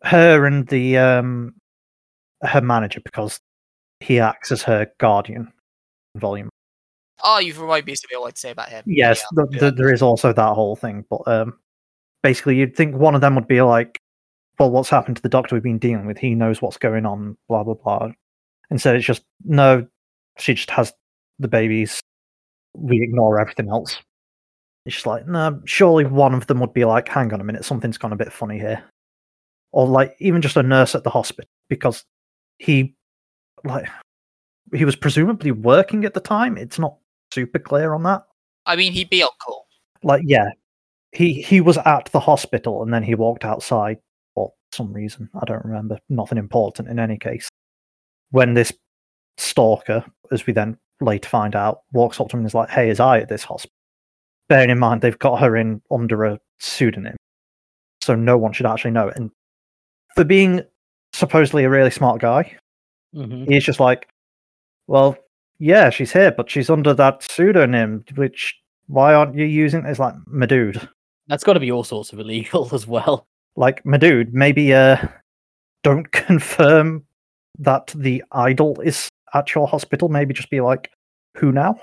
[0.04, 1.54] her and the um
[2.44, 3.40] her manager because
[4.00, 5.52] he acts as her guardian
[6.16, 6.50] volume.
[7.24, 8.84] Oh, you've reminded me of something I wanted to say about him.
[8.86, 9.60] yes Yeah, th- yeah.
[9.60, 11.54] th- there is also that whole thing but um
[12.22, 14.00] basically you'd think one of them would be like
[14.60, 16.18] well what's happened to the doctor we've been dealing with?
[16.18, 18.12] He knows what's going on blah blah blah.
[18.70, 19.88] Instead it's just no
[20.38, 20.94] she just has
[21.40, 22.00] the babies.
[22.76, 24.00] We ignore everything else.
[24.86, 27.66] It's just like no surely one of them would be like hang on a minute
[27.66, 28.84] something's gone a bit funny here
[29.72, 32.04] or like even just a nurse at the hospital because
[32.60, 32.96] he
[33.64, 33.88] like
[34.74, 36.58] he was presumably working at the time.
[36.58, 36.98] It's not
[37.34, 38.24] super clear on that.
[38.66, 39.68] I mean, he'd be on call.
[40.04, 40.50] like yeah.
[41.12, 43.98] He he was at the hospital and then he walked outside
[44.36, 45.30] for some reason.
[45.42, 46.00] I don't remember.
[46.10, 47.50] Nothing important in any case.
[48.32, 48.74] When this
[49.38, 52.90] stalker as we then later find out walks up to him and is like hey
[52.90, 53.72] is Ai at this hospital
[54.50, 57.16] bearing in mind they've got her in under a pseudonym.
[58.02, 59.10] So no one should actually know.
[59.10, 59.32] It and
[60.18, 60.62] for being
[61.14, 62.56] supposedly a really smart guy
[63.16, 63.48] mhm.
[63.48, 64.08] he's just like
[64.88, 65.16] well
[65.60, 68.56] yeah she's here but she's under that pseudonym which
[68.88, 70.88] why aren't you using it's like my dude
[71.28, 73.28] that's got to be all sorts of illegal as well.
[73.56, 74.98] like my dude maybe uh
[75.84, 77.06] don't confirm
[77.60, 80.90] that the idol is at your hospital maybe just be like
[81.36, 81.80] who now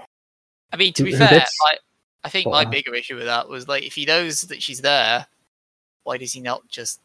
[0.72, 1.50] I mean, to Who- be who fair, this?
[1.68, 1.76] I,
[2.24, 2.70] I think my Wow.
[2.70, 5.24] bigger issue with that was like, if he knows that she's there,
[6.02, 7.00] why does he not just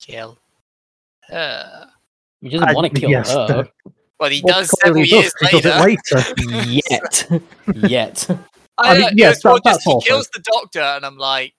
[0.00, 0.38] kill
[1.32, 1.88] her?
[2.40, 3.68] He doesn't I- want to kill yes, her
[4.20, 6.34] Well, he Well, does clearly several he years does, he does later.
[6.36, 7.42] it later
[7.80, 7.90] yet.
[7.90, 8.26] yet.
[8.78, 11.04] I, I uh, mean, know, it yes, that- that's just, he kills the doctor, and
[11.04, 11.54] I'm like,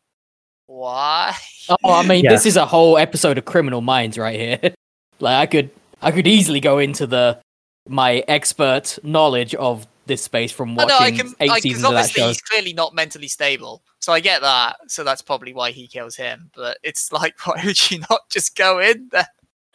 [0.68, 1.36] why?
[1.70, 2.32] Oh, I mean, Yeah.
[2.32, 4.60] this is a whole episode of Criminal Minds right here.
[5.20, 5.70] like, I could,
[6.02, 7.40] I could easily go into the
[7.88, 11.86] my expert knowledge of this space from I watching know, I can, eight because seasons
[11.86, 12.28] of that obviously show.
[12.30, 14.78] he's clearly not mentally stable, so I get that.
[14.88, 16.50] So that's probably why he kills him.
[16.56, 19.28] But it's like, why would you not just go in there?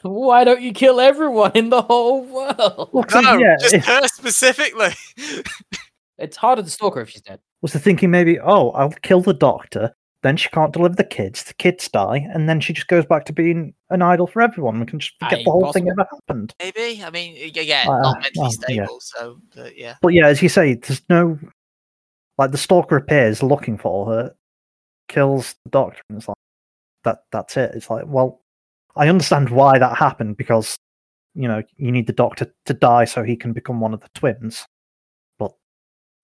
[0.02, 2.90] Why don't you kill everyone in the whole world?
[2.92, 4.90] Well, 'cause, No, yeah, just if- her specifically.
[6.18, 7.40] It's harder to stalk her if she's dead.
[7.62, 9.92] was the thinking maybe oh i'll kill the doctor
[10.24, 13.24] then she can't deliver the kids the kids die and then she just goes back
[13.24, 16.06] to being an idol for everyone we can just forget Aye, the whole thing ever
[16.10, 17.02] happened Maybe.
[17.04, 18.84] I mean, a- again, Uh, not mentally well, yeah.
[18.84, 19.00] stable.
[19.00, 19.94] So, but yeah.
[20.02, 21.38] But yeah, as you say, there's no
[22.36, 24.34] like the stalker appears looking for her,
[25.08, 26.36] kills the doctor, and it's like
[27.04, 27.24] that.
[27.32, 27.72] That's it.
[27.74, 28.40] It's like, well,
[28.98, 30.78] I understand why that happened because
[31.34, 34.08] you know you need the doctor to die so he can become one of the
[34.14, 34.66] twins.
[35.38, 35.52] But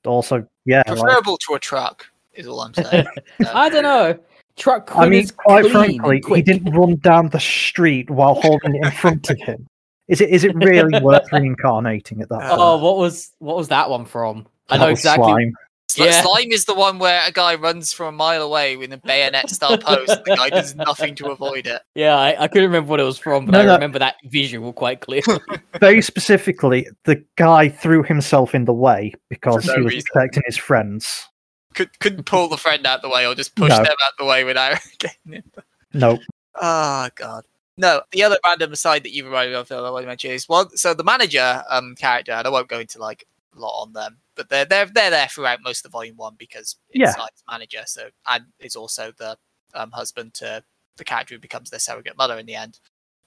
[0.05, 3.07] also, yeah, like, Preferable to a truck is all I'm saying.
[3.53, 4.19] I don't know.
[4.57, 4.91] Truck.
[4.95, 8.85] I mean, is quite clean frankly, he didn't run down the street while holding it
[8.85, 9.67] in front of him.
[10.09, 10.31] Is it?
[10.31, 12.37] Is it really worth reincarnating at that?
[12.37, 12.61] Uh, point?
[12.61, 14.47] Oh, what was what was that one from?
[14.69, 15.25] I know exactly.
[15.25, 15.53] Slime.
[15.91, 16.23] Sli- Yeah.
[16.23, 19.49] Slime is the one where a guy runs from a mile away with a bayonet
[19.51, 21.83] style pose, and the guy does nothing to avoid it.
[21.95, 23.75] Yeah, I, I couldn't remember what it was from, but No, I no.
[23.75, 25.39] remember that visual quite clearly.
[25.81, 30.07] very specifically, the guy threw himself in the way because no he was reason.
[30.13, 31.29] protecting his friends.
[31.75, 33.77] Could, couldn't pull the friend out the way or just push No.
[33.77, 35.45] them out the way without getting it.
[35.93, 36.19] No,
[36.61, 37.45] Oh god.
[37.77, 40.31] No, the other random aside that you've reminded me of, Phil, I want to mention
[40.31, 40.77] is one.
[40.77, 44.19] So the manager um character, and I won't go into like a lot on them,
[44.35, 47.27] but they're they're they're there throughout most of volume one because it's Yeah.
[47.51, 47.83] Manager.
[47.87, 49.37] So and is also the
[49.75, 50.63] um husband to
[50.97, 52.79] the character who becomes their surrogate mother in the end.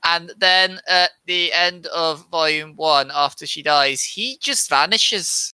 [0.03, 5.53] And then at the end of volume one, after she dies, he just vanishes,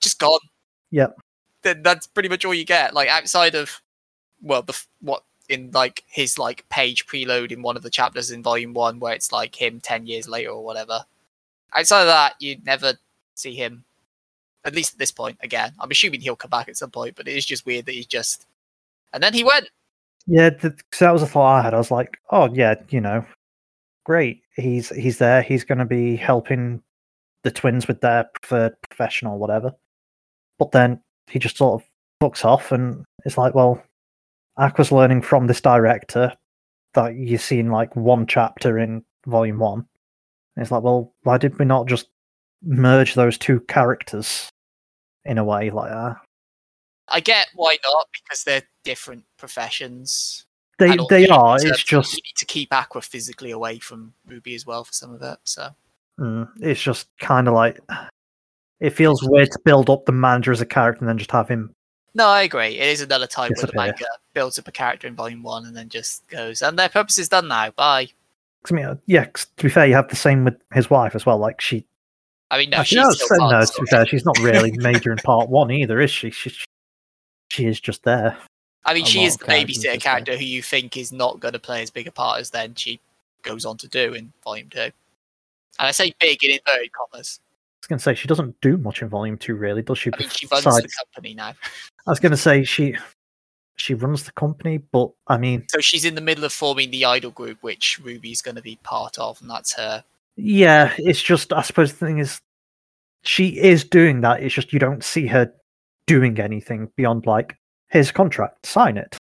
[0.00, 0.38] just gone.
[0.90, 1.16] Yep.
[1.62, 2.94] then that's pretty much all you get.
[2.94, 3.82] Like outside of,
[4.42, 8.42] well, the what in like his like page preload in one of the chapters in
[8.42, 11.04] volume one, where it's like him ten years later or whatever.
[11.74, 12.94] Outside of that, you'd never
[13.34, 13.84] see him.
[14.64, 15.72] At least at this point, again.
[15.78, 18.06] I'm assuming he'll come back at some point, but it is just weird that he's
[18.06, 18.46] just.
[19.12, 19.70] And then he went.
[20.26, 21.74] Yeah, th- 'cause that was a thought I had.
[21.74, 23.24] I was like, oh yeah, you know,
[24.04, 24.42] great.
[24.56, 25.42] He's he's there.
[25.42, 26.82] He's going to be helping
[27.44, 29.72] the twins with their preferred profession or whatever.
[30.58, 31.88] But then he just sort of
[32.22, 33.82] fucks off, and it's like, well,
[34.58, 36.32] Aqua's learning from this director
[36.94, 39.86] that you've seen like one chapter in volume one.
[40.56, 42.08] And it's like, well, why did we not just
[42.62, 44.48] merge those two characters
[45.24, 46.16] in a way like that?
[47.08, 50.44] I get why not because they're different professions.
[50.78, 51.56] They they are.
[51.56, 55.12] It's just you need to keep Aqua physically away from Ruby as well for some
[55.12, 55.38] of it.
[55.44, 55.68] So
[56.20, 57.78] Mm, it's just kind of like
[58.80, 61.48] it feels weird to build up the manager as a character and then just have
[61.48, 61.72] him.
[62.14, 62.76] no, I agree.
[62.76, 63.86] It is another time where the Disappear.
[63.92, 67.18] manga builds up a character in volume one and then just goes, and their purpose
[67.18, 67.70] is done now.
[67.70, 68.08] Bye.
[68.68, 69.26] I mean, uh, yeah.
[69.26, 71.38] 'cause to be fair, you have the same with his wife as well.
[71.38, 71.86] Like she,
[72.50, 73.98] I mean, no, actually, she's no, still so- part no, of the to be story.
[73.98, 76.30] fair, she's not really major in part one either, is she?
[76.30, 76.52] She,
[77.50, 78.36] she is just there.
[78.84, 81.58] I mean, a she is the babysitter character who you think is not going to
[81.58, 83.00] play as big a part as then she
[83.42, 84.80] goes on to do in volume two.
[84.80, 84.92] And
[85.78, 87.40] I say big in inverted commas.
[87.40, 90.10] I was going to say she doesn't do much in volume two, really, does she?
[90.12, 91.48] I mean, she runs the company now.
[92.06, 92.96] I was going to say she
[93.76, 97.04] she runs the company, but I mean, So she's in the middle of forming the
[97.04, 100.02] idol group, which Ruby's going to be part of, and that's her.
[100.38, 102.40] Yeah, it's just I suppose the thing is
[103.22, 104.42] she is doing that.
[104.42, 105.52] It's just you don't see her
[106.06, 107.56] doing anything beyond like
[107.88, 109.16] here's a contract, sign it.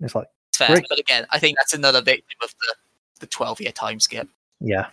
[0.00, 0.86] It's like It's fair, Great.
[0.88, 2.74] but again, I think that's another victim of the
[3.20, 4.28] the twelve year time skip.
[4.60, 4.86] yeah,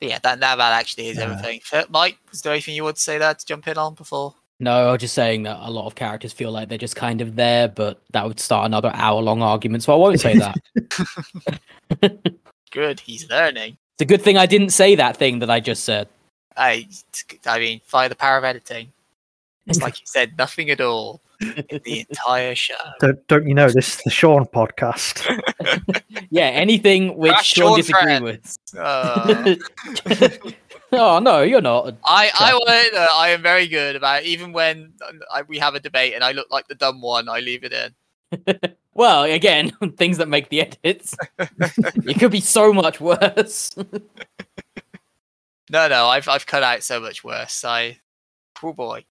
[0.00, 1.24] But yeah, that now that actually is Yeah.
[1.24, 1.60] everything.
[1.72, 4.34] Uh, Mike, was there anything you would say there to jump in on before?
[4.60, 7.20] No, I was just saying that a lot of characters feel like they're just kind
[7.20, 10.56] of there, but that would start another hour long argument, so I won't say that.
[12.70, 13.76] Good, he's learning.
[14.02, 16.08] It's a good thing I didn't say that thing that I just said.
[16.56, 16.88] I,
[17.46, 18.92] I mean, via the power of editing,
[19.66, 22.74] it's like you said nothing at all in the entire show.
[22.98, 25.22] don't, don't you know this is the Sean podcast?
[26.30, 28.58] Yeah, anything which Crash Sean Sean disagree with.
[28.76, 29.54] Uh,
[30.92, 31.94] oh no, you're not.
[32.04, 32.52] I, I, Crash.
[32.54, 34.94] want, uh, I am very good about even when
[35.30, 37.74] I, we have a debate and I look like the dumb one, I leave it
[37.74, 38.74] in.
[38.94, 41.16] Well, again, things that make the edits.
[41.38, 43.74] it could be so much worse.
[45.72, 47.64] No, no, I've I've cut out so much worse.
[47.64, 47.98] I,
[48.62, 49.06] oh boy.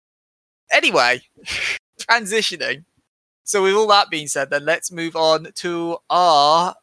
[0.71, 1.21] Anyway,
[1.99, 2.85] transitioning.
[3.43, 6.75] So with all that being said, then let's move on to our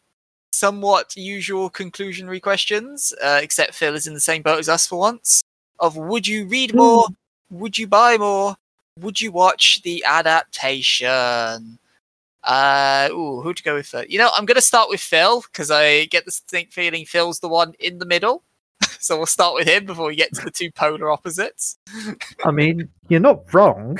[0.50, 3.14] somewhat usual conclusionary questions.
[3.22, 5.44] Uh, except Phil is in the same boat as us for once.
[5.78, 7.06] Of would you read more?
[7.50, 8.56] Would you buy more?
[8.98, 11.78] Would you watch the adaptation?
[12.48, 14.08] Uh, ooh, who to go with first?
[14.08, 17.48] You know, I'm gonna start with Phil because I get the distinct feeling Phil's the
[17.48, 18.42] one in the middle.
[18.98, 21.78] so we'll start with him before we get to the two polar opposites.
[22.44, 23.98] I mean, you're not wrong.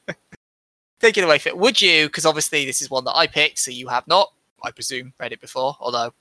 [1.00, 1.56] Take it away, Phil.
[1.56, 2.06] Would you?
[2.06, 4.32] Because obviously this is one that I picked, so you have not,
[4.64, 5.76] I presume, read it before.
[5.80, 6.14] Although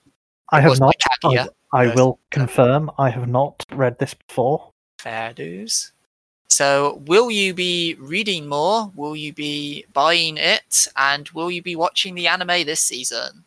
[0.49, 0.95] I have not.
[1.23, 1.47] Kaguya.
[1.71, 2.91] I will confirm.
[2.97, 4.71] I have not read this before.
[4.97, 5.93] Fair dues.
[6.59, 8.91] So, will you be reading more?
[8.93, 10.87] Will you be buying it?
[10.97, 13.45] And will you be watching the anime this season?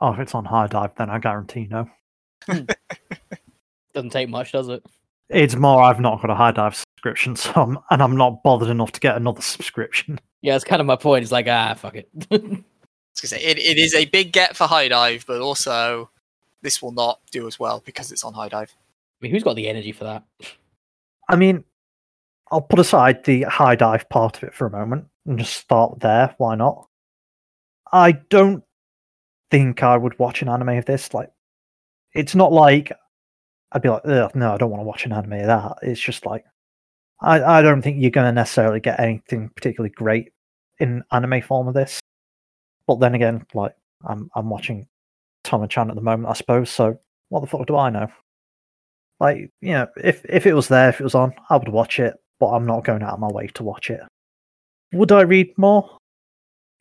[0.00, 1.90] Oh, if it's on HIDIVE, then I guarantee no.
[2.48, 4.82] Doesn't take much, does it?
[5.28, 8.92] It's more I've not got a HIDIVE subscription, so I'm, and I'm not bothered enough
[8.92, 10.18] to get another subscription.
[10.40, 11.24] Yeah, it's kind of my point.
[11.24, 12.08] It's like, ah, fuck it.
[12.32, 12.38] I
[13.20, 16.08] was say, it, it is a big get for HIDIVE, but also
[16.62, 18.70] this will not do as well because it's on HIDIVE.
[18.70, 20.24] I mean, who's got the energy for that?
[21.28, 21.62] I mean,
[22.50, 26.34] I'll put aside the HIDIVE part of it for a moment and just start there.
[26.38, 26.88] Why not?
[27.92, 28.64] I don't
[29.50, 31.12] think I would watch an anime of this.
[31.14, 31.30] Like,
[32.14, 32.92] it's not like
[33.72, 35.78] I'd be like, no, I don't want to watch an anime of that.
[35.82, 36.44] It's just like,
[37.20, 40.32] I, I don't think you're going to necessarily get anything particularly great
[40.78, 42.00] in anime form of this.
[42.86, 43.74] But then again, like,
[44.06, 44.86] I'm I'm watching
[45.44, 46.70] Tomo-chan at the moment, I suppose.
[46.70, 46.98] So
[47.28, 48.08] what the fuck do I know?
[49.20, 51.98] Like, you know, if if it was there, if it was on, I would watch
[51.98, 52.14] it.
[52.40, 54.00] But I'm not going out of my way to watch it.
[54.92, 55.98] Would I read more?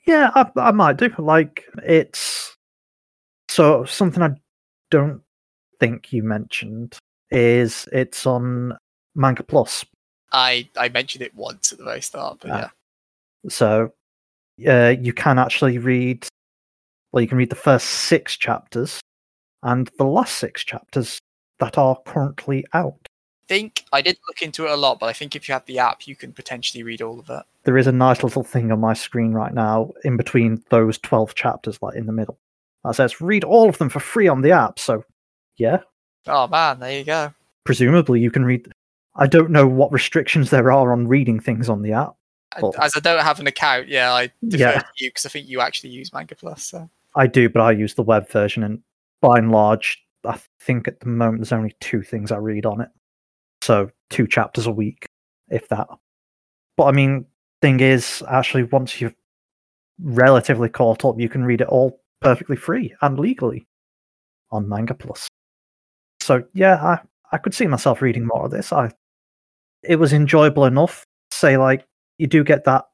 [0.05, 1.09] Yeah, I, I might do.
[1.17, 2.55] Like, it's
[3.49, 4.35] so something I
[4.91, 5.21] don't
[5.79, 6.97] think you mentioned
[7.31, 8.77] is it's on
[9.15, 9.85] Manga Plus.
[10.31, 12.57] I, I mentioned it once at the very start, but Ah.
[12.59, 12.69] yeah.
[13.49, 13.91] So
[14.67, 16.27] uh, you can actually read,
[17.11, 18.99] well, you can read the first six chapters
[19.63, 21.19] and the last six chapters
[21.59, 23.07] that are currently out.
[23.47, 25.79] Think I did look into it a lot, but I think if you have the
[25.79, 27.43] app, you can potentially read all of it.
[27.63, 31.35] There is a nice little thing on my screen right now in between those 12
[31.35, 32.37] chapters, like in the middle.
[32.83, 34.79] That says read all of them for free on the app.
[34.79, 35.03] So,
[35.57, 35.79] yeah,
[36.27, 37.33] Oh man, there you go.
[37.63, 38.71] presumably you can read.
[39.15, 42.13] I don't know what restrictions there are on reading things on the app.
[42.59, 42.75] Cool.
[42.79, 44.79] As I don't have an account, yeah, I defer Yeah.
[44.81, 46.63] to you because I think you actually use Manga Plus.
[46.65, 46.89] So.
[47.15, 48.81] I do, but I use the web version, and
[49.21, 52.81] by and large, I think at the moment there's only two things I read on
[52.81, 52.89] it.
[53.67, 55.05] So two chapters a week,
[55.49, 55.89] if that.
[56.77, 57.25] But I mean,
[57.61, 59.13] thing is, actually, once you've
[59.99, 63.67] relatively caught up, you can read it all perfectly free and legally
[64.51, 65.27] on Manga Plus.
[66.21, 66.99] So yeah, I
[67.33, 68.71] I could see myself reading more of this.
[68.71, 68.89] I
[69.83, 71.03] it was enjoyable enough.
[71.31, 71.85] Say like
[72.19, 72.85] you do get that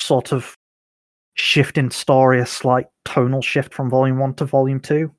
[0.00, 0.56] sort of
[1.34, 5.12] shift in story, a slight tonal shift from volume one to volume two.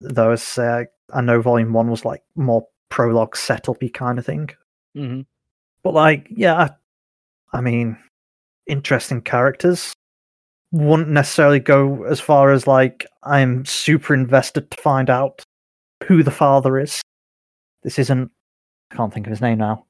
[0.00, 4.50] Though as uh, I know volume one was like more prologue setupy kind of thing.
[4.94, 5.22] hmm
[5.82, 7.96] But like, yeah, I, I mean,
[8.66, 9.94] interesting characters.
[10.72, 15.42] Wouldn't necessarily go as far as like I'm super invested to find out
[16.04, 17.00] who the father is.
[17.82, 18.30] This isn't.
[18.90, 19.86] I can't think of his name now.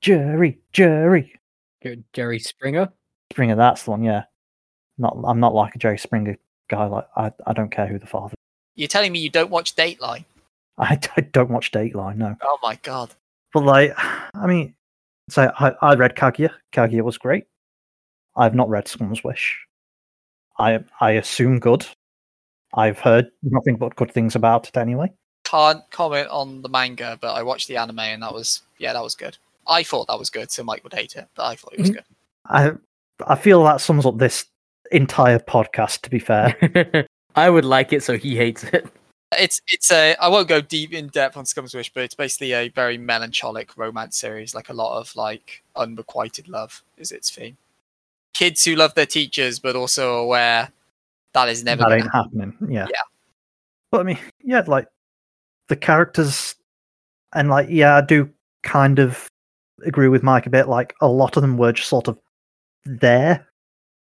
[0.00, 1.34] Jerry, Jerry
[2.12, 2.90] Jerry Springer.
[3.32, 3.56] Springer.
[3.56, 4.02] That's the one.
[4.02, 4.24] Yeah.
[4.98, 5.16] Not.
[5.26, 6.36] I'm not like a Jerry Springer
[6.68, 6.86] guy.
[6.86, 7.32] Like I.
[7.46, 8.34] I don't care who the father.
[8.76, 10.24] You're telling me you don't watch Dateline?
[10.78, 12.16] I, I don't watch Dateline.
[12.16, 12.34] No.
[12.42, 13.14] Oh my god.
[13.52, 14.74] But like, I mean,
[15.30, 16.50] so I, I read Kaguya.
[16.72, 17.44] Kaguya was great.
[18.36, 19.60] I've not read Scum's Wish.
[20.58, 21.86] I I assume good.
[22.74, 25.12] I've heard nothing but good things about it anyway.
[25.44, 29.02] Can't comment on the manga, but I watched the anime and that was yeah, that
[29.02, 29.38] was good.
[29.68, 31.90] I thought that was good, so Mike would hate it, but I thought it was
[31.90, 31.94] Mhm.
[31.94, 32.04] good.
[32.46, 32.72] I
[33.26, 34.46] I feel that sums up this
[34.90, 36.00] entire podcast.
[36.02, 37.06] To be fair,
[37.36, 38.86] I would like it, so he hates it.
[39.38, 42.52] It's it's a I won't go deep in depth on Scum's Wish, but it's basically
[42.52, 47.56] a very melancholic romance series, like a lot of like unrequited love is its theme.
[48.34, 50.70] Kids who love their teachers, but also aware
[51.34, 52.56] that is never that ain't happening.
[52.68, 52.86] Yeah.
[52.88, 53.02] Yeah.
[53.90, 54.88] But I mean, yeah, like
[55.68, 56.56] the characters,
[57.32, 58.30] and like, yeah, I do
[58.62, 59.30] kind of
[59.84, 60.68] agree with Mike a bit.
[60.68, 62.18] Like, a lot of them were just sort of
[62.84, 63.46] there,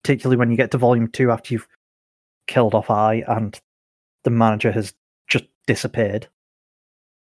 [0.02, 1.68] particularly when you get to volume two after you've
[2.47, 3.59] killed off Ai and
[4.24, 4.92] the manager has
[5.70, 6.26] disappeared.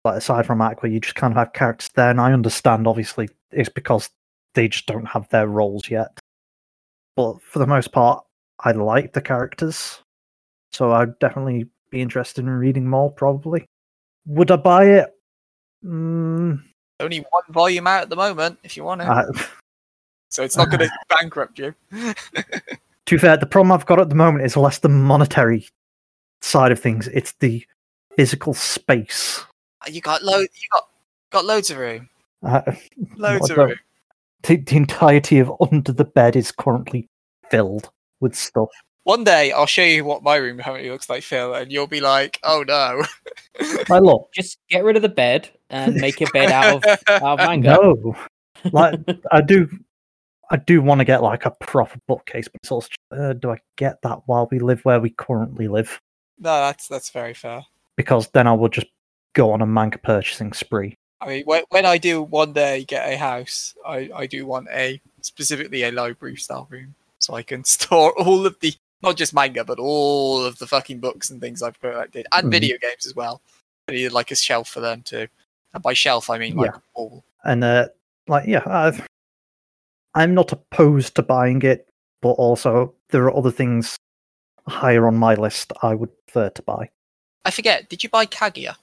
[0.03, 3.27] Like, aside from Aqua, you just kind of have characters there, and I understand, obviously,
[3.51, 4.07] it's because
[4.53, 6.19] they just don't have their roles yet.
[7.15, 8.23] But for the most part,
[8.59, 9.99] I like the characters,
[10.72, 13.11] so I'd definitely be interested in reading more.
[13.11, 13.65] Probably,
[14.27, 15.09] would I buy it?
[15.84, 16.61] Mm,
[16.99, 19.05] only one volume out at the moment if you want it.
[19.05, 19.26] I,
[20.30, 21.73] so it's not gonna bankrupt you.
[21.91, 22.15] to
[23.09, 25.67] be fair, the problem I've got at the moment is less the monetary
[26.43, 27.65] side of things; it's the
[28.16, 29.44] physical space.
[29.92, 30.88] you got load you got
[31.32, 32.10] got loads of room.
[32.44, 32.62] Uh,
[33.18, 33.76] Loads of the- room.
[34.44, 37.08] the, the entirety of under the bed is currently
[37.50, 37.90] filled
[38.20, 38.70] with stuff.
[39.04, 42.02] One day I'll show you what my room currently looks like, Phil, and you'll be
[42.02, 43.04] like, "Oh no,
[43.90, 47.40] Like, look, Just get rid of the bed and make a bed out of, out
[47.40, 47.78] of manga.
[47.82, 48.16] no,
[48.72, 49.00] like
[49.32, 49.68] I do,
[50.50, 53.58] I do want to get like a proper bookcase, but it's also, uh, do I
[53.76, 56.00] get that while we live where we currently live?
[56.40, 57.64] No, that's that's very fair.
[57.97, 58.88] Because then I will just
[59.34, 60.97] go on a manga purchasing spree.
[61.22, 64.67] I mean, when, when I do one day get a house, I, I do want
[64.72, 69.34] a specifically a library style room so I can store all of the not just
[69.34, 72.51] manga but all of the fucking books and things I've collected and Mhm.
[72.51, 73.41] video games as well.
[73.88, 75.27] I need like a shelf for them too.
[75.73, 76.77] And by shelf I mean like Yeah.
[76.77, 77.23] a wall.
[77.43, 77.88] And uh,
[78.27, 79.05] like, yeah, I've,
[80.15, 81.88] I'm not opposed to buying it,
[82.22, 83.97] but also there are other things
[84.67, 86.89] higher on my list I would prefer to buy.
[87.45, 87.89] I forget.
[87.89, 88.76] Did you buy Kaguya,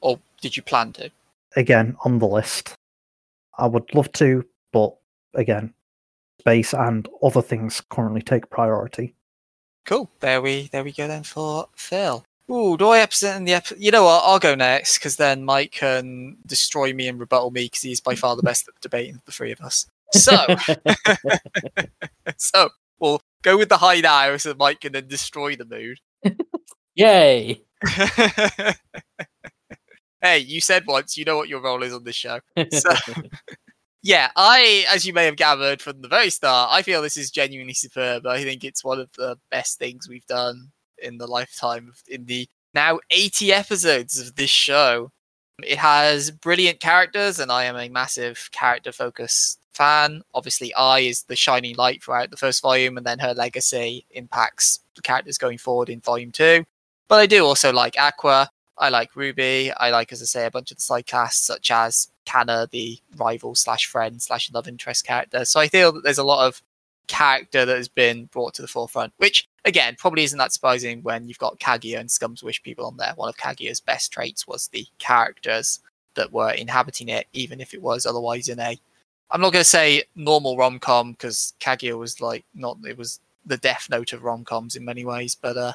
[0.00, 1.10] or did you plan to?
[1.56, 2.76] again on the list.
[3.58, 4.94] I would love to, but
[5.34, 5.72] again,
[6.40, 9.14] space and other things currently take priority.
[9.86, 10.10] Cool.
[10.20, 12.24] There we there we go then for Phil.
[12.50, 13.78] Ooh, do I represent the episode?
[13.80, 14.22] You know what?
[14.24, 18.14] I'll go next because then Mike can destroy me and rebuttal me because he's by
[18.14, 19.86] far the best at debating the three of us.
[20.12, 20.36] So,
[22.36, 22.68] so
[23.00, 25.98] we'll go with the high now so Mike can then destroy the mood.
[26.94, 27.62] Yay!
[30.22, 32.40] hey, you said once, you know what your role is on this show.
[32.72, 32.90] So,
[34.02, 37.30] yeah, I, as you may have gathered from the very start, I feel this is
[37.30, 38.26] genuinely superb.
[38.26, 42.24] I think it's one of the best things we've done in the lifetime of in
[42.24, 45.10] the now 80 episodes of this show.
[45.62, 50.22] It has brilliant characters, and I am a massive character focused fan.
[50.34, 54.80] Obviously, Ai is the shining light throughout the first volume, and then her legacy impacts
[54.96, 56.66] the characters going forward in volume two.
[57.08, 58.50] But I do also like Aqua.
[58.78, 59.72] I like Ruby.
[59.72, 62.98] I like, as I say, a bunch of the side casts, such as Kana, the
[63.16, 65.44] rival slash friend slash love interest character.
[65.44, 66.62] So I feel that there's a lot of
[67.06, 71.28] character that has been brought to the forefront, which again probably isn't that surprising when
[71.28, 73.12] you've got Kaguya and Scum's Wish people on there.
[73.16, 75.80] One of Kaguya's best traits was the characters
[76.14, 78.78] that were inhabiting it, even if it was otherwise in a
[79.30, 83.20] I'm not going to say normal rom com because Kaguya was like not it was
[83.44, 85.72] the Death Note of rom coms in many ways, but uh,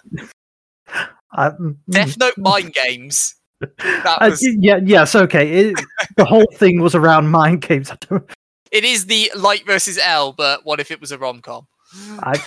[1.34, 3.36] I, mm, Death Note mind games.
[3.60, 5.50] That I- was yeah, yes, okay.
[5.70, 5.82] It,
[6.18, 7.92] the whole thing was around mind games.
[7.92, 8.30] I don't,
[8.72, 11.68] it is the Light versus L, but what if it was a rom com?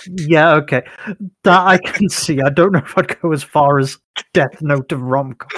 [0.07, 0.81] Yeah, okay.
[1.43, 2.41] That I can see.
[2.41, 3.97] I don't know if I'd go as far as
[4.33, 5.51] Death Note of rom com.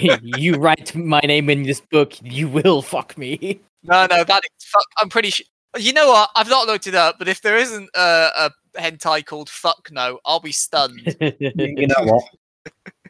[0.00, 3.60] you write my name in this book, you will fuck me.
[3.84, 4.84] No, no, that is fuck.
[4.98, 5.46] I'm pretty sure.
[5.78, 6.30] You know what?
[6.34, 10.18] I've not looked it up, but if there isn't a, a hentai called Fuck No,
[10.24, 11.16] I'll be stunned.
[11.38, 12.24] You know what?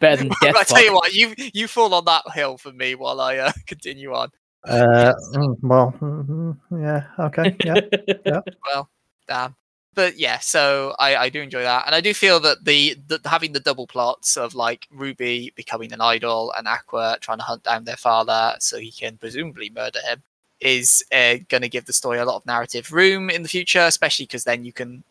[0.01, 0.57] Better than death.
[0.57, 3.53] I tell you what, you you fall on that hill for me while I uh,
[3.67, 4.31] continue on.
[4.65, 8.41] Uh, mm, well, mm, yeah, okay, yeah.
[8.67, 8.91] Well,
[9.27, 9.57] damn.
[9.95, 13.21] But yeah, so I, I do enjoy that, and I do feel that the, the
[13.25, 17.65] having the double plots of like Ruby becoming an idol and Aqua trying to hunt
[17.65, 20.23] down their father so he can presumably murder him
[20.61, 23.81] is uh, going to give the story a lot of narrative room in the future,
[23.81, 25.03] especially because then you can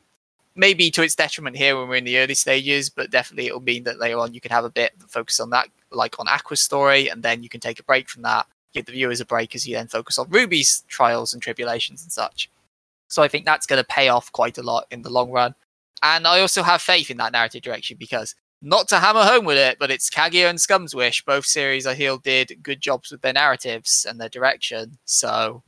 [0.55, 3.83] maybe to its detriment here when we're in the early stages, but definitely it'll mean
[3.83, 6.61] that later on you can have a bit of focus on that, like on Aqua's
[6.61, 9.55] story, and then you can take a break from that, give the viewers a break
[9.55, 12.49] as you then focus on Ruby's trials and tribulations and such.
[13.07, 15.55] So I think that's going to pay off quite a lot in the long run.
[16.03, 19.57] And I also have faith in that narrative direction because not to hammer home with
[19.57, 21.23] it, but it's Kaguya and Scum's Wish.
[21.23, 24.97] Both series I feel did good jobs with their narratives and their direction.
[25.05, 25.63] So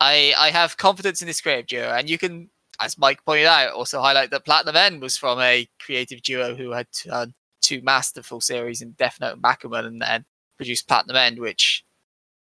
[0.00, 1.88] I I have confidence in this creative duo.
[1.90, 5.68] And you can, as Mike pointed out, also highlight that Platinum End was from a
[5.80, 10.24] creative duo who had done two masterful series in Death Note and Bakuman and then
[10.56, 11.84] produced Platinum End, which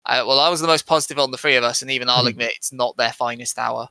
[0.05, 2.25] I, well, I was the most positive on the three of us, and even I'll
[2.25, 2.29] Mhm.
[2.31, 3.91] admit it's not their finest hour.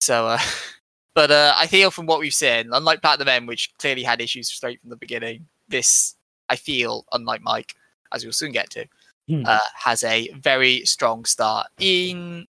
[0.00, 0.38] So, uh,
[1.14, 4.48] but uh, I feel from what we've seen, unlike Platinum End, which clearly had issues
[4.48, 6.16] straight from the beginning, this
[6.48, 7.74] I feel, unlike Mike,
[8.12, 8.86] as we'll soon get to,
[9.28, 9.44] Hmm.
[9.46, 12.46] uh, has a very strong start in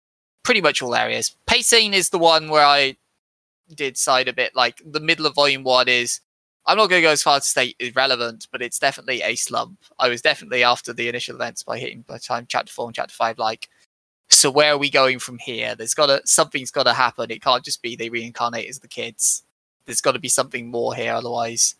[0.44, 1.36] pretty much all areas.
[1.48, 2.95] Pacing is the one where I
[3.73, 4.56] did side a bit.
[4.56, 6.22] Like the middle of volume one is,
[6.68, 9.34] I'm not going to go as far as to say irrelevant, but it's definitely a
[9.36, 9.80] slump.
[9.98, 13.15] I was definitely after the initial events by hitting by time chapter four and chapter
[13.15, 13.68] five, like
[14.30, 15.76] so where are we going from here?
[15.76, 17.32] There's gotta something's gotta happen.
[17.32, 19.44] It can't just be they reincarnate as the kids.
[19.86, 21.76] There's got to be something more here otherwise.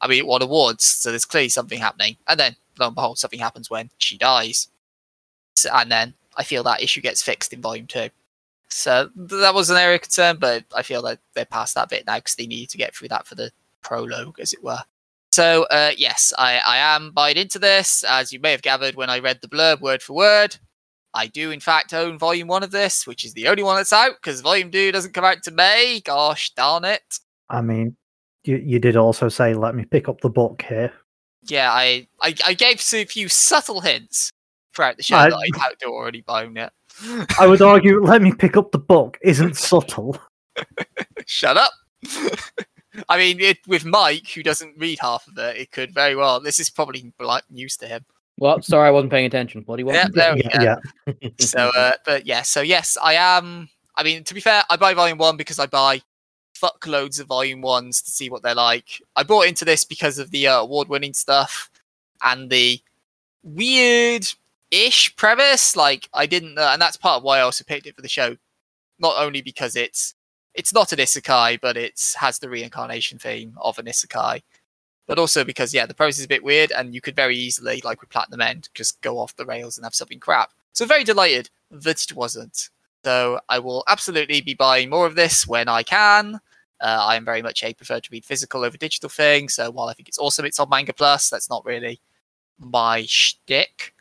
[0.00, 2.16] I mean it won awards so there's clearly something happening.
[2.28, 4.68] And then lo and behold something happens when she dies.
[5.54, 8.10] So- and then i feel that issue gets fixed in volume two.
[8.68, 11.88] So th- that was an area of concern but i feel that they're past that
[11.88, 13.50] bit now because they need to get through that for the
[13.82, 14.80] prologue as it were.
[15.32, 18.04] So uh, yes I, I am buying into this.
[18.04, 20.56] As you may have gathered when i read the blurb word for word
[21.16, 23.92] I do, in fact, own volume one of this, which is the only one that's
[23.92, 26.00] out because volume two doesn't come out to May.
[26.04, 27.18] Gosh darn it.
[27.48, 27.96] I mean,
[28.44, 30.92] you, you did also say, let me pick up the book here.
[31.44, 34.30] Yeah, I, I, I gave a few subtle hints
[34.74, 36.70] throughout the show I- that I'd have to already own it.
[37.38, 40.18] I would argue, let me pick up the book isn't subtle.
[41.26, 41.72] Shut up.
[43.08, 46.40] I mean, it, with Mike, who doesn't read half of it, it could very well.
[46.40, 48.04] This is probably like news to him.
[48.38, 49.62] Well, sorry, I wasn't paying attention.
[49.64, 49.96] What do you want?
[49.96, 50.80] Yeah, there we yeah, go.
[51.22, 51.28] yeah.
[51.38, 53.68] So, uh, but yeah, so yes, I am.
[53.94, 56.02] I mean, to be fair, I buy volume one because I buy
[56.54, 59.00] fuckloads of volume ones to see what they're like.
[59.14, 61.70] I bought into this because of the uh, award-winning stuff
[62.22, 62.80] and the
[63.42, 65.76] weird-ish premise.
[65.76, 68.08] Like, I didn't, uh, and that's part of why I also picked it for the
[68.08, 68.36] show.
[68.98, 70.14] Not only because it's
[70.54, 74.42] it's not an isekai, but it has the reincarnation theme of an isekai.
[75.06, 77.80] But also because, yeah, the process is a bit weird, and you could very easily,
[77.84, 80.50] like with Platinum End, just go off the rails and have something crap.
[80.72, 82.70] So very delighted that it wasn't.
[83.04, 86.40] So I will absolutely be buying more of this when I can.
[86.80, 89.48] Uh, I am very much a prefer to read physical over digital thing.
[89.48, 91.30] So while I think it's awesome, it's on Manga Plus.
[91.30, 92.00] That's not really
[92.58, 93.94] my shtick.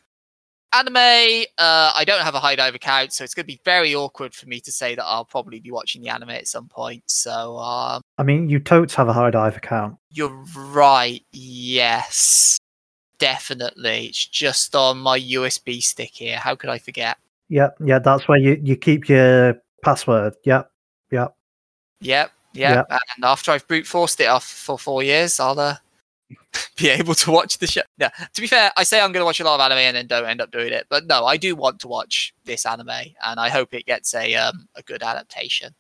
[0.75, 4.33] Anime, uh, I don't have a HIDIVE account, so it's going to be very awkward
[4.33, 7.03] for me to say that I'll probably be watching the anime at some point.
[7.07, 9.97] So um, I mean, you totes have a HIDIVE account.
[10.11, 11.23] you're right.
[11.31, 12.57] Yes,
[13.19, 14.07] definitely.
[14.07, 16.37] It's just on my USB stick here.
[16.37, 17.17] How could I forget?
[17.47, 20.35] Yeah, yeah, that's where you, you keep your password.
[20.43, 20.69] Yep,
[21.11, 21.35] yep.
[22.01, 22.87] Yep, yep.
[22.89, 25.77] And after I've brute forced it off for four years, I'll uh,
[26.77, 27.81] be able to watch the show.
[27.97, 29.95] No, to be fair, I say I'm going to watch a lot of anime and
[29.95, 30.87] then don't end up doing it.
[30.89, 34.35] But no, I do want to watch this anime, and I hope it gets a
[34.35, 35.75] um, a good adaptation,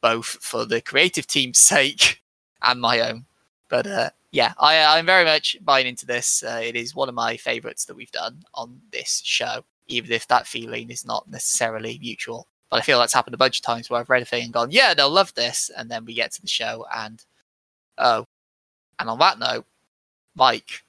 [0.00, 2.22] both for the creative team's sake
[2.62, 3.26] and my own.
[3.68, 6.42] But uh, yeah, I, I'm very much buying into this.
[6.42, 10.26] Uh, it is one of my favorites that we've done on this show, even if
[10.28, 12.46] that feeling is not necessarily mutual.
[12.70, 14.52] But I feel that's happened a bunch of times where I've read a thing and
[14.52, 17.24] gone, yeah, they'll love this, and then we get to the show and
[17.98, 18.26] oh.
[19.00, 19.64] And on that note,
[20.34, 20.82] Mike,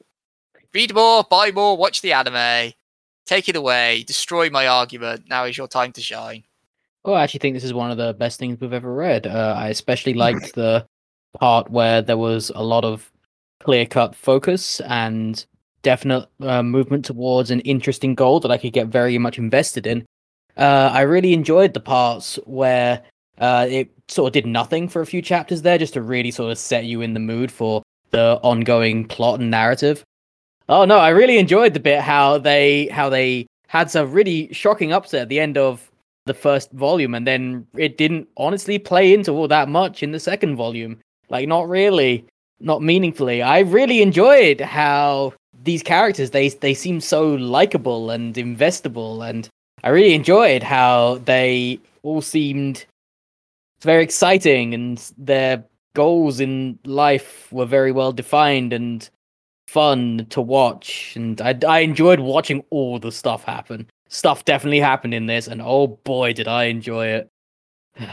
[0.74, 2.74] read more, buy more, watch the anime,
[3.26, 5.24] take it away, destroy my argument.
[5.30, 6.44] Now is your time to shine.
[7.06, 9.26] Oh, I actually think this is one of the best things we've ever read.
[9.26, 10.86] Uh, I especially liked the
[11.40, 13.12] part where there was a lot of
[13.62, 15.46] clear cut focus and
[15.82, 20.06] definite uh, movement towards an interesting goal that I could get very much invested in.
[20.58, 23.02] Uh, I really enjoyed the parts where
[23.38, 26.52] uh, it sort of did nothing for a few chapters there, just to really sort
[26.52, 27.82] of set you in the mood for
[28.12, 30.04] the ongoing plot and narrative.
[30.70, 34.94] Oh no, I really enjoyed the bit how they how they had some really shocking
[34.94, 35.90] upset at the end of
[36.26, 40.20] the first volume, and then it didn't honestly play into all that much in the
[40.20, 40.98] second volume.
[41.30, 42.26] Like not really,
[42.60, 43.42] not meaningfully.
[43.42, 45.34] I really enjoyed how
[45.64, 49.50] these characters they they seem so likable and investable, and
[49.84, 52.86] I really enjoyed how they all seemed
[53.82, 55.64] very exciting and their
[55.94, 59.10] goals in life were very well defined and
[59.68, 65.14] fun to watch and I, I enjoyed watching all the stuff happen stuff definitely happened
[65.14, 67.30] in this and oh boy did i enjoy it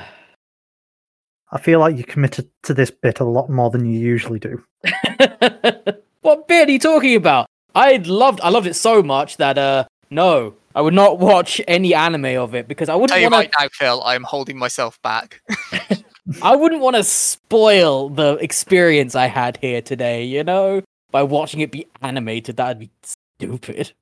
[1.51, 4.63] I feel like you committed to this bit a lot more than you usually do.
[6.21, 9.85] what bit are you talking about i loved i loved it so much that uh
[10.11, 13.51] no i would not watch any anime of it because i wouldn't you want right
[13.59, 15.41] now, Phil, I'm holding myself back.
[16.33, 21.23] to i wouldn't want to spoil the experience i had here today you know by
[21.23, 23.93] watching it be animated that'd be stupid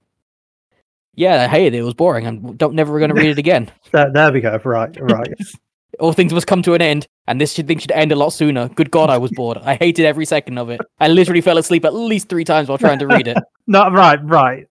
[1.14, 4.10] yeah i hated it it was boring and don't never gonna read it again There,
[4.12, 4.58] there we go.
[4.64, 5.34] Right, right.
[6.00, 8.30] all things must come to an end, and this should, thing should end a lot
[8.30, 8.68] sooner.
[8.68, 9.58] Good God, I was bored.
[9.58, 10.80] I hated every second of it.
[10.98, 13.38] I literally fell asleep at least three times while trying to read it.
[13.66, 14.66] no, right, right.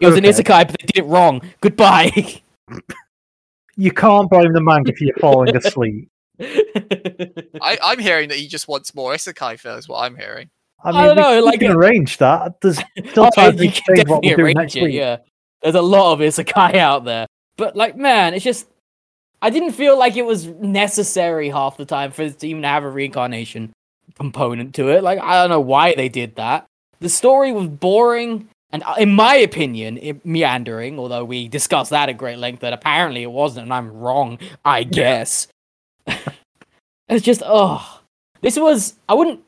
[0.00, 0.42] It was an Okay.
[0.42, 1.42] isekai, but they did it wrong.
[1.60, 2.40] Goodbye.
[3.76, 6.08] You can't blame the manga for you falling asleep.
[6.40, 10.48] I, I'm hearing that he just wants more isekai, Phil, is what I'm hearing.
[10.82, 12.60] I mean, I don't we- know, we like can arrange that.
[12.60, 12.78] There's
[13.10, 14.94] still Oh, time to you can change what we're doing arrange next it, week.
[14.94, 15.18] yeah.
[15.62, 17.26] There's a lot of isekai out there.
[17.56, 18.66] But like, man, it's just
[19.42, 22.84] I didn't feel like it was necessary half the time for it to even have
[22.84, 23.72] a reincarnation
[24.14, 25.02] component to it.
[25.02, 26.66] Like, I don't know why they did that.
[27.00, 32.08] The story was boring and uh, in my opinion, it, meandering, although we discussed that
[32.08, 35.48] at great length that apparently it wasn't and I'm wrong, I guess.
[37.08, 38.00] it's just oh.
[38.42, 39.40] This was I wouldn't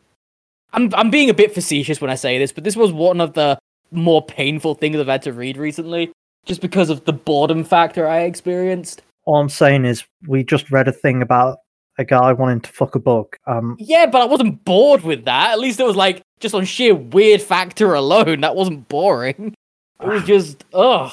[0.73, 3.35] I'm I'm being a bit facetious when I say this, but this was one of
[3.35, 3.59] the
[3.91, 6.13] more painful things I've had to read recently,
[6.47, 9.03] just because of the boredom factor I experienced.
[9.25, 11.59] All I'm saying is, we just read a thing about
[11.99, 13.37] a guy wanting to fuck a bug.
[13.47, 15.53] Um, Yeah, but I wasn't bored with that.
[15.53, 18.41] At least it was like just on sheer weird factor alone.
[18.41, 19.55] That wasn't boring.
[20.01, 21.13] It was just ugh.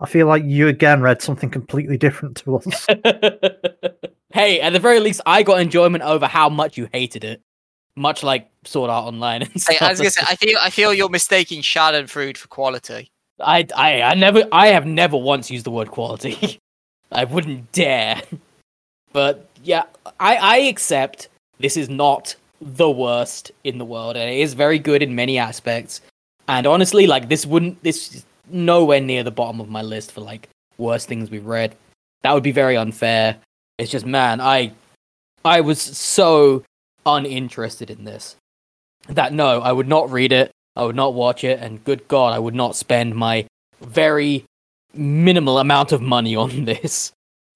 [0.00, 2.86] I feel like you again read something completely different to us.
[4.32, 7.42] hey, at the very least, I got enjoyment over how much you hated it.
[7.96, 9.76] Much like Sword Art Online and Hey.
[9.80, 13.10] I was gonna say, I feel I feel you're mistaking Schadenfreude for quality.
[13.40, 16.60] I, I, I never, I have never once used the word quality.
[17.12, 18.22] I wouldn't dare.
[19.12, 19.84] But yeah,
[20.20, 21.28] I, I accept
[21.58, 25.38] this is not the worst in the world, and it is very good in many
[25.38, 26.00] aspects.
[26.48, 30.20] And honestly, like this wouldn't, this is nowhere near the bottom of my list for
[30.20, 31.74] like worst things we've read.
[32.22, 33.36] That would be very unfair.
[33.78, 34.72] It's just, man, I,
[35.44, 36.64] I was so
[37.06, 38.36] uninterested in this
[39.08, 40.50] that no, I would not read it.
[40.76, 43.46] I would not watch it, and good God, I would not spend my
[43.80, 44.44] very
[44.94, 47.12] minimal amount of money on this.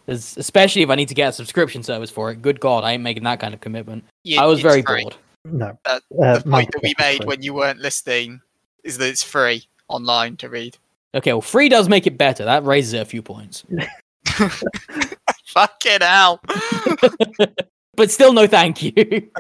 [0.09, 2.43] Especially if I need to get a subscription service for it.
[2.43, 4.05] Good God, I ain't making that kind of commitment.
[4.25, 5.03] You- I was very free.
[5.03, 5.17] bored.
[5.45, 7.27] No, Uh, uh, the point that we made free.
[7.27, 8.41] when you weren't listening
[8.85, 10.77] is that it's free online to read.
[11.15, 12.45] Okay, well, free does make it better.
[12.45, 13.65] That raises it a few points.
[15.53, 16.41] Fucking hell.
[17.95, 18.93] But still, no thank you.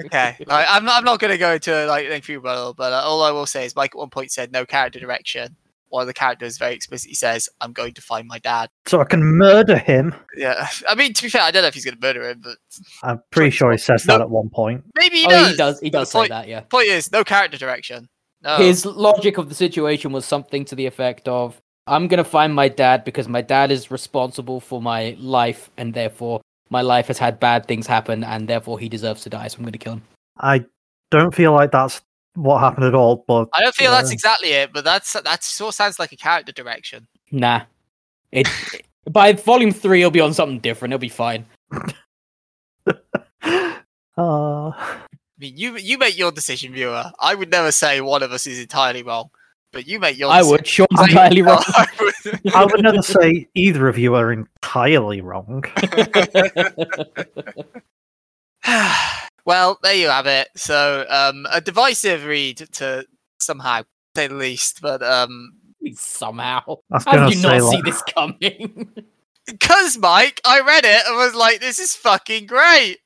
[0.04, 0.98] okay, like, I'm not.
[0.98, 3.64] I'm not going to go into like lengthy rebuttal, but uh, all I will say
[3.64, 5.56] is Mike at one point said no character direction.
[5.88, 9.04] One of the characters very explicitly says, "I'm going to find my dad." so I
[9.04, 10.14] can murder him.
[10.36, 12.42] Yeah, I mean to be fair, I don't know if he's going to murder him,
[12.44, 12.58] but
[13.02, 13.78] I'm pretty sure he one.
[13.78, 14.84] says that at one point.
[14.96, 15.50] maybe he oh, does.
[15.50, 15.80] he does.
[15.80, 16.46] He does the say point, that.
[16.46, 16.60] Yeah.
[16.60, 18.10] Point is, no character direction.
[18.42, 18.56] No.
[18.56, 22.54] His logic of the situation was something to the effect of I'm going to find
[22.54, 26.40] my dad because my dad is responsible for my life and therefore
[26.70, 29.64] my life has had bad things happen and therefore he deserves to die so I'm
[29.64, 30.02] going to kill him.
[30.38, 30.64] I
[31.10, 32.00] don't feel like that's
[32.34, 33.24] what happened at all.
[33.26, 36.12] But I don't feel that's uh, exactly it, but that's that sort of sounds like
[36.12, 37.06] a character direction.
[37.30, 37.62] Nah.
[38.30, 38.48] It
[39.10, 40.92] by volume 3 it'll be on something different.
[40.92, 41.46] It'll be fine.
[43.42, 43.82] uh,
[44.16, 44.98] I
[45.38, 47.10] mean, you you make your decision, viewer.
[47.18, 49.30] I would never say one of us is entirely wrong.
[49.72, 50.30] But you make your.
[50.30, 50.66] I would.
[50.66, 51.62] Sean's I- entirely wrong.
[51.68, 55.64] I would- I would never say either of you are entirely wrong.
[59.44, 60.48] well, there you have it.
[60.56, 63.04] So, um, a divisive read to
[63.40, 63.82] somehow
[64.14, 65.54] say the least, but um,
[65.94, 66.76] Somehow.
[66.92, 68.92] I How did you say not see this coming?
[69.46, 72.98] because Mike, I read it and was like, "This is fucking great."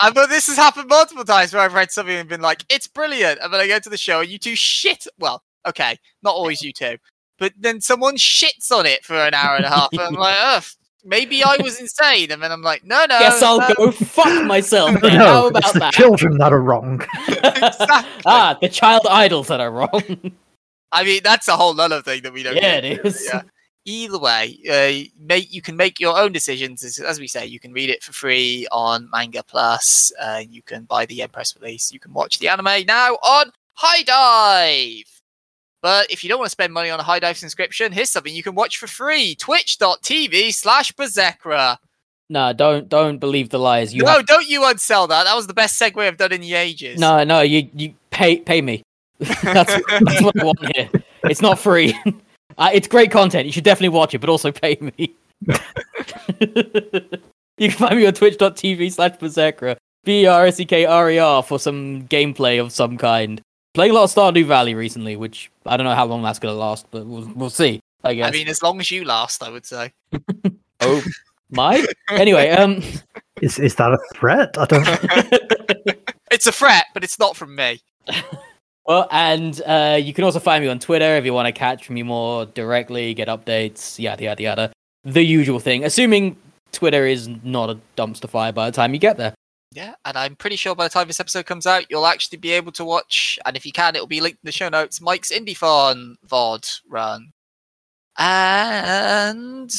[0.00, 2.86] and but this has happened multiple times where I've read something and been like, "It's
[2.86, 5.06] brilliant," and then I go to the show and you two shit.
[5.18, 6.96] Well, okay, not always you two,
[7.38, 10.36] but then someone shits on it for an hour and a half, and I'm like,
[10.38, 10.64] "Ugh."
[11.02, 13.18] Maybe I was insane, and then I'm like, no, no.
[13.18, 13.74] Guess I'll no.
[13.74, 14.90] go fuck myself.
[15.02, 15.94] No, How it's the that?
[15.94, 17.00] children that are wrong.
[17.28, 18.22] Exactly.
[18.26, 20.32] ah, the child idols that are wrong.
[20.92, 22.56] I mean, that's a whole other thing that we don't.
[22.56, 23.16] Yeah, get it.
[23.24, 23.42] Yeah.
[23.86, 26.84] Either way, uh, make you can make your own decisions.
[26.84, 30.12] As, as we say, you can read it for free on Manga Plus.
[30.20, 31.90] Uh, you can buy the Yen Press release.
[31.90, 35.19] You can watch the anime now on HIDIVE.
[35.82, 38.42] But if you don't want to spend money on a HIDIVE subscription, here's something you
[38.42, 41.78] can watch for free: Twitch.tv slash Bersekrer.
[42.28, 43.94] no, don't don't believe the lies.
[43.94, 45.24] You No, have- don't you unsell that.
[45.24, 46.98] That was the best segue I've done in the ages.
[47.00, 47.40] no, no.
[47.40, 48.82] You you pay pay me.
[49.18, 50.88] that's that's what I want here.
[51.24, 51.98] It's not free.
[52.58, 53.46] Uh, it's great content.
[53.46, 55.14] You should definitely watch it, but also pay me.
[56.40, 59.76] you can find me on twitch.tv slash bersekrer.
[60.04, 63.40] B E R S E K R E R for some gameplay of some kind.
[63.74, 66.54] Playing a lot of Stardew Valley recently, which I don't know how long that's gonna
[66.54, 67.80] last, but we'll we'll see.
[68.02, 68.28] I guess.
[68.28, 69.92] I mean, as long as you last, I would say.
[70.80, 71.04] oh
[71.50, 71.84] my.
[72.10, 72.82] Anyway, um,
[73.40, 74.56] Is is that a threat?
[74.58, 75.96] I don't.
[76.30, 77.80] It's a threat, but it's not from me.
[78.86, 81.90] well, and uh, you can also find me on Twitter if you want to catch
[81.90, 84.72] me more directly, get updates, yada yada yada.
[85.02, 86.36] The usual thing, assuming
[86.70, 89.34] Twitter is not a dumpster fire by the time you get there.
[89.72, 92.50] Yeah, and I'm pretty sure by the time this episode comes out, you'll actually be
[92.52, 95.30] able to watch, and if you can, it'll be linked in the show notes, Mike's
[95.30, 97.32] Indiethon VOD run.
[98.18, 99.70] And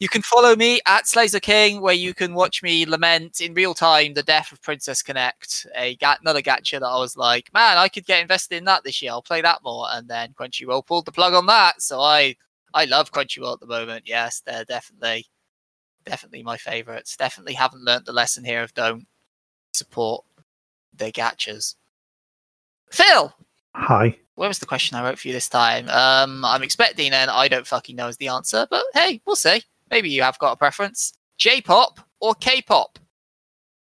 [0.00, 4.14] you can follow me at Slazoking, where you can watch me lament in real time
[4.14, 8.06] the death of Princess Connect, a another gacha that I was like, man, I could
[8.06, 9.12] get invested in that this year.
[9.12, 9.86] I'll play that more.
[9.92, 12.36] And then Crunchyroll pulled the plug on that, so I
[12.74, 14.04] I love Crunchyroll at the moment.
[14.08, 15.26] Yes, they're definitely
[16.06, 17.16] definitely my favorites.
[17.16, 19.06] Definitely haven't learnt the lesson here of don't
[19.76, 20.24] support
[20.94, 21.74] their gachas.
[22.90, 23.34] Phil,
[23.74, 24.16] Hi.
[24.36, 25.88] where was the question I wrote for you this time?
[25.88, 29.62] Um, I'm expecting an I don't fucking know is the answer, but hey, we'll see.
[29.90, 31.12] Maybe you have got a preference.
[31.38, 32.98] J-pop or K-pop?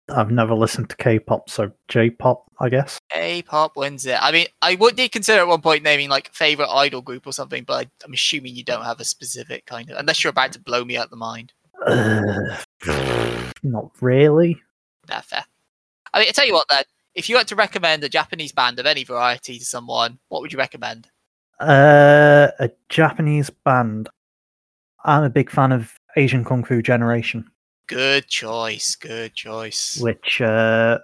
[0.09, 2.99] I've never listened to K-pop, so J-pop, I guess.
[3.11, 4.17] K-pop wins it.
[4.21, 7.33] I mean, I would did consider at one point naming like favorite idol group or
[7.33, 10.51] something, but I, I'm assuming you don't have a specific kind of, unless you're about
[10.53, 11.53] to blow me out the mind.
[11.85, 12.57] Uh,
[13.63, 14.59] not really.
[15.09, 15.45] Nah, fair.
[16.19, 16.83] I mean, I tell you what, then,
[17.15, 20.51] if you had to recommend a Japanese band of any variety to someone, what would
[20.51, 21.07] you recommend?
[21.61, 24.09] Uh, a Japanese band.
[25.05, 27.49] I'm a big fan of Asian Kung Fu Generation,
[27.87, 28.97] Good choice.
[28.97, 29.97] Good choice.
[30.01, 30.99] which uh,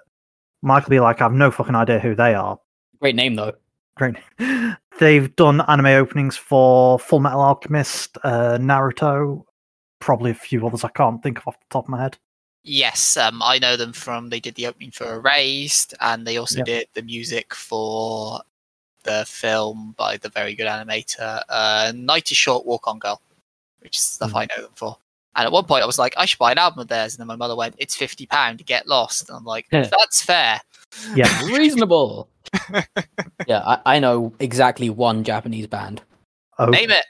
[0.62, 2.60] might be like I've no fucking idea who they are.
[3.00, 3.54] Great name though.
[3.96, 4.18] Great.
[5.00, 9.46] They've done anime openings for Full Metal Alchemist, uh, Naruto,
[10.00, 12.18] probably a few others I can't think of off the top of my head.
[12.68, 14.30] Yes, um, I know them from.
[14.30, 16.66] They did the opening for Erased, and they also Yep.
[16.66, 18.42] did the music for
[19.04, 23.22] the film by the very good animator uh, Night is Short, Walk on Girl,
[23.82, 24.38] which is stuff Hmm.
[24.38, 24.98] I know them for.
[25.36, 27.20] And at one point, I was like, I should buy an album of theirs, and
[27.20, 29.88] then my mother went, "It's fifty pound to get lost," and I'm like, Yeah.
[30.00, 30.60] "That's fair."
[31.14, 32.30] Yeah, Reasonable.
[33.48, 36.02] yeah, I, I know exactly one Japanese band.
[36.58, 37.06] oh, Name it.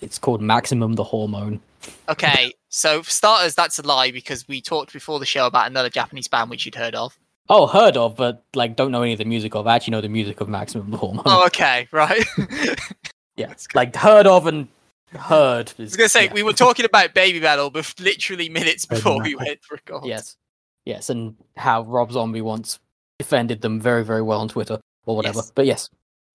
[0.00, 1.60] It's called Maximum the Hormone.
[2.08, 5.88] Okay, so for starters, that's a lie because we talked before the show about another
[5.88, 7.18] Japanese band which you'd heard of.
[7.48, 9.66] Oh, heard of, but like don't know any of the music of.
[9.66, 11.22] I actually know the music of Maximum the Hormone.
[11.26, 12.24] Oh, okay, right.
[13.36, 14.68] yeah, like heard of and
[15.12, 15.72] heard.
[15.78, 16.34] I was gonna say yeah.
[16.34, 20.04] we were talking about Baby Metal, but literally minutes before we went to record.
[20.04, 20.36] Yes,
[20.84, 22.80] yes, and how Rob Zombie once
[23.18, 25.38] defended them very, very well on Twitter or whatever.
[25.38, 25.52] Yes.
[25.54, 25.90] But yes,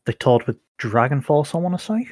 [0.05, 2.09] they toured with Dragon Force, I want to say.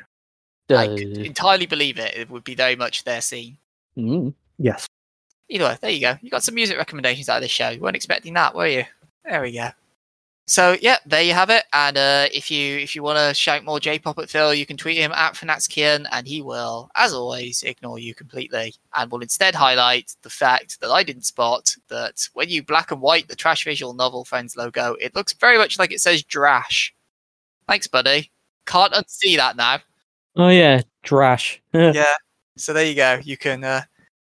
[0.70, 2.16] I could entirely believe it.
[2.16, 3.58] It would be very much their scene.
[3.98, 4.88] Mm, Yes.
[5.50, 6.18] Either way, there you go.
[6.22, 7.70] You got some music recommendations out of this show.
[7.70, 8.86] You weren't expecting that, were you?
[9.26, 9.70] There we go.
[10.48, 11.64] So yeah, there you have it.
[11.74, 14.76] And uh, if you if you want to shout more J-pop at Phil, you can
[14.78, 19.54] tweet him at PheNaxKian, and he will, as always, ignore you completely, and will instead
[19.56, 23.64] highlight the fact that I didn't spot that when you black and white the Trash
[23.66, 26.92] Visual Novel Friends logo, it looks very much like it says Drash.
[27.68, 28.32] Thanks, buddy.
[28.66, 29.80] Can't unsee that now.
[30.38, 31.62] oh yeah, trash.
[31.74, 32.16] yeah.
[32.58, 33.20] So there you go.
[33.24, 33.82] You can uh,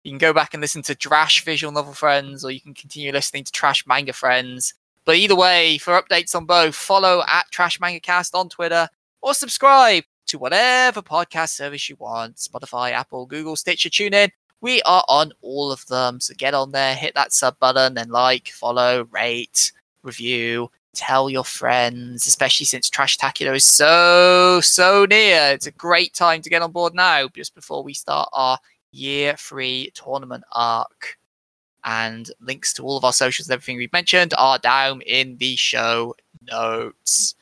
[0.04, 3.12] you can go back and listen to Trash Visual Novel Friends, or you can continue
[3.12, 4.74] listening to Trash Manga Friends.
[5.04, 8.88] But either way, for updates on both, follow at Trash Manga Cast on Twitter
[9.22, 14.30] or subscribe to whatever podcast service you want Spotify, Apple, Google, Stitcher, TuneIn.
[14.60, 16.20] We are on all of them.
[16.20, 19.72] So get on there, hit that sub button, then like, follow, rate,
[20.02, 25.52] review, tell your friends, especially since Trash Tacular is so, so near.
[25.52, 28.58] It's a great time to get on board now, just before we start our
[28.92, 31.16] year three tournament arc.
[31.82, 35.56] And links to all of our socials and everything we've mentioned are down in the
[35.56, 37.34] show notes.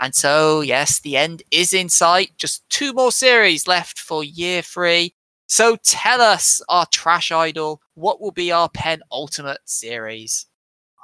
[0.00, 2.32] And so, yes, the end is in sight.
[2.38, 5.14] Just two more series left for year three.
[5.46, 10.46] So tell us, our trash idol, what will be our penultimate series?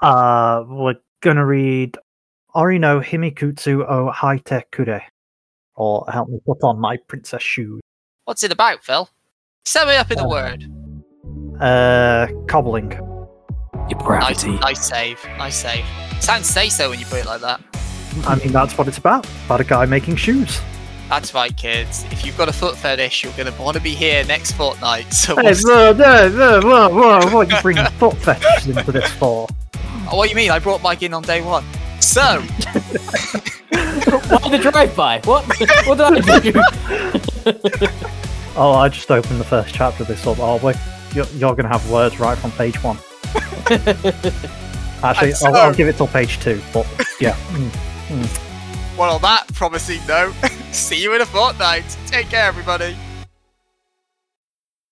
[0.01, 1.97] Uh, we're gonna read
[2.55, 5.03] Orino Himikutsu o Haite Kure,
[5.77, 7.81] or help me put on my princess shoes.
[8.27, 9.09] What's it about, Phil?
[9.65, 10.65] Sum it up in a Uh, word.
[11.61, 12.91] Uh, cobbling.
[13.89, 14.51] Your gravity.
[14.59, 15.25] nice save.
[15.39, 15.85] Nice save.
[16.21, 17.61] Sounds say so when you put it like that.
[18.27, 19.27] I mean, that's what it's about.
[19.47, 20.61] About a guy making shoes.
[21.09, 22.05] That's right, kids.
[22.11, 25.13] If you've got a foot fetish, you're going to want to be here next fortnight.
[25.13, 28.93] So, Hey, we'll whoa, whoa, whoa, whoa, whoa, what are you bringing foot fetishes into
[28.93, 29.47] this for?
[30.11, 30.51] Oh, what do you mean?
[30.51, 31.65] I brought Mike in on day one.
[32.01, 32.41] So,
[33.71, 35.21] Why the drive-by?
[35.25, 35.45] What?
[35.87, 37.89] What did I do?
[38.55, 40.39] Oh, I just opened the first chapter of this up.
[40.39, 40.77] Oh, wait,
[41.15, 42.99] you're, you're going to have words right from page one.
[45.03, 46.87] Actually, And I'll, I'll give it till page two, but
[47.19, 47.35] yeah.
[48.09, 48.99] Mm.
[48.99, 50.35] well, on that promising note,
[50.71, 51.97] see you in a fortnight.
[52.07, 52.95] Take care, everybody.